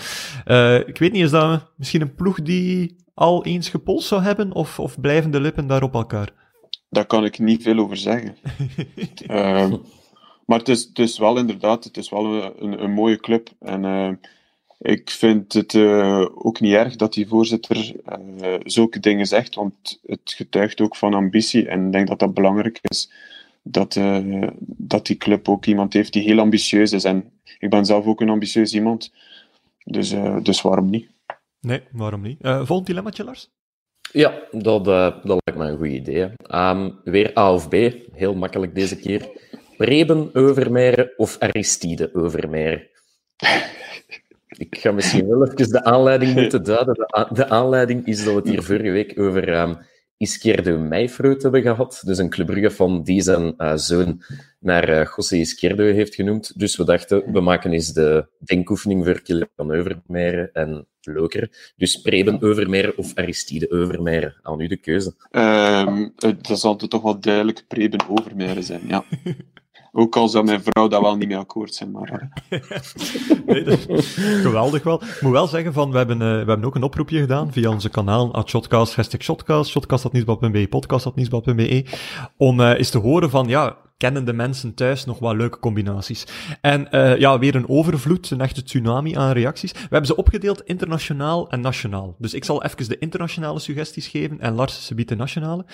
Uh, 0.46 0.76
ik 0.76 0.98
weet 0.98 1.12
niet, 1.12 1.24
is 1.24 1.32
dat 1.32 1.72
misschien 1.76 2.02
een 2.02 2.16
ploeg 2.16 2.42
die 2.42 3.06
al 3.17 3.45
eens 3.45 3.69
gepolst 3.69 4.08
zou 4.08 4.21
hebben, 4.21 4.53
of, 4.53 4.80
of 4.80 4.99
blijven 4.99 5.32
de 5.32 5.41
lippen 5.41 5.67
daar 5.67 5.84
op 5.84 5.93
elkaar? 5.93 6.34
Daar 6.89 7.06
kan 7.06 7.25
ik 7.25 7.39
niet 7.39 7.63
veel 7.63 7.77
over 7.77 7.97
zeggen. 7.97 8.38
uh, 9.27 9.73
maar 10.47 10.60
het 10.60 10.69
is, 10.69 10.84
het 10.84 10.99
is 10.99 11.17
wel 11.17 11.38
inderdaad, 11.38 11.84
het 11.84 11.97
is 11.97 12.10
wel 12.10 12.43
een, 12.62 12.84
een 12.84 12.91
mooie 12.91 13.17
club. 13.17 13.49
En 13.60 13.84
uh, 13.84 14.12
ik 14.80 15.10
vind 15.10 15.53
het 15.53 15.73
uh, 15.73 16.25
ook 16.34 16.60
niet 16.60 16.73
erg 16.73 16.95
dat 16.95 17.13
die 17.13 17.27
voorzitter 17.27 17.95
zulke 18.63 18.99
dingen 18.99 19.25
zegt, 19.25 19.56
want 19.56 19.99
het 20.06 20.34
getuigt 20.36 20.82
ook 20.82 20.95
van 20.95 21.13
ambitie. 21.13 21.67
En 21.67 21.86
ik 21.86 21.91
denk 21.91 22.08
dat 22.08 22.19
dat 22.19 22.34
belangrijk 22.34 22.80
is, 22.82 23.12
dat, 23.62 23.99
dat 24.62 25.06
die 25.06 25.17
club 25.17 25.49
ook 25.49 25.65
iemand 25.65 25.93
heeft 25.93 26.13
die 26.13 26.23
heel 26.23 26.39
ambitieus 26.39 26.91
is. 26.91 27.03
En 27.03 27.32
ik 27.60 27.69
ben 27.69 27.86
zelf 27.86 28.06
ook 28.06 28.21
een 28.21 28.30
ambitieus 28.30 28.73
iemand. 28.73 29.12
Dus, 29.84 30.15
dus 30.43 30.62
waarom 30.62 30.89
niet? 30.89 31.08
Nee, 31.67 31.82
waarom 31.91 32.21
niet? 32.21 32.39
Uh, 32.41 32.65
volgend 32.65 32.88
dilemmaatje, 32.88 33.23
Lars? 33.23 33.49
Ja, 34.12 34.43
dat, 34.51 34.88
uh, 34.88 35.23
dat 35.23 35.41
lijkt 35.43 35.56
me 35.56 35.65
een 35.65 35.77
goed 35.77 35.88
idee. 35.88 36.32
Um, 36.51 36.99
weer 37.03 37.38
A 37.38 37.53
of 37.53 37.69
B, 37.69 37.73
heel 38.12 38.36
makkelijk 38.36 38.75
deze 38.75 38.99
keer. 38.99 39.30
Preben 39.77 40.30
Overmeijer 40.34 41.13
of 41.17 41.38
Aristide 41.39 42.10
Overmeijer? 42.13 42.89
Ik 44.47 44.77
ga 44.77 44.91
misschien 44.91 45.27
wel 45.27 45.47
even 45.47 45.69
de 45.69 45.84
aanleiding 45.84 46.34
moeten 46.34 46.63
duiden. 46.63 46.93
De, 47.34 47.49
aanleiding 47.49 48.06
is 48.06 48.23
dat 48.23 48.34
we 48.34 48.39
het 48.39 48.49
hier 48.49 48.63
vorige 48.63 48.91
week 48.91 49.19
over 49.19 49.60
um, 49.60 49.77
Izquierdo 50.17 50.77
Meifreut 50.77 51.41
hebben 51.41 51.62
gehad. 51.62 52.01
Dus 52.06 52.17
een 52.17 52.30
Club 52.30 52.71
van 52.71 53.03
die 53.03 53.21
zijn 53.21 53.53
uh, 53.58 53.75
zoon 53.75 54.23
naar 54.60 54.89
uh, 54.89 55.08
José 55.15 55.36
heeft 55.75 56.15
genoemd. 56.15 56.60
Dus 56.60 56.77
we 56.77 56.86
dachten, 56.86 57.32
we 57.32 57.41
maken 57.41 57.71
eens 57.71 57.93
de 57.93 58.27
denkoefening 58.39 59.06
voor 59.06 59.21
Kilian 59.21 59.47
Overmeijer 59.58 60.49
en 60.53 60.88
Loker. 61.13 61.74
Dus 61.78 62.02
Preben 62.02 62.41
Overmeijer 62.41 62.93
of 62.96 63.15
Aristide 63.15 63.72
Overmeijer. 63.72 64.39
Aan 64.43 64.62
u 64.62 64.67
de 64.67 64.78
keuze. 64.78 65.13
Um, 65.32 66.13
dat 66.41 66.60
zal 66.60 66.76
toch 66.76 67.02
wel 67.02 67.20
duidelijk 67.20 67.63
Preben 67.67 68.10
Overmeijer 68.10 68.63
zijn, 68.63 68.82
ja. 68.88 69.04
Ook 69.99 70.15
al 70.15 70.27
zou 70.27 70.45
mijn 70.45 70.62
vrouw 70.63 70.88
daar 70.88 71.01
wel 71.01 71.17
niet 71.17 71.27
mee 71.27 71.38
akkoord 71.38 71.73
zijn, 71.73 71.91
maar... 71.91 72.29
nee, 73.45 73.77
geweldig 74.41 74.83
wel. 74.83 75.03
Ik 75.03 75.21
moet 75.21 75.31
wel 75.31 75.47
zeggen, 75.47 75.73
van, 75.73 75.91
we, 75.91 75.97
hebben, 75.97 76.15
uh, 76.15 76.21
we 76.21 76.36
hebben 76.36 76.63
ook 76.63 76.75
een 76.75 76.83
oproepje 76.83 77.19
gedaan 77.19 77.51
via 77.51 77.69
onze 77.69 77.89
kanaal, 77.89 78.33
at 78.33 78.49
Shotcast, 78.49 78.95
hashtag 78.95 79.21
Shotcast, 79.21 79.69
shotcast.nieuwsblad.be, 79.69 80.67
podcast.nieuwsblad.be, 80.67 81.86
om 82.38 82.60
uh, 82.60 82.77
eens 82.77 82.89
te 82.89 82.97
horen 82.97 83.29
van, 83.29 83.47
ja, 83.47 83.77
kennen 83.97 84.25
de 84.25 84.33
mensen 84.33 84.73
thuis 84.73 85.05
nog 85.05 85.19
wat 85.19 85.36
leuke 85.36 85.60
combinaties. 85.60 86.27
En 86.62 86.88
ja, 87.19 87.39
weer 87.39 87.55
een 87.55 87.69
overvloed, 87.69 88.31
een 88.31 88.41
echte 88.41 88.63
tsunami 88.63 89.15
aan 89.15 89.31
reacties. 89.31 89.71
We 89.71 89.79
hebben 89.79 90.05
ze 90.05 90.15
opgedeeld 90.15 90.62
internationaal 90.62 91.49
en 91.49 91.62
nationaal. 91.62 92.15
Dus 92.17 92.33
ik 92.33 92.45
zal 92.45 92.63
even 92.63 92.89
de 92.89 92.97
internationale 92.97 93.60
suggesties 93.60 94.07
geven 94.07 94.39
en 94.39 94.53
Lars 94.53 94.86
ze 94.86 94.95
biedt 94.95 95.10
de 95.10 95.15
nationale. 95.15 95.65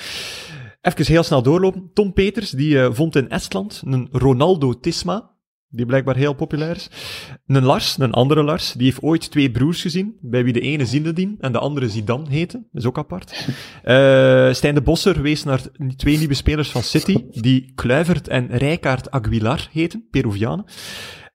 Even 0.83 1.05
heel 1.05 1.23
snel 1.23 1.41
doorlopen. 1.41 1.89
Tom 1.93 2.13
Peters, 2.13 2.49
die 2.49 2.75
uh, 2.75 2.87
vond 2.91 3.15
in 3.15 3.29
Estland 3.29 3.81
een 3.85 4.07
Ronaldo 4.11 4.79
Tisma 4.79 5.33
die 5.73 5.85
blijkbaar 5.85 6.15
heel 6.15 6.33
populair 6.33 6.75
is. 6.75 6.89
Een 7.47 7.63
Lars, 7.63 7.97
een 7.97 8.11
andere 8.11 8.43
Lars, 8.43 8.73
die 8.73 8.85
heeft 8.85 9.01
ooit 9.01 9.31
twee 9.31 9.51
broers 9.51 9.81
gezien, 9.81 10.17
bij 10.21 10.43
wie 10.43 10.53
de 10.53 10.59
ene 10.59 10.85
Zinedine 10.85 11.35
en 11.39 11.51
de 11.51 11.59
andere 11.59 11.89
Zidane 11.89 12.29
heette. 12.29 12.57
Dat 12.71 12.81
is 12.81 12.87
ook 12.87 12.97
apart. 12.97 13.47
Uh, 13.85 14.53
Stijn 14.53 14.75
de 14.75 14.81
Bosser 14.81 15.21
wees 15.21 15.43
naar 15.43 15.61
twee 15.95 16.17
nieuwe 16.17 16.33
spelers 16.33 16.71
van 16.71 16.83
City, 16.83 17.25
die 17.31 17.71
Kluivert 17.75 18.27
en 18.27 18.47
Rijkaard 18.57 19.11
Aguilar 19.11 19.69
heten, 19.71 20.07
Peruvianen. 20.11 20.65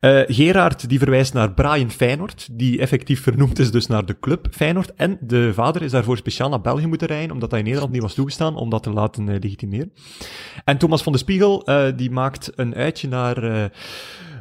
Uh, 0.01 0.21
Gerard 0.27 0.89
die 0.89 0.99
verwijst 0.99 1.35
naar 1.35 1.53
Brian 1.53 1.91
Feyenoord, 1.91 2.49
die 2.53 2.81
effectief 2.81 3.23
vernoemd 3.23 3.59
is 3.59 3.71
dus 3.71 3.87
naar 3.87 4.07
de 4.07 4.19
club 4.19 4.47
Feyenoord. 4.51 4.95
En 4.95 5.19
de 5.21 5.55
vader 5.55 5.83
is 5.83 5.91
daarvoor 5.91 6.17
speciaal 6.17 6.49
naar 6.49 6.61
België 6.61 6.87
moeten 6.87 7.07
rijden, 7.07 7.31
omdat 7.31 7.51
hij 7.51 7.59
in 7.59 7.65
Nederland 7.65 7.93
niet 7.93 8.03
was 8.03 8.15
toegestaan, 8.15 8.57
om 8.57 8.71
dat 8.71 8.83
te 8.83 8.93
laten 8.93 9.29
uh, 9.29 9.37
legitimeren. 9.41 9.93
En 10.65 10.79
Thomas 10.79 11.03
van 11.03 11.13
de 11.13 11.19
Spiegel, 11.19 11.71
uh, 11.71 11.87
die 11.97 12.11
maakt 12.11 12.53
een 12.55 12.75
uitje 12.75 13.09
naar 13.09 13.71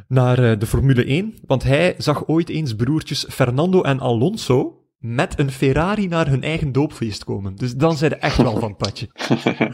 naar 0.08 0.38
uh, 0.38 0.58
de 0.58 0.66
Formule 0.66 1.04
1, 1.04 1.34
want 1.46 1.62
hij 1.62 1.94
zag 1.98 2.26
ooit 2.26 2.48
eens 2.48 2.74
broertjes 2.74 3.26
Fernando 3.28 3.82
en 3.82 4.00
Alonso 4.00 4.78
met 4.98 5.38
een 5.38 5.50
Ferrari 5.50 6.08
naar 6.08 6.28
hun 6.28 6.42
eigen 6.42 6.72
doopfeest 6.72 7.24
komen. 7.24 7.56
Dus 7.56 7.76
dan 7.76 7.96
zijn 7.96 8.10
ze 8.10 8.16
echt 8.16 8.36
wel 8.36 8.58
van 8.58 8.68
het 8.68 8.76
padje. 8.76 9.08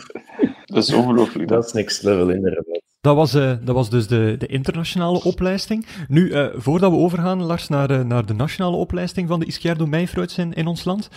dat 0.64 0.82
is 0.82 0.92
ongelooflijk. 0.92 1.48
Dat 1.48 1.64
is 1.64 1.72
next 1.72 2.02
level, 2.02 2.30
inderdaad. 2.30 2.83
Dat 3.04 3.16
was, 3.16 3.34
uh, 3.34 3.52
dat 3.62 3.74
was 3.74 3.90
dus 3.90 4.06
de, 4.06 4.34
de 4.38 4.46
internationale 4.46 5.22
opleiding. 5.22 5.86
Nu, 6.08 6.28
uh, 6.28 6.46
voordat 6.54 6.90
we 6.90 6.96
overgaan, 6.96 7.42
Lars, 7.42 7.68
naar, 7.68 7.90
uh, 7.90 8.00
naar 8.00 8.26
de 8.26 8.34
nationale 8.34 8.76
opleiding 8.76 9.28
van 9.28 9.40
de 9.40 9.46
Ischiardo 9.46 9.86
Meijfruits 9.86 10.38
in, 10.38 10.52
in 10.52 10.66
ons 10.66 10.84
land, 10.84 11.08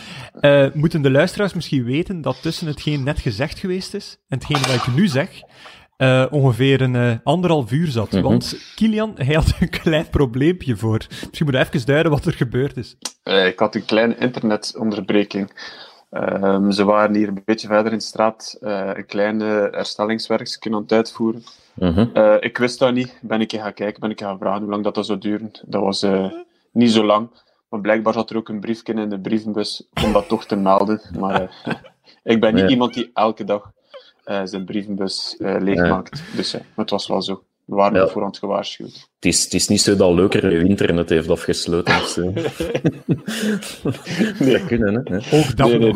moeten 0.74 1.02
de 1.02 1.12
luisteraars 1.12 1.54
misschien 1.54 1.84
weten 1.84 2.22
dat 2.22 2.42
tussen 2.42 2.68
hetgeen 2.68 3.04
net 3.04 3.20
gezegd 3.20 3.60
geweest 3.60 3.94
is 3.94 4.18
en 4.28 4.38
hetgeen 4.38 4.62
wat 4.62 4.88
ik 4.88 4.96
nu 4.96 5.08
zeg, 5.08 5.30
ongeveer 6.30 6.82
een 6.82 7.20
anderhalf 7.24 7.72
uur 7.72 7.88
zat. 7.88 8.12
-hmm. 8.12 8.22
Want 8.22 8.74
Kilian, 8.76 9.14
hij 9.16 9.36
had 9.36 9.54
een 9.60 9.70
klein 9.70 10.10
probleempje 10.10 10.76
voor. 10.76 10.98
Misschien 11.10 11.46
moet 11.46 11.54
je 11.56 11.60
even 11.60 11.86
duiden 11.86 12.12
wat 12.12 12.26
er 12.26 12.34
gebeurd 12.34 12.78
is. 12.78 12.98
ik 13.24 13.60
had 13.60 13.76
een 13.76 13.86
kleine 13.86 14.18
internetonderbreking. 14.18 15.52
Um, 16.22 16.72
ze 16.72 16.84
waren 16.84 17.16
hier 17.16 17.28
een 17.28 17.42
beetje 17.46 17.68
verder 17.68 17.92
in 17.92 17.98
de 17.98 18.04
straat 18.04 18.58
uh, 18.62 18.92
een 18.94 19.06
kleine 19.06 19.68
herstellingswerk 19.72 20.58
aan 20.60 20.74
het 20.74 20.92
uitvoeren. 20.92 21.44
Uh 21.76 21.96
-huh. 21.96 22.08
uh, 22.14 22.36
ik 22.40 22.58
wist 22.58 22.80
dat 22.80 22.94
niet. 22.94 23.20
Ben 23.22 23.42
ik 23.42 23.52
gaan 23.52 23.74
kijken, 23.74 24.02
ben 24.02 24.10
ik 24.10 24.20
gaan 24.20 24.38
vragen 24.38 24.62
hoe 24.62 24.70
lang 24.70 24.84
dat, 24.84 24.96
dat 24.96 25.06
zou 25.06 25.20
duren. 25.20 25.52
Dat 25.66 25.82
was 25.82 26.04
uh, 26.04 26.32
niet 26.72 26.92
zo 26.92 27.06
lang. 27.06 27.30
Maar 27.70 27.82
blijkbaar 27.82 28.14
zat 28.14 28.30
er 28.30 28.38
ook 28.38 28.50
een 28.50 28.60
briefje 28.60 28.94
in 28.94 29.10
de 29.10 29.20
brievenbus 29.20 29.88
om 30.04 30.14
dat 30.14 30.28
toch 30.28 30.46
te 30.46 30.56
melden. 30.56 31.02
Maar 31.20 31.64
ik 32.24 32.40
ben 32.40 32.54
niet 32.54 32.64
ja. 32.64 32.70
iemand 32.70 32.94
die 32.94 33.12
elke 33.14 33.44
dag 33.44 33.72
zijn 34.44 34.66
brievenbus 34.66 35.36
leegmaakt. 35.38 36.18
Ja. 36.18 36.36
Dus 36.36 36.56
het 36.76 36.90
was 36.90 37.08
wel 37.08 37.22
zo. 37.22 37.44
We 37.68 37.76
waren 37.76 38.00
ja. 38.00 38.08
voorhand 38.08 38.38
gewaarschuwd. 38.38 39.10
Het 39.16 39.26
is, 39.26 39.44
het 39.44 39.54
is 39.54 39.68
niet 39.68 39.82
zo 39.82 39.96
dat 39.96 40.14
leuker 40.14 40.52
je 40.52 40.68
internet 40.68 41.10
heeft 41.10 41.30
afgesloten 41.30 41.96
of 41.96 42.08
zo. 42.08 42.22
nee. 44.40 44.52
Dat 44.52 44.66
kunnen, 44.66 45.02
hè? 45.04 45.38
Ook 45.38 45.58
dat 45.58 45.68
nee, 45.68 45.80
nee, 45.80 45.94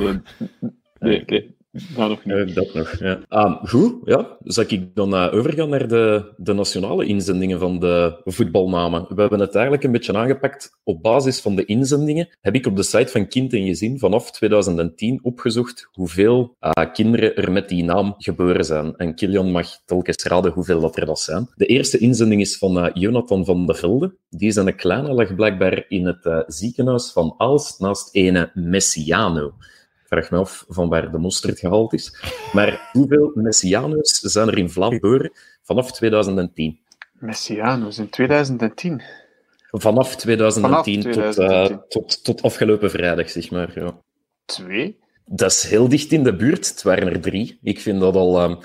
nee, 1.00 1.24
nee. 1.26 1.56
Dat 1.72 2.10
nog 2.10 2.26
niet. 2.26 2.36
Uh, 2.36 2.56
dat 2.56 2.74
nog, 2.74 3.00
ja. 3.00 3.20
Ah, 3.28 3.64
goed, 3.64 3.96
ja. 4.04 4.38
Zal 4.44 4.64
ik 4.68 4.96
dan 4.96 5.14
uh, 5.14 5.34
overgaan 5.34 5.70
naar 5.70 5.88
de, 5.88 6.34
de 6.38 6.54
nationale 6.54 7.06
inzendingen 7.06 7.60
van 7.60 7.80
de 7.80 8.22
voetbalnamen? 8.24 9.06
We 9.10 9.22
hebben 9.22 9.40
het 9.40 9.54
eigenlijk 9.54 9.84
een 9.84 9.92
beetje 9.92 10.14
aangepakt. 10.14 10.80
Op 10.84 11.02
basis 11.02 11.40
van 11.40 11.56
de 11.56 11.66
inzendingen 11.66 12.38
heb 12.42 12.56
ik 12.56 12.66
op 12.66 12.76
de 12.76 12.84
site 12.84 13.12
van 13.12 13.28
Kind 13.28 13.54
en 13.54 13.66
Gezin 13.66 14.00
vanaf 14.00 14.32
2010 14.32 15.20
opgezocht 15.24 15.90
hoeveel 15.92 16.56
uh, 16.62 16.94
kinderen 16.94 17.36
er 17.36 17.52
met 17.52 17.70
die 17.70 17.84
naam 17.84 18.14
geboren 18.18 18.66
zijn. 18.66 18.96
En 18.96 19.16
Kilian 19.16 19.52
mag 19.52 19.68
telkens 19.86 20.24
raden 20.24 20.52
hoeveel 20.52 20.82
dat 20.82 20.98
er 20.98 21.06
dat 21.06 21.20
zijn. 21.20 21.50
De 21.56 21.66
eerste 21.66 21.98
inzending 21.98 22.42
is 22.42 22.58
van 22.58 22.92
Jonathan 22.94 23.46
van 23.46 23.66
der 23.66 23.76
Velde. 23.76 24.16
Die 24.30 24.48
is 24.48 24.56
een 24.56 24.76
kleine, 24.76 25.14
lag 25.14 25.36
blijkbaar 25.36 25.86
in 25.88 26.06
het 26.06 26.44
ziekenhuis 26.48 27.12
van 27.12 27.34
Aalst 27.38 27.80
naast 27.80 28.16
ene 28.16 28.52
Messiano 28.54 29.54
vraag 30.12 30.32
me 30.32 30.38
af 30.38 30.66
van 30.68 30.90
waar 30.90 31.12
de 31.12 31.18
mosterd 31.18 31.60
gehaald 31.60 31.94
is. 31.94 32.22
Maar 32.54 32.90
hoeveel 32.92 33.32
Messianos 33.34 34.20
zijn 34.20 34.48
er 34.48 34.58
in 34.58 34.70
Vlaanderen 34.70 35.32
vanaf 35.62 35.92
2010? 35.92 36.80
Messianos 37.14 37.98
in 37.98 38.10
2010? 38.10 39.02
Vanaf 39.72 40.16
2010, 40.16 40.70
Vanaf 40.70 40.84
2010. 40.84 41.34
Tot, 41.34 41.72
uh, 41.72 41.78
tot, 41.88 42.24
tot 42.24 42.42
afgelopen 42.42 42.90
vrijdag, 42.90 43.30
zeg 43.30 43.52
maar. 43.52 43.72
Ja. 43.76 44.02
Twee? 44.46 45.00
Dat 45.26 45.52
is 45.52 45.64
heel 45.64 45.90
dicht 45.90 46.12
in 46.12 46.24
de 46.24 46.36
buurt. 46.36 46.68
Het 46.68 46.84
waren 46.84 47.08
er 47.08 47.22
drie. 47.22 47.60
Ik 47.62 47.80
vind 47.80 48.00
dat 48.00 48.16
al... 48.16 48.44
Um, 48.44 48.58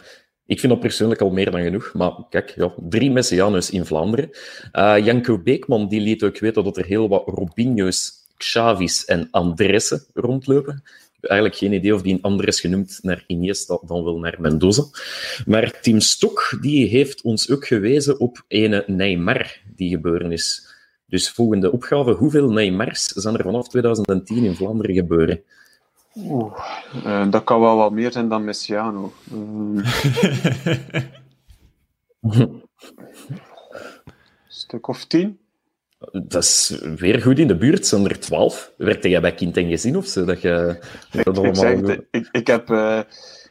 ik 0.46 0.60
vind 0.60 0.72
dat 0.72 0.80
persoonlijk 0.80 1.20
al 1.20 1.30
meer 1.30 1.50
dan 1.50 1.62
genoeg. 1.62 1.92
Maar 1.94 2.12
kijk, 2.30 2.52
ja, 2.56 2.74
drie 2.76 3.10
Messianos 3.10 3.70
in 3.70 3.84
Vlaanderen. 3.84 4.30
Uh, 4.72 4.96
Janko 5.04 5.38
Beekman 5.42 5.88
die 5.88 6.00
liet 6.00 6.22
ook 6.22 6.38
weten 6.38 6.64
dat 6.64 6.76
er 6.76 6.84
heel 6.84 7.08
wat 7.08 7.22
Robinho's, 7.26 8.12
Xavi's 8.36 9.04
en 9.04 9.28
Andressen 9.30 10.04
rondlopen 10.14 10.82
eigenlijk 11.20 11.58
geen 11.58 11.72
idee 11.72 11.94
of 11.94 12.02
die 12.02 12.14
een 12.14 12.22
ander 12.22 12.48
is 12.48 12.60
genoemd 12.60 12.98
naar 13.02 13.24
Iniesta 13.26 13.78
dan 13.86 14.04
wel 14.04 14.18
naar 14.18 14.36
Mendoza. 14.38 14.84
Maar 15.46 15.80
Tim 15.80 16.00
Stok 16.00 16.58
die 16.60 16.86
heeft 16.86 17.22
ons 17.22 17.50
ook 17.50 17.66
gewezen 17.66 18.20
op 18.20 18.44
ene 18.48 18.84
Neymar 18.86 19.60
die 19.76 19.90
geboren 19.90 20.32
is. 20.32 20.74
Dus 21.06 21.30
volgende 21.30 21.72
opgave, 21.72 22.12
hoeveel 22.12 22.50
Neymars 22.50 23.04
zijn 23.04 23.36
er 23.36 23.44
vanaf 23.44 23.68
2010 23.68 24.44
in 24.44 24.54
Vlaanderen 24.54 24.94
geboren? 24.94 25.42
Oeh, 26.16 26.58
uh, 27.04 27.30
dat 27.30 27.44
kan 27.44 27.60
wel 27.60 27.76
wat 27.76 27.92
meer 27.92 28.12
zijn 28.12 28.28
dan 28.28 28.44
Messiano. 28.44 29.12
Um... 29.32 29.82
stuk 34.48 34.88
of 34.88 35.04
tien? 35.04 35.38
Dat 36.12 36.42
is 36.42 36.80
weer 36.96 37.22
goed 37.22 37.38
in 37.38 37.46
de 37.46 37.56
buurt, 37.56 37.86
zijn 37.86 38.04
er 38.04 38.20
twaalf. 38.20 38.72
Werkte 38.76 39.08
jij 39.08 39.20
bij 39.20 39.34
Kind 39.34 39.56
en 39.56 39.68
Gezin 39.68 39.96
of 39.96 40.06
zo? 40.06 40.24
Dat 40.24 40.40
je, 40.40 40.50
dat 41.10 41.20
ik, 41.20 41.26
allemaal... 41.26 41.48
ik, 41.48 41.86
zeg, 41.86 41.98
ik, 42.10 42.28
ik, 42.32 42.46
heb, 42.46 42.70
uh, 42.70 42.98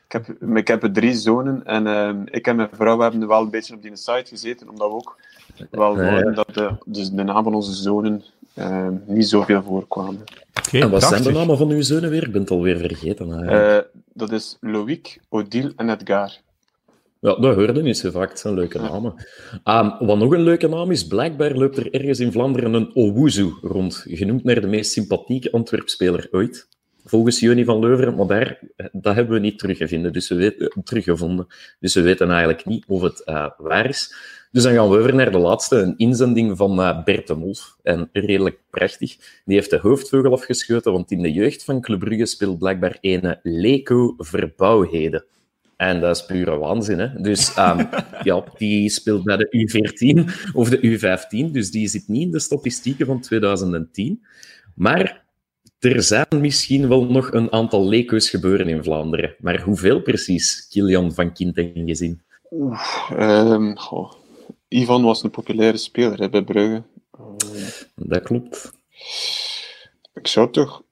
ik, 0.07 0.11
heb, 0.11 0.27
ik 0.55 0.67
heb 0.67 0.93
drie 0.93 1.13
zonen 1.13 1.65
en 1.65 1.85
uh, 1.85 2.21
ik 2.25 2.47
en 2.47 2.55
mijn 2.55 2.69
vrouw 2.71 2.99
hebben 2.99 3.27
wel 3.27 3.41
een 3.41 3.49
beetje 3.49 3.75
op 3.75 3.81
die 3.81 3.95
site 3.95 4.25
gezeten, 4.25 4.69
omdat 4.69 4.87
we 4.87 4.93
ook 4.93 5.17
wel 5.71 5.95
wilden 5.95 6.35
dat 6.35 6.53
de, 6.53 6.77
dus 6.85 7.09
de 7.09 7.23
naam 7.23 7.43
van 7.43 7.55
onze 7.55 7.73
zonen 7.73 8.23
uh, 8.53 8.87
niet 9.05 9.27
zoveel 9.27 9.63
voorkwamen. 9.63 10.23
Okay, 10.67 10.81
en 10.81 10.89
wat 10.89 10.99
prachtig. 10.99 11.23
zijn 11.23 11.33
de 11.33 11.39
namen 11.39 11.57
van 11.57 11.69
uw 11.69 11.81
zonen 11.81 12.09
weer? 12.09 12.23
Ik 12.23 12.31
ben 12.31 12.41
het 12.41 12.51
alweer 12.51 12.77
vergeten. 12.77 13.87
dat 14.13 14.31
is 14.31 14.57
Loïc, 14.61 15.19
Odile 15.29 15.73
en 15.75 15.89
Edgar. 15.89 16.31
Ja, 17.19 17.71
niet 17.71 17.97
zo 17.97 18.11
vaak. 18.11 18.29
Het 18.29 18.39
zijn 18.39 18.53
leuke 18.53 18.79
namen. 18.79 19.13
Um, 19.63 20.07
wat 20.07 20.17
nog 20.17 20.31
een 20.33 20.43
leuke 20.43 20.67
naam 20.67 20.91
is, 20.91 21.07
blijkbaar 21.07 21.55
loopt 21.55 21.77
er 21.77 21.93
ergens 21.93 22.19
in 22.19 22.31
Vlaanderen 22.31 22.73
een 22.73 22.95
Owuzu 22.95 23.53
rond, 23.61 24.05
genoemd 24.07 24.43
naar 24.43 24.61
de 24.61 24.67
meest 24.67 24.91
sympathieke 24.91 25.51
Antwerpspeler 25.51 26.27
ooit. 26.31 26.67
Volgens 27.05 27.39
Joni 27.39 27.65
van 27.65 27.79
Leuveren, 27.79 28.15
maar 28.15 28.27
daar, 28.27 28.59
dat 28.91 29.15
hebben 29.15 29.33
we 29.33 29.39
niet 29.39 29.59
teruggevonden, 29.59 30.13
dus 30.13 30.29
we 30.29 30.35
weten, 30.35 30.83
teruggevonden. 30.83 31.47
Dus 31.79 31.93
we 31.93 32.01
weten 32.01 32.29
eigenlijk 32.29 32.65
niet 32.65 32.85
of 32.87 33.01
het 33.01 33.21
uh, 33.25 33.49
waar 33.57 33.89
is. 33.89 34.15
Dus 34.51 34.63
dan 34.63 34.73
gaan 34.73 34.89
we 34.89 34.97
over 34.97 35.15
naar 35.15 35.31
de 35.31 35.37
laatste, 35.37 35.75
een 35.75 35.97
inzending 35.97 36.57
van 36.57 36.79
uh, 36.79 37.03
Bert 37.03 37.27
de 37.27 37.35
Wolf. 37.35 37.77
En 37.83 38.09
redelijk 38.13 38.59
prachtig. 38.69 39.17
Die 39.45 39.55
heeft 39.55 39.69
de 39.69 39.77
hoofdvogel 39.77 40.31
afgeschoten, 40.31 40.91
want 40.91 41.11
in 41.11 41.21
de 41.21 41.31
jeugd 41.31 41.63
van 41.63 41.81
Club 41.81 41.99
Brugge 41.99 42.25
speelt 42.25 42.59
blijkbaar 42.59 42.97
een 43.01 43.37
Leco 43.43 44.13
Verbouwheden. 44.17 45.25
En 45.77 45.99
dat 45.99 46.15
is 46.15 46.25
pure 46.25 46.57
waanzin. 46.57 46.99
Hè? 46.99 47.21
Dus 47.21 47.57
um, 47.57 47.89
ja, 48.23 48.43
die 48.57 48.89
speelt 48.89 49.23
bij 49.23 49.37
de 49.37 49.47
U14 49.47 50.53
of 50.53 50.69
de 50.69 50.79
U15, 50.79 51.51
dus 51.51 51.71
die 51.71 51.87
zit 51.87 52.07
niet 52.07 52.21
in 52.21 52.31
de 52.31 52.39
statistieken 52.39 53.05
van 53.05 53.21
2010. 53.21 54.25
Maar 54.75 55.23
er 55.79 56.03
zijn 56.03 56.27
misschien 56.29 56.87
wel 56.87 57.05
nog 57.05 57.31
een 57.31 57.51
aantal 57.51 57.87
leco's 57.87 58.29
gebeuren 58.29 58.67
in 58.67 58.83
Vlaanderen. 58.83 59.35
Maar 59.39 59.61
hoeveel 59.61 60.01
precies, 60.01 60.67
Kilian 60.69 61.13
van 61.13 61.33
Kind 61.33 61.57
en 61.57 61.83
Gezin? 61.85 62.21
Oeh, 62.51 63.11
um, 63.19 63.77
goh. 63.77 64.13
Ivan 64.67 65.03
was 65.03 65.23
een 65.23 65.29
populaire 65.29 65.77
speler 65.77 66.19
hè, 66.19 66.29
bij 66.29 66.43
Brugge. 66.43 66.83
Uh, 67.19 67.67
dat 67.95 68.23
klopt. 68.23 68.71
Ik 70.13 70.27
zou 70.27 70.51
toch 70.51 70.83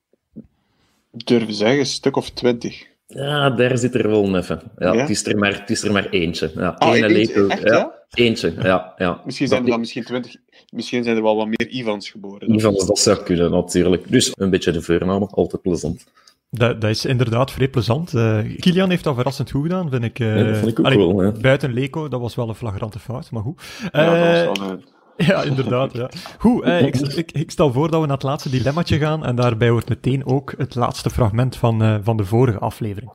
durven 1.12 1.54
zeggen, 1.54 1.80
een 1.80 1.86
stuk 1.86 2.16
of 2.16 2.30
twintig. 2.30 2.88
Ja, 3.14 3.50
daar 3.50 3.78
zit 3.78 3.96
er 3.96 4.10
wel 4.10 4.24
een 4.24 4.36
even. 4.36 4.62
Ja, 4.78 4.94
ja? 4.94 5.00
Het, 5.00 5.10
is 5.10 5.26
er 5.26 5.38
maar, 5.38 5.60
het 5.60 5.70
is 5.70 5.84
er 5.84 5.92
maar 5.92 6.10
eentje. 6.10 6.52
Ja, 6.56 6.68
ah, 6.68 6.96
Ene 6.96 7.08
eentje, 7.08 7.48
echt, 7.48 7.62
ja? 7.62 7.74
ja? 7.74 7.94
Eentje, 8.14 8.54
ja. 8.62 8.94
ja. 8.98 9.22
Misschien 9.26 9.48
zijn 9.48 9.64
er 9.64 9.70
dan 9.70 9.80
misschien 9.80 10.04
twintig... 10.04 10.36
Misschien 10.70 11.04
zijn 11.04 11.16
er 11.16 11.24
wel 11.24 11.36
wat 11.36 11.48
meer 11.48 11.68
Ivans 11.68 12.10
geboren. 12.10 12.54
Ivans, 12.54 12.88
dat 12.88 13.00
zou 13.00 13.24
kunnen, 13.24 13.52
natuurlijk. 13.52 14.12
Dus 14.12 14.32
een 14.36 14.50
beetje 14.50 14.72
de 14.72 14.82
voornaam, 14.82 15.24
altijd 15.24 15.62
plezant. 15.62 16.06
Dat, 16.50 16.82
dat 16.82 16.90
is 16.90 17.06
inderdaad 17.06 17.52
vrij 17.52 17.68
plezant. 17.68 18.14
Uh, 18.14 18.40
Kilian 18.60 18.90
heeft 18.90 19.04
dat 19.04 19.16
verrassend 19.16 19.52
goed 19.52 19.62
gedaan, 19.62 19.90
vind 19.90 20.04
ik. 20.04 20.20
Uh, 20.20 20.38
ja, 20.38 20.44
dat 20.44 20.58
vond 20.58 20.72
ik 20.72 20.80
ook 20.80 20.86
allee, 20.86 20.98
wel. 20.98 21.32
Buiten 21.42 21.74
Leco, 21.74 22.08
dat 22.08 22.20
was 22.20 22.36
wel 22.36 22.50
een 22.50 22.56
flagrante 22.56 23.00
fout, 23.00 23.32
maar 23.32 23.42
goed. 23.42 23.62
Ja, 23.92 24.46
dat 24.46 24.48
was 24.48 24.60
wel 24.60 24.70
een... 24.70 24.84
Ja, 25.28 25.44
inderdaad. 25.44 25.94
Ja. 25.94 26.10
Goed, 26.40 26.64
eh, 26.64 26.82
ik, 26.82 26.96
ik, 26.96 27.32
ik, 27.32 27.52
stel 27.52 27.72
voor 27.72 27.92
dat 27.92 28.02
we 28.02 28.08
naar 28.08 28.16
het 28.16 28.26
laatste 28.26 28.50
dilemmaatje 28.50 28.98
gaan. 28.98 29.26
En 29.26 29.36
daarbij 29.36 29.70
hoort 29.70 29.90
meteen 29.90 30.26
ook 30.26 30.54
het 30.58 30.76
laatste 30.76 31.10
fragment 31.10 31.56
van, 31.58 31.84
uh, 31.84 31.96
van 32.02 32.18
de 32.18 32.26
vorige 32.26 32.60
aflevering. 32.60 33.12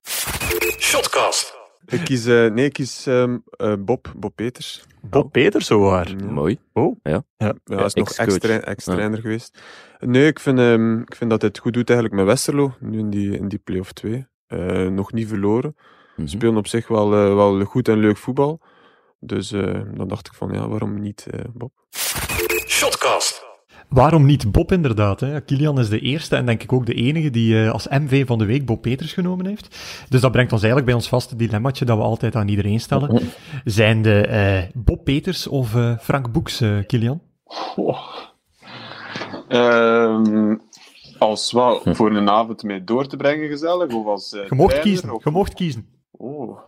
Shotcast. 0.79 1.57
Ik 1.87 2.01
kies, 2.05 2.27
uh, 2.27 2.51
nee, 2.51 2.65
ik 2.65 2.73
kies 2.73 3.07
um, 3.07 3.43
uh, 3.57 3.73
Bob, 3.79 4.13
Bob 4.17 4.33
Peters. 4.35 4.85
Bob 5.01 5.33
Peters, 5.33 5.67
zo 5.67 5.81
waar. 5.81 6.09
Ja. 6.09 6.25
Mooi. 6.25 6.59
Oh. 6.73 6.97
Ja. 7.03 7.23
Ja, 7.37 7.55
hij 7.65 7.85
is 7.85 7.95
nog 7.95 8.13
ex-trainer 8.13 8.67
ex 8.67 8.85
ja. 8.85 9.11
geweest. 9.11 9.59
Nee, 9.99 10.27
ik 10.27 10.41
vind, 10.41 10.59
um, 10.59 11.01
ik 11.01 11.15
vind 11.15 11.31
dat 11.31 11.41
hij 11.41 11.51
het 11.51 11.59
goed 11.59 11.73
doet 11.73 11.91
eigenlijk 11.91 12.21
met 12.21 12.29
Westerlo, 12.29 12.75
nu 12.81 12.99
in 12.99 13.11
die, 13.11 13.39
in 13.39 13.49
die 13.49 13.59
play-off 13.59 13.93
2. 13.93 14.27
Uh, 14.49 14.89
nog 14.89 15.13
niet 15.13 15.29
verloren. 15.29 15.77
Mm-hmm. 15.77 16.27
Spelen 16.27 16.57
op 16.57 16.67
zich 16.67 16.89
wel, 16.89 17.11
wel 17.11 17.65
goed 17.65 17.89
en 17.89 17.99
leuk 17.99 18.17
voetbal. 18.17 18.61
Dus 19.21 19.53
uh, 19.53 19.81
dan 19.95 20.09
dacht 20.09 20.27
ik 20.27 20.35
van, 20.35 20.53
ja, 20.53 20.69
waarom 20.69 21.01
niet 21.01 21.27
uh, 21.35 21.41
Bob? 21.55 21.73
Shotcast. 22.67 23.47
Waarom 23.89 24.25
niet 24.25 24.53
Bob, 24.53 24.73
inderdaad? 24.73 25.21
Hè? 25.21 25.41
Kilian 25.41 25.79
is 25.79 25.89
de 25.89 26.01
eerste 26.01 26.37
en 26.37 26.47
denk 26.47 26.63
ik 26.63 26.73
ook 26.73 26.87
de 26.87 26.95
enige 26.95 27.31
die 27.31 27.55
uh, 27.55 27.71
als 27.71 27.89
MV 27.89 28.27
van 28.27 28.39
de 28.39 28.45
week 28.45 28.67
Bob 28.67 28.83
Peters 28.83 29.13
genomen 29.13 29.47
heeft. 29.47 29.79
Dus 30.09 30.21
dat 30.21 30.33
brengt 30.33 30.53
ons 30.53 30.63
eigenlijk 30.63 30.91
bij 30.91 31.01
ons 31.01 31.09
vaste 31.09 31.37
dilemmaatje 31.37 31.85
dat 31.85 31.97
we 31.97 32.03
altijd 32.03 32.35
aan 32.35 32.49
iedereen 32.49 32.81
stellen. 32.81 33.21
Zijn 33.65 34.03
de 34.03 34.69
Bob 34.75 35.05
Peters 35.05 35.47
of 35.47 35.71
Frank 36.01 36.33
Boeks, 36.33 36.63
Kilian? 36.87 37.21
Oh. 37.77 37.99
Um, 39.49 40.61
als 41.19 41.53
wel 41.53 41.81
voor 41.85 42.17
een 42.17 42.31
avond 42.31 42.63
mee 42.63 42.85
door 42.85 43.07
te 43.07 43.17
brengen 43.17 43.49
gezellig, 43.49 43.95
of 43.95 44.07
als 44.07 44.31
Je 44.31 44.55
mocht 44.55 44.81
kiezen, 44.81 45.11
of... 45.11 45.25
je 45.25 45.31
mocht 45.31 45.55
kiezen. 45.55 45.87
Oh. 46.11 46.59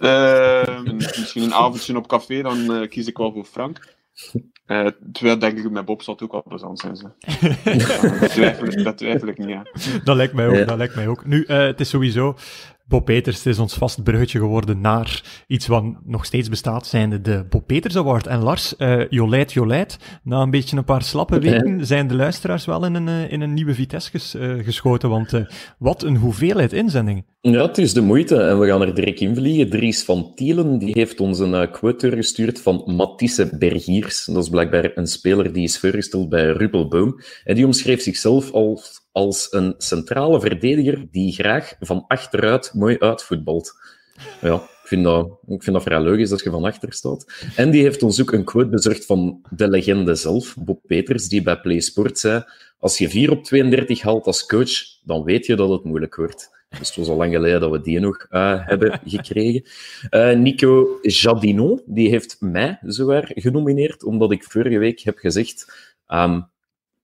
Uh, 0.00 0.82
misschien 0.92 1.42
een 1.42 1.54
avondje 1.54 1.96
op 1.96 2.08
café, 2.08 2.42
dan 2.42 2.58
uh, 2.58 2.88
kies 2.88 3.06
ik 3.06 3.16
wel 3.16 3.32
voor 3.32 3.44
Frank. 3.44 3.98
Uh, 4.66 4.86
terwijl 5.12 5.38
denk 5.38 5.58
ik 5.58 5.70
met 5.70 5.84
Bob 5.84 6.02
zal 6.02 6.14
het 6.14 6.22
ook 6.22 6.32
wel 6.32 6.42
plezant 6.42 6.78
zijn. 6.78 6.96
Ze. 6.96 7.08
dat, 8.20 8.30
twijfel, 8.30 8.82
dat 8.82 8.98
twijfel 8.98 9.28
ik 9.28 9.38
niet 9.38 9.56
aan. 9.56 9.66
Dat 10.04 10.16
lijkt 10.16 10.34
mij 10.34 10.48
ook. 10.48 10.66
Dat 10.66 10.76
lijkt 10.76 10.94
mij 10.94 11.08
ook. 11.08 11.26
Nu, 11.26 11.44
het 11.46 11.80
is 11.80 11.88
sowieso 11.88 12.36
Bob 12.90 13.04
Peters 13.04 13.46
is 13.46 13.58
ons 13.58 13.74
vast 13.74 14.02
bruggetje 14.02 14.38
geworden 14.38 14.80
naar 14.80 15.22
iets 15.46 15.66
wat 15.66 15.84
nog 16.04 16.24
steeds 16.24 16.48
bestaat, 16.48 16.86
zijnde 16.86 17.20
de 17.20 17.46
Bob 17.50 17.66
Peters 17.66 17.96
Award. 17.96 18.26
En 18.26 18.38
Lars, 18.38 18.74
uh, 18.78 19.08
Jolijt, 19.08 19.52
Jolijt, 19.52 19.98
na 20.22 20.40
een 20.40 20.50
beetje 20.50 20.76
een 20.76 20.84
paar 20.84 21.02
slappe 21.02 21.38
weken 21.38 21.86
zijn 21.86 22.06
de 22.08 22.14
luisteraars 22.14 22.64
wel 22.64 22.84
in 22.84 22.94
een, 22.94 23.30
in 23.30 23.40
een 23.40 23.54
nieuwe 23.54 23.74
Vitesse 23.74 24.38
uh, 24.38 24.64
geschoten, 24.64 25.08
want 25.08 25.44
wat 25.78 26.02
een 26.02 26.16
hoeveelheid 26.16 26.72
inzendingen. 26.72 27.26
Ja, 27.42 27.66
het 27.66 27.78
is 27.78 27.92
de 27.92 28.00
moeite 28.00 28.36
en 28.36 28.58
we 28.58 28.66
gaan 28.66 28.82
er 28.82 28.94
direct 28.94 29.20
in 29.20 29.34
vliegen. 29.34 29.70
Dries 29.70 30.02
van 30.02 30.32
Tielen 30.34 30.78
die 30.78 30.92
heeft 30.92 31.20
ons 31.20 31.38
een 31.38 31.70
quote 31.70 32.10
gestuurd 32.10 32.60
van 32.60 32.82
Matisse 32.86 33.56
Bergiers. 33.58 34.24
Dat 34.24 34.42
is 34.42 34.48
blijkbaar 34.48 34.90
een 34.94 35.06
speler 35.06 35.52
die 35.52 35.62
is 35.62 35.78
voorgesteld 35.78 36.28
bij 36.28 36.52
Ruppelboom. 36.52 37.20
En 37.44 37.54
die 37.54 37.64
omschreef 37.64 38.02
zichzelf 38.02 38.52
als 38.52 39.00
als 39.12 39.46
een 39.50 39.74
centrale 39.78 40.40
verdediger 40.40 41.06
die 41.10 41.32
graag 41.32 41.74
van 41.80 42.04
achteruit 42.06 42.70
mooi 42.74 42.98
uitvoetbalt. 42.98 43.72
Ja, 44.40 44.54
ik 44.54 44.88
vind, 44.88 45.04
dat, 45.04 45.26
ik 45.46 45.62
vind 45.62 45.76
dat 45.76 45.82
vrij 45.82 46.00
logisch 46.00 46.28
dat 46.28 46.42
je 46.42 46.50
van 46.50 46.64
achter 46.64 46.92
staat. 46.92 47.32
En 47.56 47.70
die 47.70 47.82
heeft 47.82 48.02
ons 48.02 48.20
ook 48.20 48.32
een 48.32 48.44
quote 48.44 48.68
bezorgd 48.68 49.06
van 49.06 49.40
de 49.50 49.68
legende 49.68 50.14
zelf, 50.14 50.56
Bob 50.58 50.80
Peters, 50.86 51.28
die 51.28 51.42
bij 51.42 51.60
PlaySport 51.60 52.18
zei: 52.18 52.44
Als 52.78 52.98
je 52.98 53.08
4 53.08 53.30
op 53.30 53.44
32 53.44 54.02
haalt 54.02 54.26
als 54.26 54.46
coach, 54.46 54.70
dan 55.04 55.24
weet 55.24 55.46
je 55.46 55.56
dat 55.56 55.70
het 55.70 55.84
moeilijk 55.84 56.16
wordt. 56.16 56.59
Dus 56.78 56.88
het 56.88 56.96
was 56.96 57.08
al 57.08 57.16
lang 57.16 57.32
geleden 57.32 57.60
dat 57.60 57.70
we 57.70 57.80
die 57.80 58.00
nog 58.00 58.26
uh, 58.30 58.66
hebben 58.66 59.00
gekregen. 59.04 59.64
Uh, 60.10 60.38
Nico 60.38 60.98
Jadino, 61.02 61.82
die 61.86 62.08
heeft 62.08 62.36
mij 62.40 62.78
zowaar 62.82 63.30
genomineerd, 63.34 64.04
omdat 64.04 64.32
ik 64.32 64.44
vorige 64.44 64.78
week 64.78 65.00
heb 65.00 65.18
gezegd... 65.18 65.72
Um, 66.08 66.48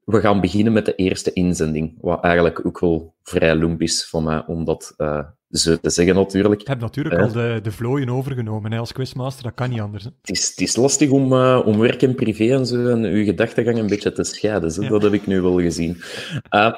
we 0.07 0.21
gaan 0.21 0.41
beginnen 0.41 0.73
met 0.73 0.85
de 0.85 0.95
eerste 0.95 1.33
inzending. 1.33 1.95
Wat 2.01 2.23
eigenlijk 2.23 2.67
ook 2.67 2.81
wel 2.81 3.15
vrij 3.23 3.55
loemp 3.55 3.83
is 3.83 4.09
van 4.09 4.25
mij 4.25 4.43
om 4.47 4.65
dat 4.65 4.95
uh, 4.97 5.25
zo 5.51 5.77
te 5.77 5.91
zeggen, 5.91 6.15
natuurlijk. 6.15 6.61
Ik 6.61 6.67
heb 6.67 6.81
natuurlijk 6.81 7.15
uh, 7.15 7.23
al 7.23 7.33
de, 7.33 7.61
de 7.63 7.73
vlooien 7.73 8.09
overgenomen 8.09 8.73
hè, 8.73 8.79
als 8.79 8.93
quizmaster, 8.93 9.43
dat 9.43 9.55
kan 9.55 9.71
niet 9.71 9.81
anders. 9.81 10.05
Hè. 10.05 10.11
Het, 10.21 10.31
is, 10.31 10.49
het 10.49 10.61
is 10.61 10.77
lastig 10.77 11.11
om, 11.11 11.33
uh, 11.33 11.63
om 11.65 11.79
werk 11.79 12.03
en 12.03 12.15
privé 12.15 12.55
en 12.55 12.67
zo 12.67 12.89
en 12.89 13.05
uw 13.05 13.25
gedachtegang 13.25 13.79
een 13.79 13.87
beetje 13.87 14.13
te 14.13 14.25
scheiden. 14.25 14.71
Zo. 14.71 14.83
Ja. 14.83 14.89
Dat 14.89 15.03
heb 15.03 15.13
ik 15.13 15.27
nu 15.27 15.41
wel 15.41 15.61
gezien. 15.61 15.97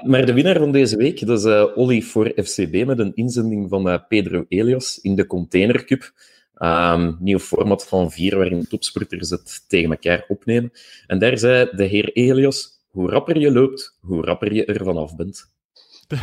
maar 0.03 0.27
de 0.27 0.33
winnaar 0.33 0.59
van 0.59 0.73
deze 0.73 0.97
week, 0.97 1.27
dat 1.27 1.45
is 1.45 1.75
Olly 1.75 2.03
voor 2.03 2.33
FCB 2.37 2.87
met 2.87 2.99
een 2.99 3.15
inzending 3.15 3.69
van 3.69 4.05
Pedro 4.09 4.45
Elias 4.49 4.99
in 5.03 5.15
de 5.15 5.27
Container 5.27 5.85
Cup. 5.85 6.13
Um, 6.63 7.17
nieuw 7.21 7.39
format 7.39 7.87
van 7.87 8.11
vier, 8.11 8.37
waarin 8.37 8.67
topsporters 8.69 9.31
het 9.31 9.65
tegen 9.69 9.91
elkaar 9.91 10.25
opnemen. 10.29 10.73
En 11.07 11.19
daar 11.19 11.39
zei 11.39 11.69
de 11.73 11.85
heer 11.85 12.13
Elias 12.13 12.78
hoe 12.89 13.11
rapper 13.11 13.39
je 13.39 13.53
loopt, 13.53 13.97
hoe 14.01 14.25
rapper 14.25 14.55
je 14.55 14.65
er 14.65 14.85
vanaf 14.85 15.17
bent. 15.17 15.51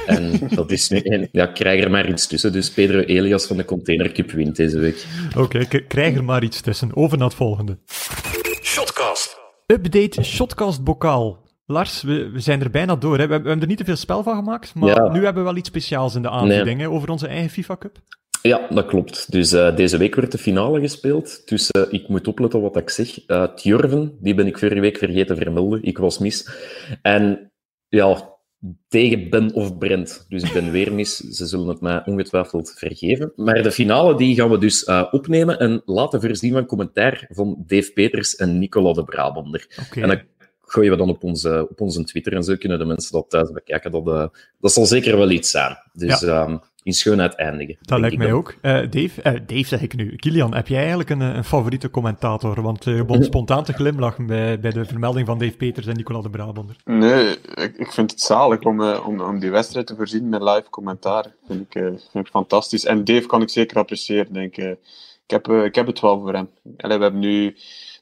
En 0.06 0.40
dat 0.56 0.72
is 0.72 0.90
nu... 0.90 1.00
En, 1.00 1.30
ja, 1.32 1.46
krijg 1.46 1.84
er 1.84 1.92
maar 1.92 2.10
iets 2.10 2.28
tussen. 2.28 2.52
Dus 2.52 2.72
Pedro 2.72 3.00
Elias 3.00 3.46
van 3.46 3.58
de 3.58 3.66
Container 3.66 4.12
Cup 4.12 4.32
wint 4.32 4.56
deze 4.56 4.80
week. 4.80 5.06
Oké, 5.38 5.60
okay, 5.60 5.82
krijg 5.82 6.16
er 6.16 6.24
maar 6.24 6.44
iets 6.44 6.62
tussen. 6.62 6.96
Over 6.96 7.18
naar 7.18 7.28
het 7.28 7.38
volgende. 7.38 7.78
Shotcast. 8.62 9.38
Update 9.66 10.24
Shotcast 10.24 10.84
bokaal. 10.84 11.44
Lars, 11.66 12.02
we, 12.02 12.30
we, 12.30 12.40
zijn 12.40 12.62
er 12.62 12.70
bijna 12.70 12.96
door. 12.96 13.18
Hè. 13.18 13.28
We, 13.28 13.34
hebben 13.34 13.62
er 13.62 13.68
niet 13.68 13.78
te 13.78 13.84
veel 13.84 13.96
spel 13.96 14.24
van 14.24 14.36
gemaakt, 14.36 14.76
maar 14.76 14.90
ja. 14.90 15.12
nu 15.12 15.24
hebben 15.24 15.44
we 15.44 15.50
wel 15.50 15.58
iets 15.58 15.70
speciaals 15.70 16.16
in 16.16 16.22
de 16.22 16.30
aanbieding 16.30 16.78
nee. 16.78 16.90
over 16.90 17.10
onze 17.10 17.28
eigen 17.28 17.50
FIFA 17.50 17.78
Cup. 17.78 17.98
Ja, 18.46 18.68
dat 18.70 18.86
klopt. 18.86 19.32
Dus 19.32 19.54
uh, 19.54 19.76
deze 19.76 19.98
week 19.98 20.16
werd 20.16 20.32
de 20.32 20.38
finale 20.38 20.80
gespeeld. 20.80 21.42
Dus 21.46 21.70
uh, 21.78 21.84
ik 21.90 22.08
moet 22.08 22.28
opletten 22.28 22.62
wat 22.62 22.76
ik 22.76 22.90
zeg. 22.90 23.30
Uh, 23.30 23.44
Tjurven, 23.56 24.18
die 24.20 24.34
ben 24.34 24.48
ik 24.48 24.58
vorige 24.58 24.80
week 24.80 24.98
vergeten 24.98 25.38
vermelden. 25.38 25.84
Ik 25.84 25.98
was 25.98 26.18
mis. 26.18 26.50
En 27.02 27.52
ja, 27.88 28.38
tegen 28.88 29.30
Ben 29.30 29.54
of 29.54 29.78
Brent. 29.78 30.26
Dus 30.30 30.44
ik 30.44 30.54
ben 30.54 30.72
weer 30.72 30.94
mis. 30.94 31.18
Ze 31.18 31.46
zullen 31.46 31.68
het 31.68 31.82
mij 31.82 32.06
ongetwijfeld 32.06 32.74
vergeven. 32.78 33.32
Maar 33.36 33.64
de 33.64 33.72
finale 33.72 34.18
die 34.18 34.36
gaan 34.36 34.50
we 34.50 34.58
dus 34.58 34.86
opnemen 35.12 35.60
en 35.60 35.82
laten 35.86 36.22
voorzien 36.22 36.54
van 36.54 36.66
commentaar 36.66 37.26
van 37.30 37.64
Dave 37.68 37.92
Peters 37.94 38.36
en 38.36 38.60
Nicola 38.60 38.94
de 38.94 39.04
Brabander. 39.04 39.68
Okay. 39.90 40.04
En 40.04 40.10
dat 40.10 40.22
gooien 40.62 40.92
we 40.92 40.98
dan 40.98 41.10
op 41.10 41.24
onze, 41.24 41.68
op 41.70 41.82
onze 41.82 42.04
Twitter 42.04 42.34
en 42.34 42.44
zo 42.44 42.56
kunnen 42.56 42.80
de 42.80 42.86
mensen 42.86 43.12
dat 43.12 43.30
thuis 43.30 43.52
bekijken. 43.52 43.92
Dat, 43.92 44.32
dat 44.60 44.72
zal 44.72 44.86
zeker 44.86 45.18
wel 45.18 45.30
iets 45.30 45.52
zijn. 45.52 45.78
Dus... 45.94 46.20
Ja. 46.20 46.62
In 46.86 46.94
schoonheid 46.94 47.36
eindigen. 47.36 47.78
Dat 47.82 48.00
lijkt 48.00 48.18
mij 48.18 48.34
ook. 48.34 48.56
Uh, 48.62 48.72
Dave, 48.72 49.12
uh, 49.24 49.34
Dave 49.48 49.64
zeg 49.64 49.82
ik 49.82 49.96
nu. 49.96 50.16
Kilian, 50.16 50.56
heb 50.56 50.68
jij 50.68 50.80
eigenlijk 50.80 51.10
een, 51.10 51.20
een 51.20 51.44
favoriete 51.44 51.90
commentator? 51.90 52.62
Want 52.62 52.86
uh, 52.86 52.96
je 52.96 53.06
begon 53.06 53.24
spontaan 53.34 53.64
te 53.64 53.74
glimlachen 53.74 54.26
bij, 54.26 54.60
bij 54.60 54.72
de 54.72 54.86
vermelding 54.86 55.28
van 55.28 55.38
Dave 55.40 55.56
Peters 55.56 55.88
en 55.88 55.96
Nicola 55.96 56.22
de 56.22 56.30
Brabander. 56.30 56.76
Nee, 56.84 57.38
ik, 57.54 57.78
ik 57.78 57.92
vind 57.92 58.12
het 58.12 58.22
zalig 58.22 58.60
om, 58.60 58.82
om, 58.82 59.22
om 59.22 59.40
die 59.40 59.52
wedstrijd 59.52 59.88
te 59.88 59.96
voorzien 59.96 60.30
met 60.30 60.42
live 60.42 60.70
commentaar. 60.70 61.26
Vind 61.48 61.62
ik, 61.62 61.72
vind 62.12 62.26
ik 62.26 62.28
fantastisch. 62.28 62.86
En 62.86 63.04
Dave 63.04 63.28
kan 63.28 63.42
ik 63.42 63.50
zeker 63.50 63.78
appreciëren, 63.78 64.34
denk 64.34 64.58
ik. 64.58 64.78
Ik 65.28 65.32
heb, 65.32 65.48
ik 65.48 65.76
heb 65.76 65.88
het 65.88 66.00
wel 66.00 66.20
voor 66.20 66.34
hem. 66.34 66.50
Allee, 66.78 66.98
we 66.98 67.04
hebben 67.04 67.22
nu 67.22 67.56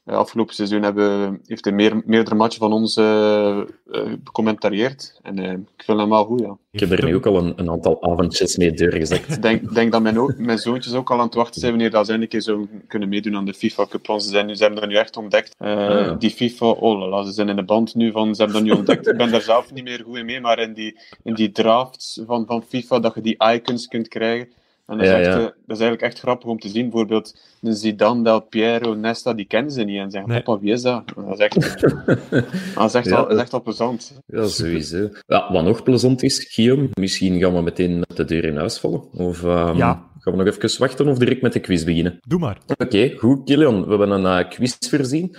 afgelopen 0.04 0.54
seizoen 0.54 0.82
hebben, 0.82 1.40
heeft 1.46 1.64
hij 1.64 1.74
meer, 1.74 2.02
meerdere 2.04 2.36
matchen 2.36 2.60
van 2.60 2.72
ons 2.72 2.96
uh, 2.96 3.60
uh, 3.90 4.02
becommentarieerd. 4.24 5.18
En 5.22 5.38
ik 5.76 5.84
vind 5.84 5.98
hem 5.98 6.08
wel 6.08 6.24
goed, 6.24 6.40
ja. 6.40 6.56
Ik 6.70 6.80
heb 6.80 6.90
er 6.90 7.04
nu 7.04 7.14
ook 7.14 7.26
al 7.26 7.38
een, 7.38 7.52
een 7.56 7.70
aantal 7.70 8.02
avondjes 8.02 8.56
mee 8.56 8.72
doorgezet. 8.72 9.28
Ik 9.28 9.42
denk, 9.42 9.74
denk 9.74 9.92
dat 9.92 10.02
mijn, 10.02 10.34
mijn 10.36 10.58
zoontjes 10.58 10.94
ook 10.94 11.10
al 11.10 11.18
aan 11.18 11.24
het 11.24 11.34
wachten 11.34 11.60
zijn 11.60 11.72
wanneer 11.72 11.90
dat 11.90 12.06
ze 12.06 12.12
een 12.12 12.28
keer 12.28 12.40
zo 12.40 12.66
kunnen 12.88 13.08
meedoen 13.08 13.36
aan 13.36 13.44
de 13.44 13.54
FIFA 13.54 13.86
Cup. 13.86 14.06
Want 14.06 14.22
ze, 14.22 14.28
zijn, 14.28 14.56
ze 14.56 14.62
hebben 14.62 14.80
dat 14.80 14.90
nu 14.90 14.96
echt 14.96 15.16
ontdekt. 15.16 15.54
Ah. 15.58 16.18
Die 16.18 16.30
FIFA, 16.30 16.66
oh 16.66 16.98
lala, 16.98 17.24
ze 17.24 17.32
zijn 17.32 17.48
in 17.48 17.56
de 17.56 17.64
band 17.64 17.94
nu 17.94 18.12
van, 18.12 18.34
ze 18.34 18.42
hebben 18.42 18.62
dat 18.62 18.72
nu 18.72 18.78
ontdekt. 18.78 19.08
Ik 19.08 19.16
ben 19.16 19.30
daar 19.30 19.40
zelf 19.40 19.72
niet 19.72 19.84
meer 19.84 20.02
goed 20.04 20.16
in 20.16 20.24
mee, 20.24 20.40
maar 20.40 20.58
in 20.58 20.72
die, 20.72 20.98
in 21.22 21.34
die 21.34 21.52
drafts 21.52 22.20
van, 22.26 22.46
van 22.46 22.64
FIFA, 22.68 22.98
dat 22.98 23.14
je 23.14 23.20
die 23.20 23.44
icons 23.52 23.86
kunt 23.86 24.08
krijgen. 24.08 24.48
En 24.86 24.98
dat, 24.98 25.06
ja, 25.06 25.18
is 25.18 25.26
echt, 25.26 25.36
ja. 25.36 25.42
dat 25.42 25.76
is 25.76 25.82
eigenlijk 25.82 26.02
echt 26.02 26.18
grappig 26.18 26.48
om 26.48 26.58
te 26.58 26.68
zien. 26.68 26.82
Bijvoorbeeld 26.82 27.38
Zidane, 27.60 28.22
Del 28.22 28.40
Piero, 28.40 28.94
Nesta, 28.94 29.34
die 29.34 29.44
kennen 29.44 29.72
ze 29.72 29.82
niet. 29.82 29.98
En 29.98 30.10
zeggen, 30.10 30.30
nee. 30.30 30.42
papa, 30.42 30.60
wie 30.60 30.72
is 30.72 30.82
dat? 30.82 31.02
Dat 31.14 31.32
is 31.32 31.38
echt, 31.38 31.54
dat 32.74 32.84
is 32.84 32.94
echt, 32.94 33.06
ja. 33.06 33.16
al, 33.16 33.30
is 33.30 33.38
echt 33.38 33.52
al 33.52 33.62
plezant. 33.62 34.20
Ja, 34.26 34.46
sowieso. 34.46 35.08
Ja, 35.26 35.52
wat 35.52 35.64
nog 35.64 35.82
plezant 35.82 36.22
is, 36.22 36.46
Guillaume, 36.52 36.88
misschien 36.94 37.40
gaan 37.40 37.54
we 37.54 37.62
meteen 37.62 37.98
met 37.98 38.16
de 38.16 38.24
deur 38.24 38.44
in 38.44 38.56
huis 38.56 38.78
vallen. 38.78 39.12
Of 39.12 39.42
um, 39.42 39.76
ja. 39.76 40.10
gaan 40.18 40.36
we 40.36 40.44
nog 40.44 40.56
even 40.56 40.78
wachten 40.78 41.08
of 41.08 41.18
direct 41.18 41.42
met 41.42 41.52
de 41.52 41.60
quiz 41.60 41.84
beginnen? 41.84 42.18
Doe 42.20 42.38
maar. 42.38 42.58
Oké, 42.66 42.82
okay, 42.82 43.16
goed. 43.16 43.44
Kilian, 43.44 43.82
we 43.82 43.88
hebben 43.88 44.10
een 44.10 44.40
uh, 44.40 44.48
quiz 44.48 44.76
voorzien. 44.88 45.36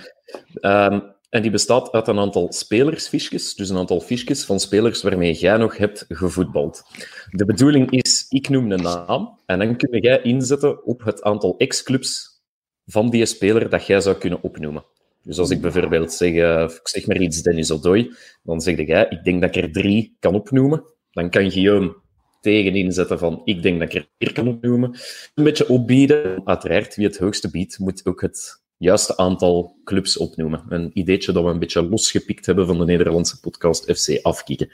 Um, 0.60 1.14
en 1.36 1.42
die 1.42 1.50
bestaat 1.50 1.92
uit 1.92 2.08
een 2.08 2.18
aantal 2.18 2.52
spelersfiches, 2.52 3.54
dus 3.54 3.68
een 3.68 3.76
aantal 3.76 4.00
fiches 4.00 4.44
van 4.44 4.60
spelers 4.60 5.02
waarmee 5.02 5.32
jij 5.32 5.56
nog 5.56 5.76
hebt 5.76 6.04
gevoetbald. 6.08 6.82
De 7.30 7.44
bedoeling 7.44 7.90
is, 7.90 8.15
ik 8.28 8.48
noem 8.48 8.72
een 8.72 8.82
naam 8.82 9.38
en 9.46 9.58
dan 9.58 9.76
kun 9.76 10.00
jij 10.00 10.22
inzetten 10.22 10.84
op 10.84 11.04
het 11.04 11.22
aantal 11.22 11.56
ex-clubs 11.56 12.42
van 12.86 13.10
die 13.10 13.26
speler 13.26 13.70
dat 13.70 13.86
jij 13.86 14.00
zou 14.00 14.16
kunnen 14.16 14.42
opnoemen. 14.42 14.84
Dus 15.22 15.38
als 15.38 15.50
ik 15.50 15.60
bijvoorbeeld 15.60 16.12
zeg, 16.12 16.32
uh, 16.32 16.62
ik 16.62 16.88
zeg 16.88 17.06
maar 17.06 17.20
iets 17.20 17.42
Dennis 17.42 17.70
Odoi, 17.70 18.14
dan 18.42 18.60
zeg 18.60 18.86
jij, 18.86 19.06
ik 19.08 19.24
denk 19.24 19.40
dat 19.40 19.56
ik 19.56 19.62
er 19.62 19.72
drie 19.72 20.16
kan 20.20 20.34
opnoemen. 20.34 20.84
Dan 21.10 21.30
kan 21.30 21.50
Guillaume 21.50 21.96
tegen 22.40 22.74
inzetten 22.74 23.18
van, 23.18 23.40
ik 23.44 23.62
denk 23.62 23.80
dat 23.80 23.88
ik 23.88 23.94
er 23.94 24.08
vier 24.18 24.32
kan 24.32 24.48
opnoemen. 24.48 24.98
Een 25.34 25.44
beetje 25.44 25.68
opbieden. 25.68 26.46
Uiteraard, 26.46 26.94
wie 26.94 27.06
het 27.06 27.18
hoogste 27.18 27.50
biedt, 27.50 27.78
moet 27.78 28.06
ook 28.06 28.20
het 28.20 28.62
juiste 28.78 29.16
aantal 29.16 29.76
clubs 29.84 30.16
opnoemen. 30.16 30.62
Een 30.68 30.90
ideetje 30.94 31.32
dat 31.32 31.44
we 31.44 31.50
een 31.50 31.58
beetje 31.58 31.88
losgepikt 31.88 32.46
hebben 32.46 32.66
van 32.66 32.78
de 32.78 32.84
Nederlandse 32.84 33.40
podcast 33.40 33.98
FC 33.98 34.18
Afkikken. 34.22 34.70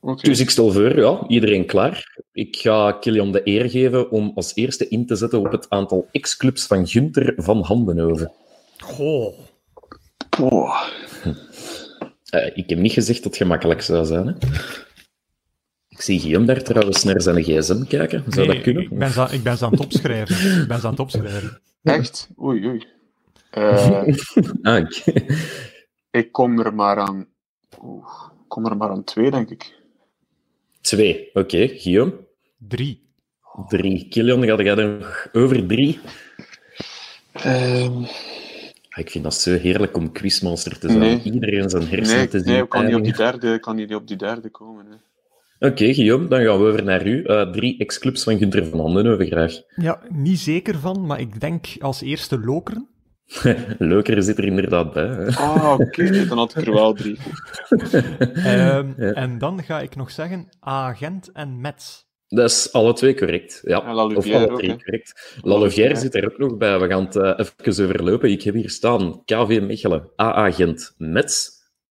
Okay. 0.00 0.24
Dus 0.24 0.40
ik 0.40 0.50
stel 0.50 0.72
voor, 0.72 0.96
ja, 0.96 1.24
iedereen 1.28 1.66
klaar. 1.66 2.22
Ik 2.32 2.56
ga 2.56 2.92
Kilian 2.92 3.32
de 3.32 3.40
eer 3.44 3.70
geven 3.70 4.10
om 4.10 4.32
als 4.34 4.54
eerste 4.54 4.88
in 4.88 5.06
te 5.06 5.16
zetten 5.16 5.38
op 5.38 5.52
het 5.52 5.70
aantal 5.70 6.08
ex-clubs 6.12 6.66
van 6.66 6.86
Gunther 6.86 7.32
van 7.36 7.62
Handenhoven. 7.62 8.32
Goh. 8.78 9.38
Oh. 10.40 10.82
Uh, 12.34 12.46
ik 12.54 12.68
heb 12.68 12.78
niet 12.78 12.92
gezegd 12.92 13.22
dat 13.22 13.26
het 13.32 13.36
gemakkelijk 13.36 13.82
zou 13.82 14.04
zijn. 14.04 14.26
Hè? 14.26 14.32
Ik 15.88 16.00
zie 16.00 16.20
Guillaume 16.20 16.46
daar 16.46 16.62
trouwens 16.62 17.04
naar 17.04 17.22
zijn 17.22 17.42
gsm 17.42 17.84
kijken. 17.84 18.24
Zou 18.28 18.46
nee, 18.46 18.54
dat 18.54 18.64
kunnen? 18.64 18.82
Ik 18.82 18.98
ben, 18.98 19.32
ik 19.32 19.42
ben 19.42 19.56
ze 19.56 19.64
aan 19.64 19.70
het 19.70 19.80
opschrijven. 19.80 20.60
ik 20.62 20.68
ben 20.68 20.80
ze 20.80 20.84
aan 20.84 20.90
het 20.90 21.00
opschrijven. 21.00 21.60
Echt? 21.82 22.28
Oei, 22.42 22.66
oei. 22.66 22.86
Uh, 23.58 24.02
ah, 24.62 24.90
ik 26.10 26.32
kom 26.32 26.60
er 26.60 26.74
maar 26.74 26.98
aan. 26.98 27.26
Oeh, 27.82 28.28
kom 28.48 28.66
er 28.66 28.76
maar 28.76 28.90
aan 28.90 29.04
twee, 29.04 29.30
denk 29.30 29.50
ik. 29.50 29.82
Twee, 30.80 31.28
oké. 31.28 31.38
Okay. 31.38 31.68
Guillaume? 31.68 32.12
Drie. 32.58 33.02
Drie. 33.68 34.08
Kilian, 34.08 34.44
ga 34.44 34.62
jij 34.62 34.76
er 34.76 34.88
nog 34.88 35.28
over 35.32 35.66
drie? 35.66 36.00
Um... 37.46 38.06
Ik 38.94 39.10
vind 39.10 39.24
dat 39.24 39.34
zo 39.34 39.58
heerlijk 39.58 39.96
om 39.96 40.12
quizmaster 40.12 40.78
te 40.78 40.88
zijn. 40.88 41.00
Nee. 41.00 41.22
Iedereen 41.22 41.70
zijn 41.70 41.88
hersenen 41.88 42.18
nee, 42.18 42.28
te 42.28 42.38
zien. 42.38 42.52
Nee, 42.52 42.62
ik 42.62 42.68
kan 42.68 42.84
niet 42.84 42.94
op 42.94 43.04
die 43.04 43.16
derde, 43.16 43.58
kan 43.58 43.76
niet 43.76 43.94
op 43.94 44.08
die 44.08 44.16
derde 44.16 44.50
komen. 44.50 44.86
Hè. 44.86 44.96
Oké, 45.68 45.94
Guillaume, 45.94 46.28
dan 46.28 46.44
gaan 46.44 46.58
we 46.58 46.66
over 46.66 46.84
naar 46.84 47.06
u. 47.06 47.22
Uh, 47.22 47.50
drie 47.50 47.78
ex-clubs 47.78 48.22
van 48.22 48.38
Gunther 48.38 48.66
van 48.66 48.80
Handenhoven 48.80 49.26
graag. 49.26 49.60
Ja, 49.76 50.00
niet 50.08 50.38
zeker 50.38 50.78
van, 50.78 51.06
maar 51.06 51.20
ik 51.20 51.40
denk 51.40 51.66
als 51.78 52.00
eerste 52.00 52.38
Lokeren. 52.38 52.88
Lokeren 53.78 54.22
zit 54.22 54.38
er 54.38 54.44
inderdaad 54.44 54.92
bij. 54.92 55.06
Hè? 55.06 55.26
Ah, 55.26 55.72
oké, 55.72 55.82
okay. 55.82 56.26
dan 56.28 56.38
had 56.38 56.56
ik 56.56 56.66
er 56.66 56.72
wel 56.72 56.92
drie. 56.92 57.18
um, 58.36 58.94
ja. 58.96 59.12
En 59.12 59.38
dan 59.38 59.62
ga 59.62 59.80
ik 59.80 59.96
nog 59.96 60.10
zeggen 60.10 60.48
Agent 60.60 61.32
en 61.32 61.60
Metz. 61.60 62.02
Dat 62.28 62.50
is 62.50 62.72
alle 62.72 62.92
twee 62.92 63.14
correct. 63.14 63.60
Ja, 63.64 63.82
ja 63.84 64.04
of 64.04 64.32
alle 64.32 64.56
drie 64.56 64.76
correct. 64.76 65.38
Lalouvière 65.42 65.96
zit 65.96 66.14
er 66.14 66.24
ook 66.24 66.38
nog 66.38 66.56
bij. 66.56 66.78
We 66.78 66.88
gaan 66.88 67.04
het 67.04 67.16
uh, 67.16 67.32
even 67.36 67.84
overlopen. 67.84 68.30
Ik 68.30 68.42
heb 68.42 68.54
hier 68.54 68.70
staan 68.70 69.22
KV 69.24 69.60
Mechelen, 69.62 70.10
A-agent 70.22 70.94
Metz, 70.96 71.48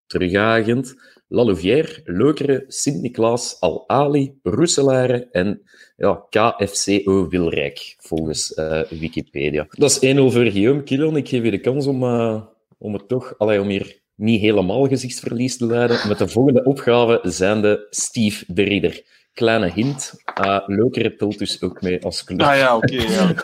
terug 0.08 0.36
A-agent, 0.36 0.96
Lalouvière, 1.34 2.02
Lokeren, 2.06 2.64
Sint-Niklaas, 2.68 3.58
Al-Ali, 3.60 4.38
Roeselare 4.44 5.28
en 5.32 5.62
ja, 5.98 6.26
KFCO 6.30 7.28
Wilrijk, 7.30 7.96
volgens 7.98 8.58
uh, 8.58 8.82
Wikipedia. 8.90 9.68
Dat 9.70 10.02
is 10.02 10.16
1-0 10.16 10.20
voor 10.20 10.46
Guillaume 10.46 10.84
Killon. 10.84 11.18
Ik 11.18 11.30
geef 11.30 11.44
je 11.44 11.52
de 11.52 11.60
kans 11.60 11.88
om, 11.88 12.04
uh, 12.04 12.42
om 12.78 12.94
het 12.94 13.08
toch, 13.08 13.34
allee, 13.38 13.62
om 13.62 13.68
hier 13.68 14.02
niet 14.16 14.42
helemaal 14.42 14.88
gezichtsverlies 14.88 15.58
te 15.58 15.66
leiden. 15.66 16.08
Met 16.08 16.18
de 16.18 16.28
volgende 16.28 16.64
opgave 16.64 17.20
zijn 17.24 17.62
de 17.62 17.88
Steve 17.90 18.46
de 18.48 18.64
Ridder. 18.64 19.04
Kleine 19.34 19.72
hint, 19.72 20.14
uh, 20.42 20.60
Lokeren 20.66 21.18
telt 21.18 21.40
dus 21.40 21.62
ook 21.62 21.82
mee 21.82 22.04
als 22.04 22.24
club. 22.24 22.42
Ah 22.42 22.56
ja, 22.56 22.76
oké, 22.76 22.94
okay, 22.94 23.08
ja. 23.14 23.36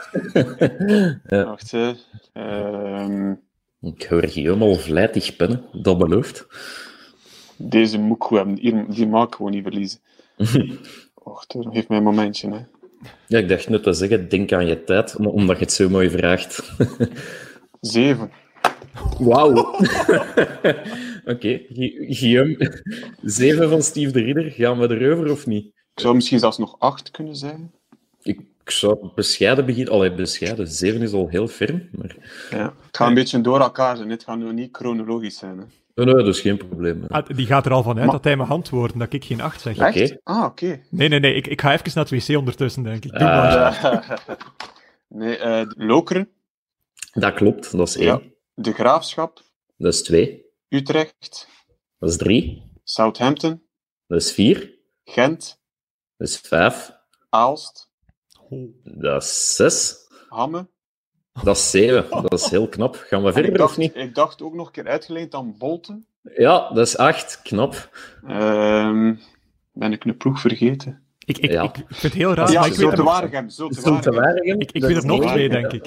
ja. 1.28 1.46
Wacht, 1.46 1.72
hè. 1.72 1.92
Um... 3.04 3.42
Ik 3.82 4.04
hoor 4.04 4.28
Guillaume 4.28 4.66
al 4.66 4.76
vlijtig 4.76 5.36
pennen, 5.36 5.66
dat 5.72 5.98
belooft. 5.98 6.48
Deze 7.62 7.98
moet 7.98 8.24
gewoon 8.24 8.60
hebben. 8.62 8.90
Die 8.90 9.08
maak 9.08 9.28
ik 9.28 9.36
gewoon 9.36 9.52
niet 9.52 9.64
verliezen. 9.64 10.00
Wacht, 11.24 11.56
geef 11.60 11.88
mij 11.88 11.98
een 11.98 12.04
momentje. 12.04 12.50
Hè. 12.50 12.60
Ja, 13.28 13.38
ik 13.38 13.50
dacht 13.50 13.70
net 13.70 13.84
te 13.84 13.94
zeggen, 13.94 14.30
denk 14.30 14.52
aan 14.52 14.68
je 14.68 14.84
tijd, 14.84 15.16
omdat 15.16 15.58
je 15.58 15.64
het 15.64 15.74
zo 15.74 15.90
mooi 15.90 16.10
vraagt. 16.10 16.72
Zeven. 17.82 18.32
Wauw. 19.20 19.52
Oké, 21.26 21.32
okay. 21.32 21.66
Guillaume, 22.08 22.84
zeven 23.22 23.70
van 23.70 23.82
Steve 23.82 24.12
de 24.12 24.22
Ridder, 24.22 24.52
gaan 24.52 24.80
we 24.80 25.00
erover 25.00 25.32
of 25.32 25.46
niet? 25.46 25.66
Ik 25.66 26.00
zou 26.06 26.16
misschien 26.16 26.40
zelfs 26.40 26.58
nog 26.58 26.76
acht 26.80 27.12
kunnen 27.12 27.36
zijn. 27.36 27.72
Ik, 28.22 28.40
ik 28.64 28.70
zou 28.70 29.10
bescheiden 29.16 29.66
beginnen. 29.66 29.94
Allee, 29.94 30.14
bescheiden. 30.14 30.68
Zeven 30.68 31.02
is 31.02 31.14
al 31.14 31.28
heel 31.28 31.48
ferm. 31.48 31.90
Maar... 31.92 32.16
Ja, 32.50 32.74
het 32.86 32.98
gaat 32.98 33.08
een 33.08 33.14
beetje 33.14 33.42
door 33.42 33.60
elkaar 33.60 33.98
zijn. 33.98 34.10
Het 34.10 34.24
gaat 34.24 34.38
nu 34.38 34.54
niet 34.54 34.76
chronologisch 34.76 35.38
zijn. 35.38 35.58
Hè. 35.58 35.64
Nee, 36.06 36.14
nee, 36.14 36.24
dat 36.24 36.36
is 36.36 36.42
geen 36.42 36.58
probleem. 36.58 37.04
Ah, 37.08 37.26
die 37.36 37.46
gaat 37.46 37.66
er 37.66 37.72
al 37.72 37.84
vanuit 37.84 38.06
maar... 38.06 38.16
dat 38.16 38.24
hij 38.24 38.38
mijn 38.38 38.50
antwoorden, 38.50 39.00
dat 39.00 39.14
ik 39.14 39.26
geen 39.26 39.42
acht 39.42 39.62
zeg. 39.62 39.78
Oké. 39.78 39.88
Okay. 39.88 40.20
Ah, 40.24 40.44
oké. 40.44 40.66
Okay. 40.66 40.84
Nee, 40.90 41.10
nee, 41.10 41.20
nee. 41.20 41.34
Ik, 41.34 41.48
ik 41.48 41.62
ga 41.62 41.74
even 41.74 41.92
naar 41.94 42.06
het 42.10 42.28
wc 42.28 42.38
ondertussen, 42.38 42.84
denk 42.84 43.06
ik. 43.06 43.12
Doe 43.12 43.22
uh... 43.22 43.28
maar. 43.28 44.38
nee, 45.08 45.40
uh, 45.40 45.62
Lokeren. 45.76 46.30
Dat 47.12 47.34
klopt, 47.34 47.78
dat 47.78 47.88
is 47.88 47.96
één. 47.98 48.08
Ja. 48.08 48.22
De 48.54 48.74
Graafschap. 48.74 49.42
Dat 49.78 49.94
is 49.94 50.04
twee. 50.04 50.46
Utrecht. 50.70 51.48
Dat 52.00 52.10
is 52.10 52.18
drie. 52.18 52.72
Southampton. 52.84 53.62
Dat 54.08 54.22
is 54.22 54.32
vier. 54.32 54.74
Gent. 55.04 55.60
Dat 56.18 56.28
is 56.28 56.38
vijf. 56.38 56.92
Aalst. 57.30 57.90
Dat 58.84 59.24
is 59.24 59.56
zes. 59.56 59.96
Hamme. 60.30 60.68
Dat 61.44 61.58
is 61.58 61.70
zeven. 61.70 62.06
Dat 62.10 62.34
is 62.34 62.50
heel 62.50 62.68
knap. 62.68 62.96
Gaan 62.96 63.24
we 63.24 63.34
verder 63.34 63.58
dacht, 63.58 63.72
of 63.72 63.78
niet? 63.78 63.96
Ik 63.96 64.16
dacht 64.16 64.42
ook 64.42 64.54
nog 64.54 64.66
een 64.66 64.72
keer 64.72 64.88
uitgeleend 64.88 65.34
aan 65.34 65.56
Bolten. 65.58 66.06
Ja, 66.36 66.70
dat 66.70 66.88
is 66.88 66.98
acht. 66.98 67.42
Knap. 67.44 67.90
Um, 68.30 69.20
ben 69.72 69.92
ik 69.92 70.06
een 70.06 70.18
ploeg 70.18 70.40
vergeten? 70.40 71.04
Ik, 71.26 71.38
ik, 71.38 71.52
ja. 71.52 71.64
ik, 71.64 71.78
ik 71.78 71.86
vind 71.88 72.02
het 72.02 72.14
heel 72.14 72.34
raar. 72.34 72.52
Ja, 72.52 72.66
ik 72.66 72.74
weet 72.74 72.92
het 72.92 73.00
Waregem. 73.00 73.50
Zulte 73.50 74.12
Waregem. 74.12 74.62
Ik, 74.62 74.72
ik 74.72 74.82
weet 74.82 74.98
er 74.98 75.06
nog 75.06 75.32
twee, 75.32 75.50
denk 75.50 75.72
ik. 75.72 75.86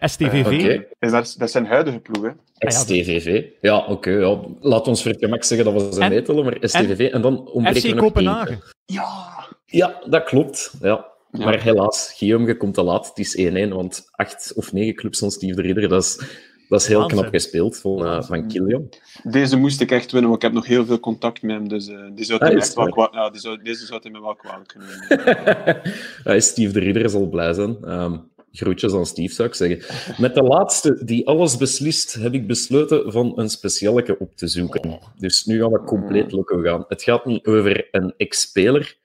STVV. 0.00 0.50
Uh, 0.50 0.74
okay. 0.74 0.88
dat, 0.98 1.34
dat 1.38 1.50
zijn 1.50 1.66
huidige 1.66 1.98
ploegen. 1.98 2.40
STVV. 2.58 3.44
Ja, 3.60 3.78
oké. 3.78 3.90
Okay, 3.90 4.18
ja. 4.20 4.40
Laat 4.60 4.88
ons 4.88 5.02
voor 5.02 5.10
het 5.10 5.20
gemak 5.20 5.44
zeggen 5.44 5.72
dat 5.72 5.82
we 5.82 5.92
ze 5.92 6.08
meetellen, 6.08 6.44
maar 6.44 6.56
STVV. 6.60 6.98
En, 6.98 7.12
en 7.12 7.22
dan 7.22 7.48
ontbreken 7.48 7.90
FC 7.90 7.96
Kopenhagen. 7.96 8.62
Ja. 8.84 9.46
Ja, 9.64 10.00
dat 10.06 10.24
klopt. 10.24 10.74
Ja. 10.80 11.06
Ja. 11.30 11.44
Maar 11.44 11.62
helaas, 11.62 12.12
Guillaume, 12.16 12.46
je 12.46 12.56
komt 12.56 12.74
te 12.74 12.82
laat. 12.82 13.08
Het 13.08 13.18
is 13.18 13.66
1-1, 13.68 13.68
want 13.68 14.08
acht 14.10 14.52
of 14.54 14.72
negen 14.72 14.94
clubs 14.94 15.18
van 15.18 15.30
Steve 15.30 15.54
de 15.54 15.62
Ridder, 15.62 15.88
dat 15.88 16.02
is, 16.02 16.20
dat 16.68 16.80
is 16.80 16.86
heel 16.86 17.06
knap 17.06 17.28
gespeeld 17.28 17.78
van, 17.78 18.04
uh, 18.04 18.22
van 18.22 18.48
Kilian. 18.48 18.88
Deze 19.22 19.56
moest 19.56 19.80
ik 19.80 19.90
echt 19.90 20.12
winnen, 20.12 20.30
want 20.30 20.42
ik 20.42 20.48
heb 20.48 20.56
nog 20.58 20.66
heel 20.66 20.86
veel 20.86 21.00
contact 21.00 21.42
met 21.42 21.56
hem. 21.56 21.68
Dus 21.68 21.88
uh, 21.88 22.00
die 22.14 22.24
zou 22.24 22.40
ah, 22.40 22.52
echt 22.52 22.74
wel 22.74 22.88
kwa- 22.88 23.08
ja, 23.12 23.30
die 23.30 23.40
zou, 23.40 23.62
deze 23.62 23.86
zou 23.86 24.00
hij 24.02 24.10
me 24.10 24.20
wel 24.20 24.34
kwalijk 24.34 24.68
kunnen 24.68 25.06
nemen. 25.08 26.42
Steve 26.50 26.72
de 26.72 26.80
Ridder 26.80 27.10
zal 27.10 27.28
blij 27.28 27.52
zijn. 27.52 27.92
Um, 28.00 28.30
groetjes 28.52 28.94
aan 28.94 29.06
Steve, 29.06 29.34
zou 29.34 29.48
ik 29.48 29.54
zeggen. 29.54 29.80
Met 30.20 30.34
de 30.34 30.42
laatste, 30.42 31.04
die 31.04 31.26
alles 31.26 31.56
beslist, 31.56 32.14
heb 32.14 32.34
ik 32.34 32.46
besloten 32.46 33.12
van 33.12 33.32
een 33.34 33.48
specialeke 33.48 34.18
op 34.18 34.36
te 34.36 34.46
zoeken. 34.46 34.98
Dus 35.16 35.44
nu 35.44 35.60
gaan 35.60 35.72
we 35.72 35.84
compleet 35.84 36.32
loco 36.32 36.60
gaan. 36.60 36.84
Het 36.88 37.02
gaat 37.02 37.24
niet 37.24 37.46
over 37.46 37.88
een 37.90 38.14
ex-speler, 38.16 38.96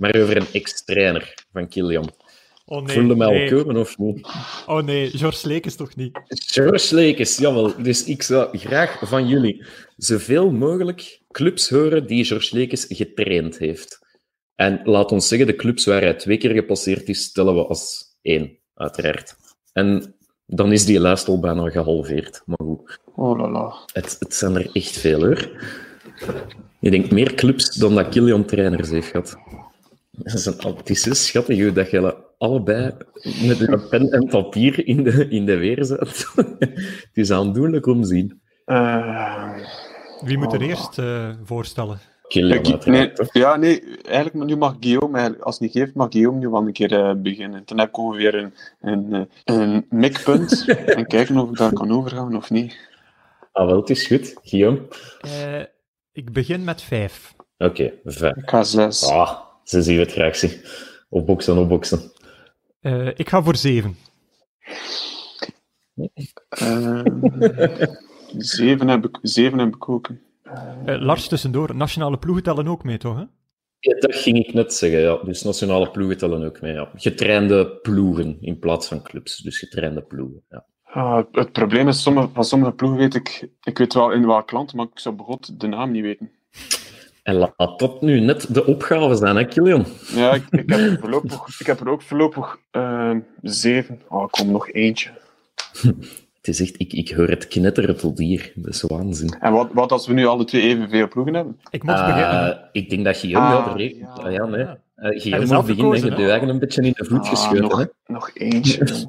maar 0.00 0.14
over 0.14 0.36
een 0.36 0.46
ex-trainer 0.52 1.34
van 1.52 1.68
Kilian. 1.68 2.10
Oh 2.64 2.84
nee, 2.84 2.96
Voelde 2.96 3.16
mij 3.16 3.30
nee. 3.30 3.52
al 3.52 3.56
komen 3.56 3.76
of 3.76 3.98
niet? 3.98 4.26
Oh 4.66 4.82
nee, 4.82 5.10
George 5.10 5.48
Lekes 5.48 5.76
toch 5.76 5.96
niet? 5.96 6.20
George 6.26 6.94
Lekes, 6.94 7.36
jawel. 7.36 7.82
Dus 7.82 8.04
ik 8.04 8.22
zou 8.22 8.58
graag 8.58 8.98
van 9.02 9.28
jullie 9.28 9.64
zoveel 9.96 10.50
mogelijk 10.50 11.20
clubs 11.30 11.70
horen 11.70 12.06
die 12.06 12.24
George 12.24 12.56
Lekes 12.56 12.86
getraind 12.88 13.58
heeft. 13.58 13.98
En 14.54 14.80
laat 14.84 15.12
ons 15.12 15.28
zeggen, 15.28 15.46
de 15.46 15.56
clubs 15.56 15.84
waar 15.84 16.00
hij 16.00 16.14
twee 16.14 16.36
keer 16.36 16.54
gepasseerd 16.54 17.08
is, 17.08 17.22
stellen 17.22 17.54
we 17.54 17.66
als 17.66 18.16
één, 18.22 18.58
uiteraard. 18.74 19.36
En 19.72 20.14
dan 20.46 20.72
is 20.72 20.84
die 20.84 21.00
lijst 21.00 21.28
al 21.28 21.40
bijna 21.40 21.70
gehalveerd. 21.70 22.42
Maar 22.46 22.58
goed. 22.62 22.98
Oh 23.14 23.38
la 23.38 23.50
la. 23.50 23.74
Het, 23.92 24.16
het 24.18 24.34
zijn 24.34 24.54
er 24.54 24.70
echt 24.72 24.98
veel 24.98 25.24
hoor. 25.24 25.50
Je 26.80 26.90
denkt 26.90 27.10
meer 27.10 27.34
clubs 27.34 27.74
dan 27.74 27.94
dat 27.94 28.08
Kilian 28.08 28.44
trainers 28.44 28.90
heeft 28.90 29.08
gehad. 29.08 29.36
Dat 30.22 30.34
is, 30.34 30.46
een, 30.46 30.76
het 30.76 30.90
is 30.90 31.02
zo 31.02 31.14
schattig 31.14 31.72
dat 31.72 31.90
je 31.90 32.16
allebei 32.38 32.92
met 33.22 33.60
een 33.60 33.88
pen 33.88 34.10
en 34.10 34.26
papier 34.26 34.86
in 34.86 35.02
de, 35.02 35.28
in 35.28 35.46
de 35.46 35.56
weer 35.56 35.84
zet. 35.84 36.26
het 36.58 37.10
is 37.12 37.30
aandoenlijk 37.30 37.86
om 37.86 38.02
te 38.02 38.08
zien. 38.08 38.40
Uh, 38.66 39.56
Wie 40.24 40.38
moet 40.38 40.52
er 40.52 40.60
eerst 40.60 40.98
uh, 40.98 41.28
voorstellen? 41.44 41.98
Nee, 42.34 43.12
ja, 43.32 43.56
nee, 43.56 43.98
eigenlijk 44.02 44.46
nu 44.46 44.56
mag 44.56 44.76
Guillaume, 44.80 45.36
als 45.40 45.54
het 45.54 45.62
niet 45.62 45.72
geeft, 45.72 45.94
mag 45.94 46.08
Guillaume 46.10 46.38
nu 46.38 46.48
wel 46.48 46.66
een 46.66 46.72
keer 46.72 46.92
uh, 46.92 47.12
beginnen. 47.22 47.62
Dan 47.64 47.78
heb 47.78 47.88
ik 47.88 47.98
ongeveer 47.98 48.34
een, 48.34 48.52
een, 48.80 49.28
een 49.44 49.86
mikpunt 49.88 50.64
en 50.96 51.06
kijken 51.06 51.38
of 51.38 51.50
ik 51.50 51.56
daar 51.56 51.72
kan 51.72 51.90
overgaan 51.90 52.36
of 52.36 52.50
niet. 52.50 52.76
Ah, 53.52 53.66
wel, 53.66 53.76
het 53.76 53.90
is 53.90 54.06
goed. 54.06 54.36
Guillaume? 54.42 54.80
ik 56.12 56.32
begin 56.32 56.64
met 56.64 56.82
vijf. 56.82 57.34
Oké, 57.58 57.70
okay, 57.70 58.00
vijf. 58.04 58.36
Ik 58.36 58.50
ga 58.50 58.62
zes. 58.62 59.08
Ah, 59.08 59.49
ze 59.70 59.82
zien 59.82 59.96
we 59.96 60.02
het 60.02 60.12
graag 60.12 60.36
zien. 60.36 60.50
Opboksen, 61.08 61.58
opboksen. 61.58 62.12
Uh, 62.80 63.06
ik 63.06 63.28
ga 63.28 63.42
voor 63.42 63.56
zeven. 63.56 63.96
Uh, 66.62 67.02
zeven, 68.36 68.88
heb 68.88 69.04
ik, 69.04 69.18
zeven 69.22 69.58
heb 69.58 69.74
ik 69.74 69.88
ook. 69.88 70.08
Uh, 70.08 71.00
Lars, 71.00 71.28
tussendoor, 71.28 71.74
nationale 71.74 72.18
ploegen 72.18 72.42
tellen 72.42 72.68
ook 72.68 72.84
mee, 72.84 72.98
toch? 72.98 73.16
Hè? 73.16 73.24
Ja, 73.78 73.98
dat 73.98 74.14
ging 74.14 74.36
ik 74.36 74.54
net 74.54 74.74
zeggen, 74.74 75.00
ja. 75.00 75.16
Dus 75.16 75.42
nationale 75.42 75.90
ploegen 75.90 76.18
tellen 76.18 76.44
ook 76.44 76.60
mee, 76.60 76.72
ja. 76.72 76.90
Getrainde 76.94 77.78
ploegen 77.82 78.36
in 78.40 78.58
plaats 78.58 78.88
van 78.88 79.02
clubs. 79.02 79.36
Dus 79.36 79.58
getrainde 79.58 80.02
ploegen, 80.02 80.44
ja. 80.48 80.66
Uh, 80.94 81.22
het 81.32 81.52
probleem 81.52 81.88
is, 81.88 82.02
sommige, 82.02 82.28
van 82.32 82.44
sommige 82.44 82.72
ploegen 82.72 82.98
weet 82.98 83.14
ik... 83.14 83.48
Ik 83.62 83.78
weet 83.78 83.94
wel 83.94 84.12
in 84.12 84.26
welk 84.26 84.50
land, 84.50 84.74
maar 84.74 84.86
ik 84.92 84.98
zou 84.98 85.14
begot 85.14 85.60
de 85.60 85.66
naam 85.66 85.90
niet 85.90 86.02
weten. 86.02 86.30
En 87.30 87.36
laat 87.36 87.78
dat 87.78 88.02
nu 88.02 88.20
net 88.20 88.54
de 88.54 88.66
opgave 88.66 89.14
zijn, 89.14 89.36
hè, 89.36 89.44
Kilian? 89.44 89.84
Ja, 90.14 90.32
ik, 90.32 90.44
ik, 90.50 90.70
heb, 90.70 90.78
er 90.78 90.98
voorlopig, 91.00 91.60
ik 91.60 91.66
heb 91.66 91.80
er 91.80 91.88
ook 91.88 92.02
voorlopig 92.02 92.58
uh, 92.72 93.16
zeven. 93.42 94.00
Oh, 94.08 94.22
ik 94.22 94.30
kom 94.30 94.50
nog 94.50 94.70
eentje. 94.70 95.10
Het 96.40 96.48
is 96.48 96.60
echt, 96.60 96.74
ik, 96.78 96.92
ik 96.92 97.10
hoor 97.10 97.28
het 97.28 97.48
knetteren 97.48 97.96
tot 97.96 98.18
hier. 98.18 98.52
Dat 98.54 98.74
is 98.74 98.82
waanzin. 98.82 99.36
En 99.40 99.52
wat, 99.52 99.68
wat 99.72 99.92
als 99.92 100.06
we 100.06 100.12
nu 100.12 100.26
alle 100.26 100.44
twee 100.44 100.62
evenveel 100.62 101.08
ploegen 101.08 101.34
hebben? 101.34 101.60
Ik 101.70 101.82
moet 101.82 101.94
beginnen. 101.94 102.48
Uh, 102.48 102.56
ik 102.72 102.90
denk 102.90 103.04
dat 103.04 103.16
Guillaume 103.16 103.54
ah, 103.54 103.66
ja, 103.66 103.74
de 103.74 103.96
ja, 103.96 104.06
ah, 104.06 104.32
ja, 104.32 104.44
nee. 104.44 104.60
Uh, 104.62 105.20
Guillaume 105.20 105.54
moet 105.54 105.66
beginnen. 105.66 105.96
Je 105.96 106.04
hebt 106.04 106.18
je 106.18 106.30
eigen 106.30 106.48
een 106.48 106.58
beetje 106.58 106.82
in 106.82 106.92
de 106.96 107.04
voet 107.04 107.20
ah, 107.20 107.28
geschoten. 107.28 107.62
Nog, 107.62 107.78
hè? 107.78 107.84
nog 108.06 108.30
eentje. 108.34 108.86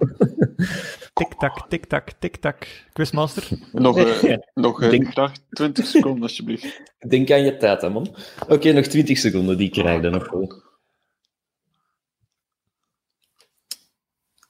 Tik-tak, 1.13 1.69
tik-tak, 1.69 2.11
tik-tak. 2.19 2.67
Quizmaster? 2.93 3.47
Nog, 3.71 3.97
uh, 4.23 4.37
nog 4.53 4.81
uh, 4.81 4.89
denk... 4.89 5.13
20 5.49 5.85
seconden, 5.85 6.21
alsjeblieft. 6.21 6.81
Denk 7.07 7.31
aan 7.31 7.43
je 7.43 7.57
tijd, 7.57 7.81
hè, 7.81 7.89
man. 7.89 8.07
Oké, 8.41 8.53
okay, 8.53 8.71
nog 8.71 8.85
20 8.85 9.17
seconden, 9.17 9.57
die 9.57 9.69
krijg 9.69 10.01
je 10.01 10.09
nog 10.09 10.29
wel. 10.29 10.61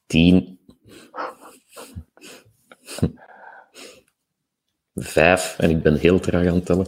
10. 0.05 0.59
Vijf, 4.95 5.59
en 5.59 5.69
ik 5.69 5.81
ben 5.81 5.95
heel 5.95 6.19
traag 6.19 6.47
aan 6.47 6.55
het 6.55 6.65
tellen. 6.65 6.87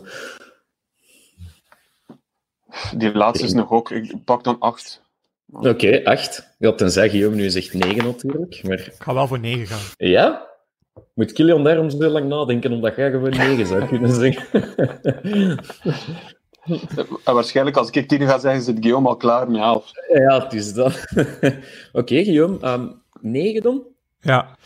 Die 2.98 3.14
laatste 3.14 3.46
is 3.46 3.54
nog 3.54 3.72
ook. 3.72 3.92
Ik 3.92 4.24
pak 4.24 4.44
dan 4.44 4.60
acht. 4.60 5.03
Oké, 5.54 5.70
okay, 5.70 6.04
acht. 6.04 6.56
Ja, 6.58 6.72
tenzij 6.72 7.10
Guillaume 7.10 7.36
nu 7.36 7.50
zegt 7.50 7.74
negen 7.74 8.04
natuurlijk. 8.04 8.64
Maar... 8.64 8.80
Ik 8.80 8.96
ga 9.00 9.14
wel 9.14 9.28
voor 9.28 9.40
negen 9.40 9.68
gaan. 9.68 9.82
Ja? 9.98 10.48
Moet 11.14 11.32
Kilian 11.32 11.64
daarom 11.64 11.90
zo 11.90 11.98
lang 11.98 12.28
nadenken, 12.28 12.72
omdat 12.72 12.96
jij 12.96 13.12
gewoon 13.12 13.30
negen 13.30 13.68
zou 13.68 13.88
kunnen 13.88 14.14
zeggen? 14.24 14.64
En 17.24 17.34
waarschijnlijk 17.34 17.78
als 17.78 17.90
ik 17.90 18.08
tien 18.08 18.28
ga 18.28 18.40
zeggen, 18.40 18.62
zit 18.62 18.78
Guillaume 18.80 19.08
al 19.08 19.16
klaar 19.16 19.52
met 19.52 19.62
half. 19.62 19.92
Ja, 20.14 20.44
het 20.44 20.54
is 20.54 20.74
dat. 20.74 20.94
Oké, 21.16 21.62
okay, 21.92 22.24
Guillaume. 22.24 22.68
Um, 22.68 23.02
negen 23.22 23.62
dan? 23.62 23.84
Ja. 24.20 24.58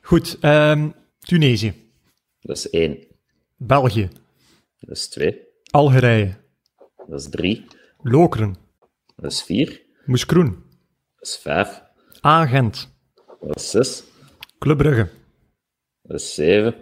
Goed. 0.00 0.38
Um, 0.42 0.94
Tunesië. 1.18 1.74
Dat 2.40 2.56
is 2.56 2.70
één. 2.70 2.98
België. 3.56 4.08
Dat 4.78 4.96
is 4.96 5.08
twee. 5.08 5.40
Algerije. 5.70 6.34
Dat 7.06 7.20
is 7.20 7.28
drie. 7.28 7.64
Lokeren. 8.02 8.56
Dat 9.16 9.32
is 9.32 9.42
vier. 10.02 10.10
Moeskroen. 10.10 10.64
Dat 11.16 11.28
is 11.28 11.36
vijf. 11.36 11.82
Agent. 12.20 12.88
Dat 13.40 13.56
is 13.56 13.70
zes. 13.70 14.02
Club 14.58 14.78
Brugge. 14.78 15.08
Dat 16.02 16.20
is 16.20 16.34
zeven. 16.34 16.74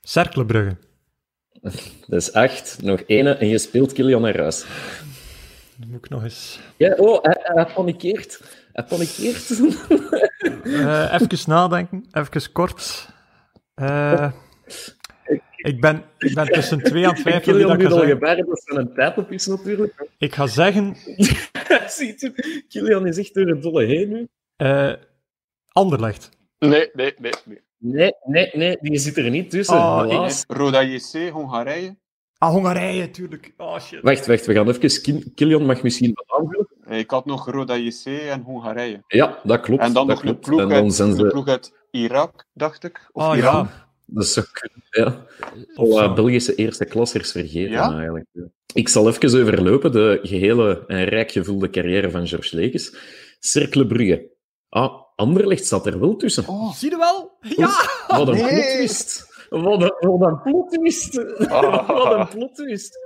Cercle 0.00 0.44
Brugge. 0.44 0.76
Dat 2.06 2.20
is 2.20 2.32
acht. 2.32 2.82
Nog 2.82 3.00
één 3.00 3.38
en 3.38 3.48
je 3.48 3.58
speelt 3.58 3.92
Kilian 3.92 4.22
naar 4.22 4.38
huis. 4.38 4.64
Dan 5.76 5.88
moet 5.88 6.04
ik 6.04 6.10
nog 6.10 6.22
eens... 6.22 6.60
Ja, 6.76 6.94
oh, 6.94 7.22
hij, 7.22 7.40
hij 7.42 7.66
panikeert. 7.74 8.40
Hij 8.72 8.84
panikeert. 8.84 9.50
uh, 10.64 11.18
even 11.20 11.50
nadenken. 11.50 12.06
Even 12.12 12.52
kort. 12.52 13.08
Uh, 13.74 14.32
ik 15.62 15.80
ben, 15.80 16.02
ik 16.18 16.34
ben 16.34 16.46
tussen 16.46 16.82
twee 16.82 17.06
aan 17.08 17.16
vijf. 17.26 17.48
Al 17.48 18.04
gebaren 18.06 18.46
dat 18.46 18.62
een 18.66 18.94
tijd 18.94 19.18
op 19.18 19.30
is, 19.30 19.46
natuurlijk. 19.46 20.08
Ik 20.18 20.34
ga 20.34 20.46
zeggen... 20.46 20.96
Ziet 21.88 22.22
u? 22.22 22.34
Kilian 22.68 23.06
is 23.06 23.18
echt 23.18 23.34
door 23.34 23.46
het 23.46 23.62
dolle 23.62 23.84
heen 23.84 24.08
nu. 24.08 24.28
Uh, 24.56 24.92
Anderlecht. 25.68 26.28
Nee, 26.58 26.90
nee, 26.92 27.14
nee, 27.18 27.32
nee. 27.44 27.60
Nee, 27.78 28.12
nee, 28.24 28.50
nee, 28.52 28.76
die 28.80 28.98
zit 28.98 29.16
er 29.16 29.30
niet 29.30 29.50
tussen. 29.50 29.76
Oh, 29.76 30.02
helaas. 30.08 30.44
Roda 30.48 30.82
JC, 30.82 31.30
Hongarije. 31.32 31.96
Ah, 32.38 32.50
Hongarije, 32.50 33.10
tuurlijk. 33.10 33.52
Oh, 33.56 33.80
shit. 33.80 34.02
Wacht, 34.02 34.26
wacht, 34.26 34.46
we 34.46 34.54
gaan 34.54 34.68
even... 34.68 35.34
Kilian 35.34 35.66
mag 35.66 35.82
misschien 35.82 36.12
wat 36.14 36.40
aanvullen. 36.40 36.68
Ik 37.00 37.10
had 37.10 37.26
nog 37.26 37.50
Roda 37.50 37.76
JC 37.76 38.04
en 38.06 38.40
Hongarije. 38.42 39.02
Ja, 39.08 39.38
dat 39.42 39.60
klopt. 39.60 39.82
En 39.82 39.92
dan 39.92 40.06
dat 40.06 40.16
nog 40.16 40.20
klopt. 40.24 40.36
een 40.46 40.50
ploeg, 40.50 40.60
en 40.60 40.68
dan 40.68 40.84
uit, 40.84 41.16
ze... 41.16 41.26
ploeg 41.26 41.48
uit 41.48 41.72
Irak, 41.90 42.46
dacht 42.52 42.84
ik. 42.84 43.08
Of 43.12 43.22
Oh, 43.26 43.36
Iran. 43.36 43.54
ja. 43.54 43.90
Dat 44.06 44.50
kunnen, 44.52 44.82
ja. 44.90 45.26
Oh, 45.74 46.02
uh, 46.02 46.14
Belgische 46.14 46.54
eerste 46.54 46.84
klassers 46.84 47.32
vergeten 47.32 47.70
Ja? 47.70 47.94
eigenlijk. 47.94 48.26
Ik 48.74 48.88
zal 48.88 49.08
even 49.08 49.40
overlopen 49.40 49.92
de 49.92 50.18
gehele 50.22 50.84
en 50.86 51.04
rijk 51.04 51.30
gevulde 51.30 51.70
carrière 51.70 52.10
van 52.10 52.26
Georges 52.26 52.52
Lekes. 52.52 52.94
Cercle 53.40 53.86
Brugge. 53.86 54.30
Ah, 54.68 55.00
Anderlecht 55.16 55.66
zat 55.66 55.86
er 55.86 56.00
wel 56.00 56.16
tussen. 56.16 56.48
Oh, 56.48 56.72
Zie 56.72 56.90
je 56.90 56.96
wel? 56.96 57.36
Ja! 57.40 57.70
Wat 58.08 58.28
een 58.28 58.34
nee. 58.34 58.48
plot 58.48 58.62
twist. 58.62 59.30
Wat 59.50 59.82
een, 59.82 60.18
wat 60.18 60.28
een 60.28 60.42
plot 60.42 60.70
twist. 60.72 61.14
wat 61.48 62.18
een 62.18 62.28
plot 62.28 62.54
twist. 62.54 62.98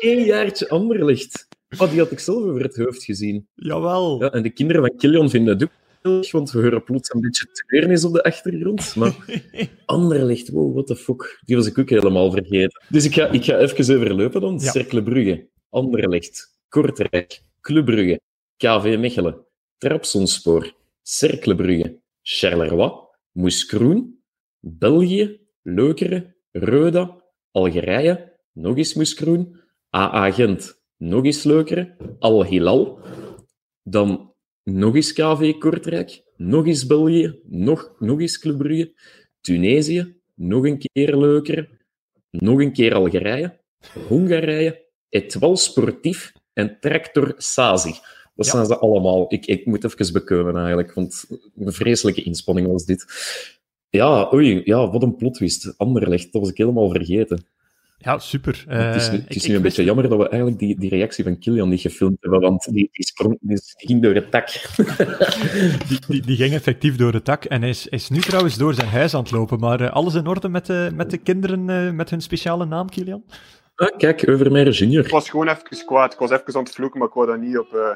Eén 0.00 0.24
jaartje 0.24 0.68
Anderlecht. 0.68 1.48
Oh, 1.78 1.90
die 1.90 1.98
had 1.98 2.10
ik 2.10 2.18
zelf 2.18 2.44
over 2.44 2.62
het 2.62 2.76
hoofd 2.76 3.04
gezien. 3.04 3.48
Jawel. 3.54 4.22
Ja, 4.22 4.30
en 4.30 4.42
de 4.42 4.50
kinderen 4.50 4.82
van 4.82 4.96
Kilian 4.96 5.30
vinden 5.30 5.54
het 5.54 5.62
ook 5.62 5.70
want 6.04 6.50
we 6.50 6.62
horen 6.62 6.84
plots 6.84 7.14
een 7.14 7.20
beetje 7.20 7.46
treurnis 7.52 8.04
op 8.04 8.12
de 8.12 8.22
achtergrond. 8.22 8.96
Maar 8.96 9.14
Anderlecht, 9.86 10.48
wow, 10.48 10.72
what 10.72 10.86
the 10.86 10.96
fuck. 10.96 11.40
Die 11.44 11.56
was 11.56 11.66
ik 11.66 11.78
ook 11.78 11.90
helemaal 11.90 12.30
vergeten. 12.30 12.82
Dus 12.88 13.04
ik 13.04 13.14
ga, 13.14 13.28
ik 13.30 13.44
ga 13.44 13.58
even 13.58 14.00
overlopen 14.00 14.40
dan. 14.40 14.58
Ja. 14.58 14.70
Cercle 14.70 15.02
Brugge, 15.02 15.48
Anderlecht, 15.68 16.58
Kortrijk, 16.68 17.42
Club 17.60 17.84
Brugge, 17.84 18.20
KV 18.56 18.96
Mechelen, 18.98 19.46
Trabzonspor, 19.78 20.72
Cercle 21.02 21.54
Brugge, 21.54 22.00
Charleroi, 22.22 22.92
Moeskroen, 23.32 24.22
België, 24.60 25.40
Leukeren, 25.62 26.36
Roda, 26.52 27.22
Algerije, 27.50 28.32
nog 28.52 28.76
eens 28.76 28.94
Moeskroen, 28.94 29.60
AA 29.90 30.30
Gent, 30.30 30.80
nog 30.96 31.24
eens 31.24 31.42
Leukeren, 31.42 31.96
Al 32.18 32.44
Hilal, 32.44 32.98
dan 33.82 34.33
nog 34.64 34.94
eens 34.94 35.12
KV 35.12 35.58
Kortrijk, 35.58 36.22
nog 36.36 36.66
eens 36.66 36.86
België, 36.86 37.40
nog, 37.44 37.94
nog 37.98 38.20
eens 38.20 38.38
Club 38.38 38.58
Brugge, 38.58 38.92
Tunesië, 39.40 40.16
nog 40.34 40.64
een 40.66 40.78
keer 40.78 41.16
Leukeren, 41.16 41.68
nog 42.30 42.60
een 42.60 42.72
keer 42.72 42.94
Algerije, 42.94 43.60
Hongarije, 44.08 44.84
Etoile 45.08 45.56
Sportief 45.56 46.32
en 46.52 46.76
Tractor 46.80 47.34
Sazi. 47.36 47.92
Dat 48.34 48.46
Ja. 48.46 48.52
zijn 48.52 48.66
ze 48.66 48.78
allemaal. 48.78 49.24
Ik, 49.28 49.46
ik 49.46 49.66
moet 49.66 49.84
even 49.84 50.12
bekomen 50.12 50.56
eigenlijk, 50.56 50.92
want 50.94 51.24
een 51.56 51.72
vreselijke 51.72 52.22
inspanning 52.22 52.66
was 52.66 52.84
dit. 52.84 53.04
Ja, 53.88 54.30
oei, 54.32 54.60
ja, 54.64 54.90
wat 54.90 55.02
een 55.02 55.16
plot 55.16 55.34
twist. 55.34 55.74
Anderlecht, 55.76 56.32
dat 56.32 56.40
was 56.42 56.50
ik 56.50 56.56
helemaal 56.56 56.90
vergeten. 56.90 57.46
Ja, 58.04 58.18
super. 58.18 58.64
het 58.68 58.94
is, 58.94 59.06
Eh, 59.06 59.12
nu- 59.12 59.18
het 59.18 59.34
is 59.36 59.42
ik 59.42 59.48
nu 59.50 59.56
een 59.56 59.62
beetje 59.62 59.84
jammer 59.84 60.08
dat 60.08 60.18
we 60.18 60.28
eigenlijk 60.28 60.58
die, 60.60 60.78
die 60.80 60.90
reactie 60.90 61.24
van 61.24 61.38
Kilian 61.38 61.68
niet 61.68 61.80
gefilmd 61.80 62.16
hebben, 62.20 62.40
want 62.40 62.64
die, 62.64 62.88
die, 62.92 63.06
sprong, 63.06 63.38
die 63.40 63.58
ging 63.76 64.02
door 64.02 64.14
het 64.14 64.30
tak. 64.30 64.48
Die, 65.88 65.98
die, 66.08 66.22
die 66.22 66.36
ging 66.36 66.52
effectief 66.54 66.96
door 66.96 67.12
het 67.12 67.24
dak 67.24 67.44
en 67.44 67.60
hij 67.60 67.70
is, 67.70 67.86
is 67.86 68.08
nu 68.08 68.20
trouwens 68.20 68.56
door 68.56 68.74
zijn 68.74 68.88
huis 68.88 69.14
aan 69.14 69.22
het 69.22 69.30
lopen. 69.30 69.58
Maar 69.58 69.80
eh, 69.80 69.90
alles 69.92 70.14
in 70.14 70.26
orde 70.26 70.48
met 70.48 70.66
de, 70.66 70.90
met 70.94 71.10
de 71.10 71.16
kinderen 71.18 71.70
eh, 71.70 71.90
met 71.90 72.10
hun 72.10 72.20
speciale 72.20 72.64
naam, 72.66 72.88
Kilian? 72.88 73.24
Ah, 73.74 73.96
kijk, 73.96 74.28
Overmeijer 74.28 74.72
junior. 74.72 75.04
Ik 75.04 75.10
was 75.10 75.30
gewoon 75.30 75.48
even 75.48 75.84
kwaad. 75.86 76.12
Ik 76.12 76.18
was 76.18 76.30
even 76.30 76.54
aan 76.54 76.62
het 76.62 76.74
vloeken, 76.74 76.98
maar 76.98 77.08
ik 77.08 77.14
wou 77.14 77.26
dat 77.26 77.40
niet 77.40 77.58
op, 77.58 77.72
eh, 77.74 77.90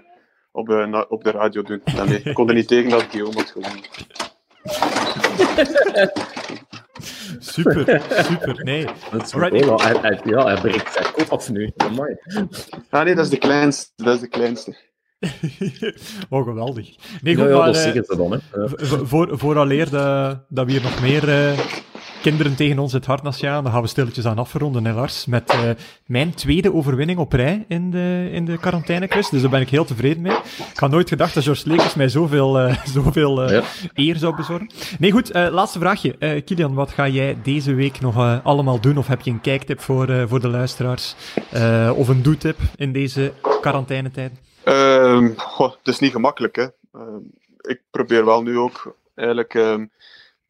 op, 0.53 0.69
eh, 0.69 0.87
na- 0.87 1.07
op 1.09 1.25
de 1.25 1.31
radio 1.31 1.63
doen. 1.63 1.81
Daarmee. 1.95 2.21
Ik 2.25 2.35
kon 2.35 2.49
er 2.49 2.55
niet 2.55 2.69
tegen 2.69 2.91
dat 2.91 3.03
Guillaume 3.11 3.37
had 3.37 3.51
gewonnen. 3.51 3.81
Super, 7.39 8.03
super. 8.25 8.65
Nee. 8.65 8.87
Dat 9.11 9.23
is 9.27 9.35
Alright. 9.35 9.65
wel- 9.65 9.81
hij, 9.81 9.97
hij, 10.01 10.21
ja, 10.25 10.45
hij 10.45 10.61
breekt 10.61 10.93
zijn 10.93 11.13
kop 11.13 11.29
af 11.29 11.51
nu. 11.51 11.73
Amai. 11.77 12.17
Ah 12.91 13.05
nee, 13.05 13.15
dat 13.15 13.25
is 13.25 13.31
de 13.31 13.39
kleinste. 13.39 13.91
Dat 13.97 14.15
is 14.15 14.21
de 14.21 14.29
kleinste. 14.29 14.77
oh, 16.31 16.45
geweldig. 16.45 16.87
Nee, 17.23 17.37
Ja, 17.37 17.43
goed, 17.43 17.51
ja, 17.51 17.57
maar 17.57 17.67
dat 17.67 17.77
eh, 17.77 17.83
zeggen 17.83 18.05
ze 18.05 18.17
dan. 18.17 18.31
Hè. 18.33 18.39
Ja. 18.61 19.05
voor, 19.07 19.39
vooraleer 19.39 19.91
dat, 19.91 20.41
dat 20.49 20.67
we 20.67 20.73
hier 20.73 20.83
nog 20.83 21.01
meer 21.01 21.29
eh, 21.29 21.59
kinderen 22.23 22.55
tegen 22.57 22.79
ons 22.79 22.93
het 22.93 23.07
harnas 23.07 23.39
jagen, 23.41 23.63
dan 23.63 23.73
gaan 23.73 23.83
we 23.83 23.89
stilletjes 23.89 24.27
aan 24.27 24.39
afronden, 24.39 24.85
hè, 24.85 24.93
Lars. 24.93 25.27
Met 25.27 25.51
eh, 25.51 25.61
mijn 26.07 26.35
tweede 26.35 26.75
overwinning 26.75 27.19
op 27.19 27.33
rij 27.33 27.65
in 27.69 27.91
de, 27.91 28.29
in 28.33 28.45
de 28.45 28.59
quarantainequiz. 28.59 29.29
Dus 29.29 29.41
daar 29.41 29.51
ben 29.51 29.61
ik 29.61 29.69
heel 29.69 29.85
tevreden 29.85 30.23
mee. 30.23 30.37
Ik 30.73 30.79
had 30.79 30.91
nooit 30.91 31.09
gedacht 31.09 31.35
dat 31.35 31.43
George 31.43 31.69
Lekers 31.69 31.95
mij 31.95 32.09
zoveel, 32.09 32.59
eh, 32.59 32.85
zoveel 32.95 33.43
eh, 33.43 33.51
Ja. 33.51 33.63
eer 33.95 34.17
zou 34.17 34.37
bezorgen. 34.37 34.71
Nee, 34.99 35.11
goed, 35.11 35.31
eh, 35.31 35.49
laatste 35.51 35.79
vraagje. 35.79 36.17
Eh, 36.19 36.45
Kilian, 36.45 36.75
wat 36.75 36.91
ga 36.91 37.09
jij 37.09 37.37
deze 37.43 37.75
week 37.75 38.01
nog 38.01 38.43
allemaal 38.43 38.81
doen? 38.81 38.99
Of 38.99 39.07
heb 39.07 39.21
je 39.21 39.31
een 39.31 39.41
kijktip 39.41 39.81
voor, 39.81 40.09
eh, 40.09 40.23
voor 40.27 40.41
de 40.41 40.49
luisteraars? 40.49 41.15
Eh, 41.51 41.93
of 41.97 42.09
een 42.09 42.23
doetip 42.23 42.57
in 42.77 42.93
deze 42.93 43.33
quarantainetijd? 43.61 44.33
Ehm, 44.65 45.29
goh, 45.37 45.71
het 45.79 45.89
is 45.89 45.99
niet 45.99 46.13
gemakkelijk, 46.13 46.57
hè. 46.57 46.63
Ehm, 46.93 47.21
ik 47.61 47.81
probeer 47.91 48.25
wel 48.25 48.43
nu 48.43 48.59
ook 48.59 48.95
eigenlijk... 49.15 49.55
ehm, 49.55 49.85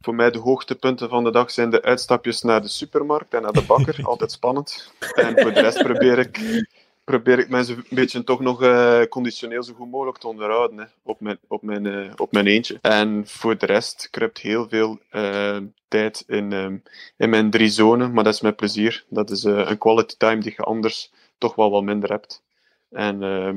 voor 0.00 0.14
mij 0.14 0.30
de 0.30 0.38
hoogtepunten 0.38 1.08
van 1.08 1.24
de 1.24 1.30
dag 1.30 1.50
zijn 1.50 1.70
de 1.70 1.82
uitstapjes 1.82 2.42
naar 2.42 2.62
de 2.62 2.68
supermarkt 2.68 3.34
en 3.34 3.42
naar 3.42 3.52
de 3.52 3.62
bakker. 3.62 3.98
Altijd 4.06 4.32
spannend. 4.32 4.92
En 5.14 5.38
voor 5.40 5.52
de 5.52 5.60
rest 5.60 5.82
probeer 5.82 6.18
ik, 6.18 6.64
probeer 7.04 7.38
ik 7.38 7.48
mensen 7.48 7.76
een 7.76 7.84
beetje 7.90 8.24
toch 8.24 8.40
nog 8.40 8.62
eh, 8.62 9.02
conditioneel 9.08 9.62
zo 9.62 9.74
goed 9.74 9.90
mogelijk 9.90 10.18
te 10.18 10.28
onderhouden. 10.28 10.78
Hè, 10.78 10.84
op, 11.02 11.20
mijn, 11.20 11.38
op, 11.46 11.62
mijn, 11.62 11.86
eh, 11.86 12.12
op 12.16 12.32
mijn 12.32 12.46
eentje. 12.46 12.78
En 12.82 13.22
voor 13.26 13.58
de 13.58 13.66
rest 13.66 14.08
kruipt 14.10 14.38
heel 14.38 14.68
veel 14.68 14.98
eh, 15.10 15.58
tijd 15.88 16.24
in, 16.26 16.52
ehm, 16.52 16.76
in 17.16 17.30
mijn 17.30 17.50
drie 17.50 17.68
zonen. 17.68 18.12
Maar 18.12 18.24
dat 18.24 18.34
is 18.34 18.40
met 18.40 18.56
plezier. 18.56 19.04
Dat 19.08 19.30
is 19.30 19.42
een 19.44 19.78
quality 19.78 20.14
time 20.18 20.40
die 20.40 20.54
je 20.56 20.62
anders 20.62 21.12
toch 21.38 21.54
wel 21.54 21.70
wat 21.70 21.82
minder 21.82 22.10
hebt. 22.10 22.42
En 22.90 23.22
ehm, 23.22 23.56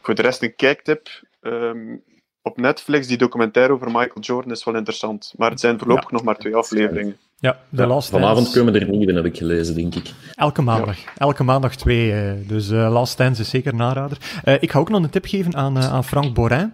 voor 0.00 0.14
de 0.14 0.22
rest 0.22 0.42
een 0.42 0.56
kijktip. 0.56 1.08
ehm, 1.40 1.96
op 2.46 2.56
Netflix, 2.56 3.06
die 3.06 3.16
documentaire 3.16 3.72
over 3.72 3.86
Michael 3.86 4.20
Jordan 4.20 4.52
is 4.52 4.64
wel 4.64 4.74
interessant. 4.74 5.32
Maar 5.36 5.50
het 5.50 5.60
zijn 5.60 5.78
voorlopig 5.78 6.10
nog 6.10 6.22
maar 6.22 6.36
twee 6.36 6.54
afleveringen. 6.54 7.16
Ja, 7.38 7.58
de 7.68 7.82
Ja, 7.82 7.86
Last 7.88 8.10
vanavond 8.10 8.36
Dance. 8.44 8.58
komen 8.58 8.74
er 8.80 8.88
nieuwe, 8.88 9.12
heb 9.12 9.24
ik 9.24 9.36
gelezen, 9.36 9.74
denk 9.74 9.94
ik. 9.94 10.12
Elke 10.34 10.62
maandag. 10.62 10.96
Elke 11.18 11.42
maandag 11.44 11.76
twee. 11.76 12.12
eh, 12.12 12.32
dus 12.46 12.70
eh 12.70 12.90
Last 12.92 13.18
Dance 13.18 13.40
is 13.42 13.48
zeker 13.48 13.72
een 13.72 13.82
aanrader. 13.82 14.18
Eh, 14.44 14.54
ik 14.60 14.70
ga 14.70 14.78
ook 14.78 14.88
nog 14.88 15.02
een 15.02 15.10
tip 15.10 15.24
geven 15.26 15.54
aan, 15.56 15.78
aan 15.78 16.04
Frank 16.04 16.34
Borin. 16.34 16.72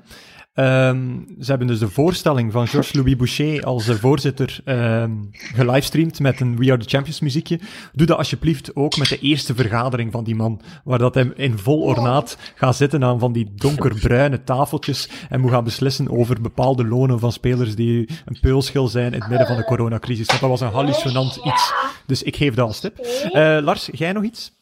Ehm, 0.53 1.19
ze 1.41 1.51
hebben 1.51 1.67
dus 1.67 1.79
de 1.79 1.89
voorstelling 1.89 2.53
van 2.53 2.67
Georges-Louis 2.69 3.17
Boucher 3.17 3.65
als 3.65 3.91
voorzitter 3.91 4.61
ehm 4.65 5.11
gelivestreamd 5.33 6.21
met 6.21 6.41
een 6.41 6.57
We 6.57 6.73
Are 6.73 6.83
The 6.83 6.89
Champions 6.89 7.21
muziekje. 7.21 7.61
Doe 7.93 8.07
dat 8.07 8.19
alsjeblieft 8.19 8.77
ook 8.77 8.97
met 8.97 9.09
de 9.09 9.19
eerste 9.19 9.55
vergadering 9.55 10.13
van 10.13 10.25
die 10.25 10.35
man, 10.35 10.61
waar 10.85 10.99
dat 10.99 11.15
hij 11.15 11.33
in 11.37 11.59
vol 11.59 11.81
ornaat 11.81 12.39
gaat 12.55 12.77
zitten 12.77 13.05
aan 13.05 13.19
van 13.19 13.33
die 13.33 13.53
donkerbruine 13.55 14.45
tafeltjes 14.45 15.09
en 15.29 15.41
moet 15.41 15.51
gaan 15.51 15.65
beslissen 15.65 16.11
over 16.11 16.41
bepaalde 16.41 16.87
lonen 16.87 17.19
van 17.19 17.33
spelers 17.33 17.75
die 17.75 18.09
een 18.25 18.41
peulschil 18.41 18.89
zijn 18.89 19.13
in 19.13 19.21
het 19.21 19.29
midden 19.29 19.47
van 19.47 19.57
de 19.57 19.65
coronacrisis. 19.65 20.27
Dat 20.27 20.41
was 20.41 20.61
een 20.61 20.73
hallucinant 20.73 21.37
iets. 21.45 21.73
Dus 22.07 22.23
ik 22.23 22.37
geef 22.37 22.55
dat 22.55 22.67
als 22.67 22.81
tip. 22.81 22.99
Eh, 22.99 23.59
Lars, 23.63 23.89
jij 23.93 24.13
nog 24.13 24.25
iets? 24.25 24.53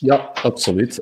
Ja, 0.00 0.30
absoluut. 0.42 1.00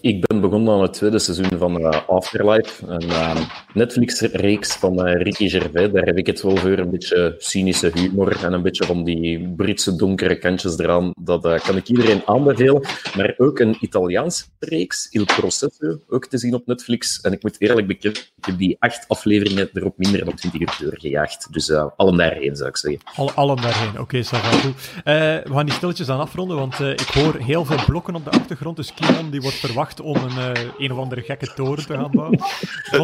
Ik 0.00 0.26
ben 0.26 0.40
begonnen 0.40 0.74
aan 0.74 0.82
het 0.82 0.92
tweede 0.92 1.18
seizoen 1.18 1.58
van 1.58 1.80
uh, 1.80 2.08
Afterlife, 2.08 2.86
een 2.86 3.08
uh, 3.08 3.36
Netflix-reeks 3.74 4.72
van 4.72 5.08
uh, 5.08 5.22
Ricky 5.22 5.48
Gervais. 5.48 5.92
Daar 5.92 6.04
heb 6.04 6.16
ik 6.16 6.26
het 6.26 6.42
wel 6.42 6.56
voor, 6.56 6.78
een 6.78 6.90
beetje 6.90 7.34
cynische 7.38 7.90
humor 7.94 8.44
en 8.44 8.52
een 8.52 8.62
beetje 8.62 8.84
van 8.84 9.04
die 9.04 9.48
Britse 9.56 9.96
donkere 9.96 10.38
kantjes 10.38 10.78
eraan. 10.78 11.12
Dat 11.20 11.62
kan 11.62 11.76
ik 11.76 11.88
iedereen 11.88 12.22
aanbevelen. 12.24 12.82
Maar 13.16 13.34
ook 13.36 13.58
een 13.58 13.76
Italiaanse 13.80 14.44
reeks, 14.58 15.08
Il 15.10 15.24
Processo, 15.24 15.98
ook 16.08 16.26
te 16.26 16.38
zien 16.38 16.54
op 16.54 16.66
Netflix. 16.66 17.20
En 17.20 17.32
ik 17.32 17.42
moet 17.42 17.60
eerlijk 17.60 17.86
bekennen, 17.86 18.20
ik 18.36 18.44
heb 18.44 18.58
die 18.58 18.76
acht 18.78 19.04
afleveringen 19.08 19.70
er 19.72 19.84
op 19.84 19.98
minder 19.98 20.24
dan 20.24 20.34
20 20.34 20.60
uur 20.60 20.76
doorgejaagd. 20.80 21.52
Dus 21.52 21.72
allen 21.72 22.16
daarheen, 22.16 22.56
zou 22.56 22.68
ik 22.68 22.76
zeggen. 22.76 23.00
Alle, 23.14 23.32
allen 23.32 23.56
daarheen, 23.56 23.90
oké, 23.90 24.00
okay, 24.00 24.24
va. 24.24 24.40
we 25.04 25.54
gaan 25.54 25.66
die 25.66 25.74
stilletjes 25.74 26.08
aan 26.08 26.20
afronden, 26.20 26.56
want 26.56 26.80
ik 26.80 27.08
hoor 27.12 27.36
heel 27.36 27.64
veel 27.64 27.78
blokken 28.02 28.26
op 28.26 28.32
de 28.32 28.38
achtergrond. 28.38 28.76
Dus 28.76 28.94
Kian 28.94 29.30
die 29.30 29.40
wordt 29.40 29.56
verwacht 29.56 30.00
om 30.00 30.16
een, 30.16 30.56
uh, 30.56 30.70
een 30.78 30.92
of 30.92 30.98
andere 30.98 31.22
gekke 31.22 31.54
toren 31.54 31.86
te 31.86 31.94
gaan 31.94 32.10
bouwen. 32.10 32.40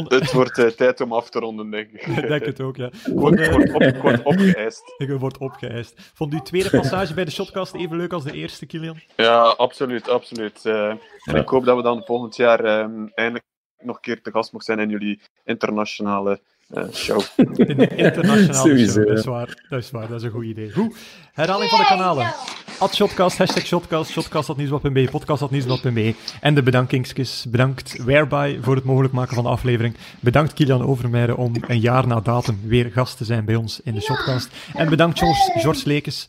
Het, 0.09 0.33
wordt 0.33 0.59
uh, 0.59 0.67
tijd 0.67 1.01
om 1.01 1.13
af 1.13 1.31
te 1.31 1.39
ronden, 1.39 1.71
denk 1.71 1.91
ik. 1.91 2.07
ik 2.07 2.29
denk 2.29 2.45
het 2.45 2.61
ook, 2.61 2.77
ja. 2.77 2.91
Wordt, 3.15 3.41
uh... 3.41 3.53
wordt, 3.53 3.73
op, 3.73 3.97
wordt 3.97 4.23
opgeëist. 4.33 4.95
Ik 4.97 5.11
wordt 5.11 5.39
opgeëist. 5.39 6.11
Vond 6.15 6.35
u 6.35 6.41
tweede 6.41 6.71
passage 6.71 7.15
bij 7.15 7.25
de 7.25 7.31
shotcast 7.31 7.75
even 7.75 7.97
leuk 7.97 8.13
als 8.13 8.25
de 8.25 8.33
eerste, 8.33 8.67
Kilian? 8.67 9.01
Ja, 9.17 9.41
absoluut, 9.43 10.09
absoluut. 10.09 10.65
en 10.65 11.01
ik 11.35 11.49
hoop 11.49 11.65
dat 11.65 11.77
we 11.77 11.83
dan 11.83 12.03
volgend 12.05 12.37
jaar 12.37 12.81
um, 12.81 13.11
eindelijk 13.15 13.45
nog 13.79 13.97
een 13.97 14.03
keer 14.03 14.23
te 14.23 14.31
gast 14.31 14.53
mogen 14.53 14.67
zijn 14.67 14.79
in 14.79 14.91
jullie 14.91 15.21
internationale 15.45 16.31
uh, 16.31 16.56
show. 16.93 17.21
In 17.37 17.97
internationale 17.97 18.89
show, 18.89 19.07
dat 19.07 19.19
is, 19.19 19.25
waar, 19.25 19.63
dat 19.69 19.83
is 19.83 19.91
waar, 19.91 20.09
dat 20.09 20.19
is 20.19 20.23
een 20.23 20.31
goed 20.31 20.45
idee. 20.45 20.73
Goed, 20.73 20.97
herhaling 21.33 21.71
van 21.71 21.79
de 21.79 21.85
kanalen. 21.85 22.35
At 22.79 22.95
Shotcast, 22.95 23.39
hashtag 23.39 23.67
Shotcast, 23.67 24.11
shotcast.nieuwsblad.be, 24.11 25.09
podcast.nieuwsblad.be. 25.11 26.15
En 26.41 26.55
de 26.55 26.63
bedankingskus. 26.63 27.47
Bedankt 27.49 28.05
Whereby 28.05 28.59
voor 28.61 28.75
het 28.75 28.85
mogelijk 28.85 29.15
maken 29.15 29.35
van 29.35 29.45
de 29.45 29.51
aflevering. 29.51 29.97
Bedankt 30.21 30.53
Kilian 30.53 30.87
Overmeijer 30.87 31.37
om 31.37 31.53
een 31.67 31.81
jaar 31.81 32.07
na 32.07 32.21
datum 32.21 32.61
weer 32.63 32.91
gast 32.93 33.17
te 33.17 33.25
zijn 33.25 33.45
bij 33.45 33.55
ons 33.55 33.81
in 33.85 33.95
de 33.95 34.01
Shotcast. 34.01 34.49
En 34.75 34.89
bedankt 34.89 35.19
George, 35.19 35.61
George 35.61 35.89
Lekes, 35.89 36.29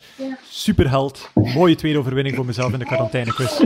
superheld. 0.50 1.30
Mooie 1.34 1.76
tweede 1.76 2.00
overwinning 2.00 2.36
voor 2.36 2.46
mezelf 2.46 2.74
in 2.74 2.80
de 2.80 2.86
quarantainequiz. 2.86 3.62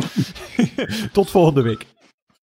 Tot 1.14 1.30
volgende 1.30 1.62
week. 1.62 1.86